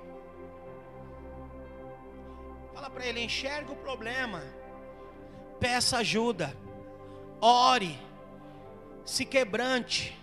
Fala 2.75 2.91
para 2.91 3.07
ele, 3.07 3.21
enxerga 3.21 3.73
o 3.73 3.77
problema. 3.77 4.43
Peça 5.61 5.99
ajuda. 5.99 6.57
Ore. 7.41 8.08
Se 9.09 9.25
quebrante. 9.25 10.15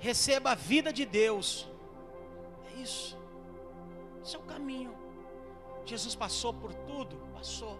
Receba 0.00 0.50
a 0.50 0.54
vida 0.56 0.92
de 0.92 1.06
Deus. 1.06 1.70
É 2.66 2.80
isso. 2.80 3.16
Esse 4.20 4.34
é 4.34 4.38
o 4.38 4.42
caminho. 4.42 4.92
Jesus 5.84 6.16
passou 6.16 6.52
por 6.52 6.74
tudo, 6.74 7.16
passou, 7.32 7.78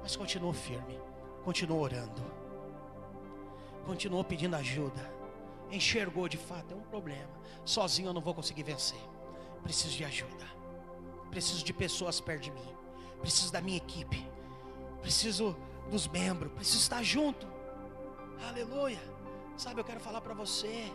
mas 0.00 0.14
continuou 0.14 0.52
firme, 0.52 1.00
continuou 1.44 1.80
orando, 1.80 2.22
continuou 3.84 4.22
pedindo 4.22 4.54
ajuda, 4.54 5.12
enxergou 5.70 6.28
de 6.28 6.36
fato, 6.36 6.72
é 6.72 6.76
um 6.76 6.82
problema. 6.82 7.28
Sozinho 7.64 8.10
eu 8.10 8.12
não 8.12 8.20
vou 8.20 8.34
conseguir 8.34 8.62
vencer. 8.62 9.00
Preciso 9.64 9.96
de 9.96 10.04
ajuda. 10.04 10.46
Preciso 11.28 11.64
de 11.64 11.72
pessoas 11.72 12.20
perto 12.20 12.44
de 12.44 12.50
mim. 12.52 12.76
preciso 13.20 13.52
da 13.52 13.60
minha 13.60 13.78
equipe, 13.78 14.24
preciso 15.02 15.56
dos 15.90 16.06
membros, 16.06 16.52
preciso 16.52 16.78
estar 16.78 17.02
junto. 17.02 17.46
Aleluia. 18.48 19.15
Sabe, 19.56 19.80
eu 19.80 19.84
quero 19.84 20.00
falar 20.00 20.20
para 20.20 20.34
você, 20.34 20.92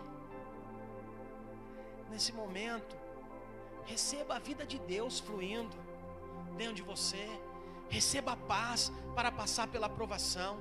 nesse 2.11 2.31
momento, 2.31 2.95
receba 3.85 4.35
a 4.35 4.39
vida 4.39 4.65
de 4.65 4.77
Deus 4.77 5.19
fluindo 5.19 5.75
dentro 6.57 6.75
de 6.75 6.83
você, 6.83 7.27
receba 7.89 8.33
a 8.33 8.37
paz 8.37 8.91
para 9.15 9.31
passar 9.31 9.67
pela 9.67 9.87
aprovação. 9.87 10.59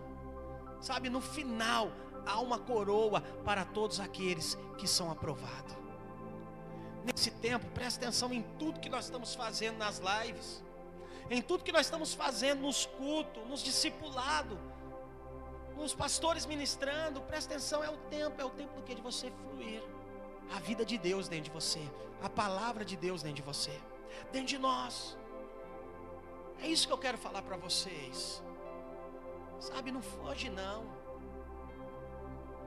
Sabe, 0.80 1.10
no 1.10 1.20
final 1.20 1.92
há 2.24 2.40
uma 2.40 2.58
coroa 2.58 3.20
para 3.44 3.66
todos 3.66 4.00
aqueles 4.00 4.56
que 4.78 4.88
são 4.88 5.10
aprovados. 5.10 5.76
Nesse 7.04 7.30
tempo, 7.30 7.66
preste 7.72 7.98
atenção 7.98 8.32
em 8.32 8.42
tudo 8.58 8.80
que 8.80 8.88
nós 8.88 9.04
estamos 9.04 9.34
fazendo 9.34 9.76
nas 9.76 10.00
lives, 10.00 10.62
em 11.28 11.42
tudo 11.42 11.64
que 11.64 11.72
nós 11.72 11.86
estamos 11.86 12.14
fazendo 12.14 12.62
nos 12.62 12.86
cultos, 12.86 13.46
nos 13.46 13.62
discipulados, 13.62 14.58
nos 15.80 15.94
pastores 15.94 16.46
ministrando. 16.46 17.22
Preste 17.22 17.46
atenção, 17.48 17.82
é 17.82 17.90
o 17.90 17.96
tempo, 17.96 18.40
é 18.40 18.44
o 18.44 18.50
tempo 18.50 18.74
do 18.74 18.82
que 18.82 18.94
de 18.94 19.02
você 19.02 19.30
fluir. 19.30 19.82
A 20.54 20.60
vida 20.60 20.84
de 20.84 20.98
Deus 20.98 21.28
dentro 21.28 21.44
de 21.44 21.50
você, 21.50 21.80
a 22.22 22.28
palavra 22.28 22.84
de 22.84 22.96
Deus 22.96 23.22
dentro 23.22 23.36
de 23.36 23.42
você, 23.42 23.80
dentro 24.32 24.48
de 24.48 24.58
nós. 24.58 25.16
É 26.60 26.66
isso 26.66 26.86
que 26.86 26.92
eu 26.92 26.98
quero 26.98 27.16
falar 27.16 27.42
para 27.42 27.56
vocês. 27.56 28.42
Sabe, 29.58 29.90
não 29.90 30.02
foge 30.02 30.50
não. 30.50 30.84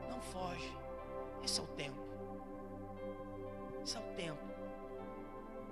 Não 0.09 0.22
foge. 0.22 0.76
Esse 1.43 1.59
é 1.59 1.64
o 1.64 1.68
tempo. 1.68 2.01
Esse 3.84 3.97
é 3.97 3.99
o 3.99 4.16
tempo 4.16 4.41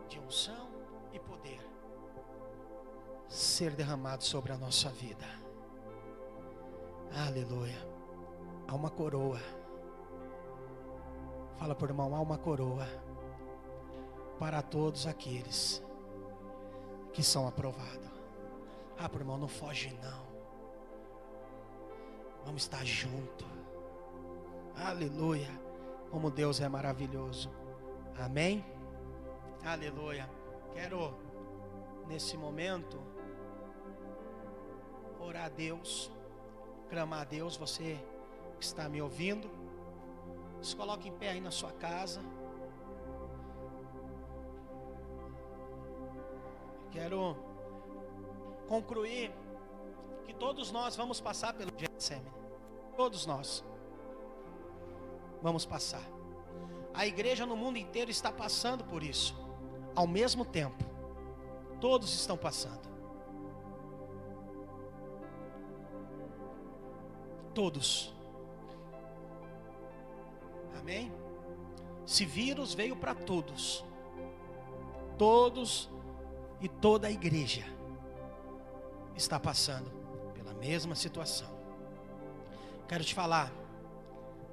de 0.10 0.20
unção 0.20 0.70
e 1.14 1.20
poder 1.20 1.62
ser 3.30 3.72
derramado 3.72 4.24
sobre 4.24 4.52
a 4.52 4.58
nossa 4.58 4.89
vida. 4.89 5.41
Aleluia. 7.16 7.88
Há 8.68 8.76
uma 8.76 8.89
coroa. 8.89 9.39
Fala 11.57 11.76
por 11.76 11.89
irmão, 11.89 12.16
há 12.16 12.20
uma 12.20 12.38
coroa 12.38 12.88
para 14.39 14.62
todos 14.62 15.05
aqueles 15.05 15.84
que 17.14 17.22
são 17.22 17.47
aprovados. 17.47 18.09
Ah, 18.97 19.09
por 19.09 19.22
irmão, 19.22 19.38
não 19.38 19.47
foge 19.47 19.97
não. 20.01 20.26
Vamos 22.45 22.64
estar 22.64 22.86
junto. 22.86 23.45
Aleluia. 24.76 25.49
Como 26.09 26.32
Deus 26.32 26.59
é 26.62 26.70
maravilhoso. 26.70 27.51
Amém? 28.18 28.66
Aleluia. 29.64 30.30
Quero, 30.74 31.14
nesse 32.07 32.38
momento, 32.38 32.99
orar 35.20 35.45
a 35.45 35.49
Deus, 35.49 36.12
clamar 36.92 37.22
a 37.22 37.24
Deus, 37.24 37.56
você 37.56 37.98
que 38.60 38.66
está 38.66 38.89
me 38.89 39.02
ouvindo. 39.02 39.50
Se 40.62 40.76
coloque 40.76 41.08
em 41.08 41.14
pé 41.14 41.30
aí 41.30 41.39
na 41.39 41.50
sua 41.50 41.72
casa. 41.72 42.22
Quero 46.92 47.38
concluir 48.68 49.32
que 50.26 50.34
todos 50.34 50.70
nós 50.70 50.98
vamos 50.98 51.22
passar 51.22 51.54
pelo 51.54 51.72
Getsemane. 51.78 52.30
Todos 52.98 53.26
nós 53.26 53.64
vamos 55.42 55.66
passar. 55.66 56.04
A 56.94 57.08
igreja 57.08 57.46
no 57.46 57.56
mundo 57.56 57.78
inteiro 57.78 58.12
está 58.12 58.34
passando 58.34 58.84
por 58.84 59.02
isso, 59.02 59.34
ao 59.96 60.06
mesmo 60.06 60.44
tempo. 60.44 60.84
Todos 61.80 62.14
estão 62.14 62.36
passando. 62.36 62.91
Todos. 67.54 68.14
Amém? 70.80 71.12
Esse 72.08 72.26
vírus 72.26 72.74
veio 72.74 72.95
para 72.95 73.14
todos. 73.14 73.86
Todos 75.18 75.89
e 76.60 76.68
toda 76.68 77.08
a 77.08 77.12
igreja 77.12 77.66
está 79.16 79.39
passando 79.39 79.91
pela 80.34 80.54
mesma 80.54 80.95
situação. 80.95 81.49
Quero 82.88 83.04
te 83.04 83.14
falar, 83.14 83.52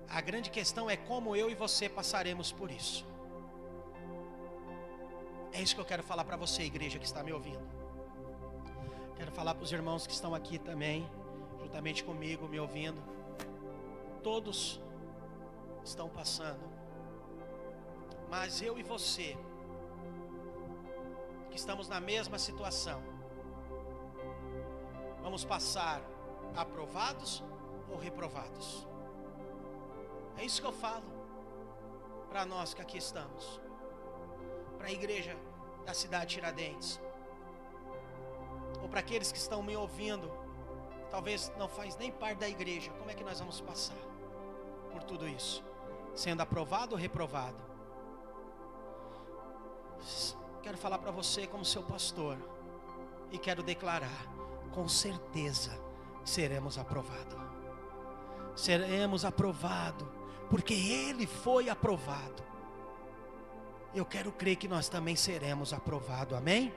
a 0.08 0.20
grande 0.20 0.50
questão 0.50 0.88
é 0.88 0.96
como 0.96 1.34
eu 1.34 1.50
e 1.50 1.54
você 1.54 1.88
passaremos 1.88 2.52
por 2.52 2.70
isso. 2.70 3.04
É 5.52 5.60
isso 5.60 5.74
que 5.74 5.80
eu 5.80 5.84
quero 5.84 6.02
falar 6.02 6.24
para 6.24 6.36
você, 6.36 6.62
igreja 6.62 6.98
que 6.98 7.06
está 7.06 7.22
me 7.22 7.32
ouvindo. 7.32 7.66
Quero 9.16 9.32
falar 9.32 9.54
para 9.54 9.64
os 9.64 9.72
irmãos 9.72 10.06
que 10.06 10.12
estão 10.12 10.34
aqui 10.34 10.58
também, 10.58 11.08
juntamente 11.68 12.02
comigo, 12.02 12.48
me 12.48 12.58
ouvindo. 12.58 13.00
Todos 14.22 14.80
estão 15.84 16.08
passando, 16.08 16.64
mas 18.30 18.62
eu 18.62 18.78
e 18.78 18.82
você, 18.82 19.36
que 21.50 21.56
estamos 21.56 21.86
na 21.86 22.00
mesma 22.00 22.38
situação, 22.38 23.02
vamos 25.22 25.44
passar 25.44 26.00
aprovados 26.56 27.44
ou 27.90 27.98
reprovados. 27.98 28.86
É 30.38 30.44
isso 30.44 30.62
que 30.62 30.66
eu 30.66 30.72
falo 30.72 31.04
para 32.30 32.46
nós 32.46 32.72
que 32.72 32.80
aqui 32.80 32.96
estamos, 32.96 33.60
para 34.78 34.88
a 34.88 34.92
igreja 34.92 35.36
da 35.84 35.92
cidade 35.92 36.30
de 36.30 36.34
Tiradentes, 36.36 36.98
ou 38.82 38.88
para 38.88 39.00
aqueles 39.00 39.30
que 39.30 39.38
estão 39.38 39.62
me 39.62 39.76
ouvindo, 39.76 40.47
talvez 41.10 41.52
não 41.58 41.68
faz 41.68 41.96
nem 41.96 42.10
parte 42.10 42.38
da 42.38 42.48
igreja. 42.48 42.90
Como 42.92 43.10
é 43.10 43.14
que 43.14 43.24
nós 43.24 43.38
vamos 43.38 43.60
passar 43.60 43.96
por 44.92 45.02
tudo 45.02 45.28
isso? 45.28 45.64
Sendo 46.14 46.40
aprovado 46.40 46.94
ou 46.94 47.00
reprovado? 47.00 47.56
Quero 50.62 50.76
falar 50.78 50.98
para 50.98 51.10
você 51.10 51.46
como 51.46 51.64
seu 51.64 51.82
pastor 51.82 52.36
e 53.30 53.38
quero 53.38 53.62
declarar, 53.62 54.26
com 54.72 54.88
certeza 54.88 55.78
seremos 56.24 56.78
aprovados. 56.78 57.38
Seremos 58.54 59.24
aprovados 59.24 60.06
porque 60.50 60.74
Ele 60.74 61.26
foi 61.26 61.68
aprovado. 61.68 62.42
Eu 63.94 64.04
quero 64.04 64.30
crer 64.32 64.56
que 64.56 64.68
nós 64.68 64.88
também 64.88 65.16
seremos 65.16 65.72
aprovados, 65.72 66.36
amém? 66.36 66.72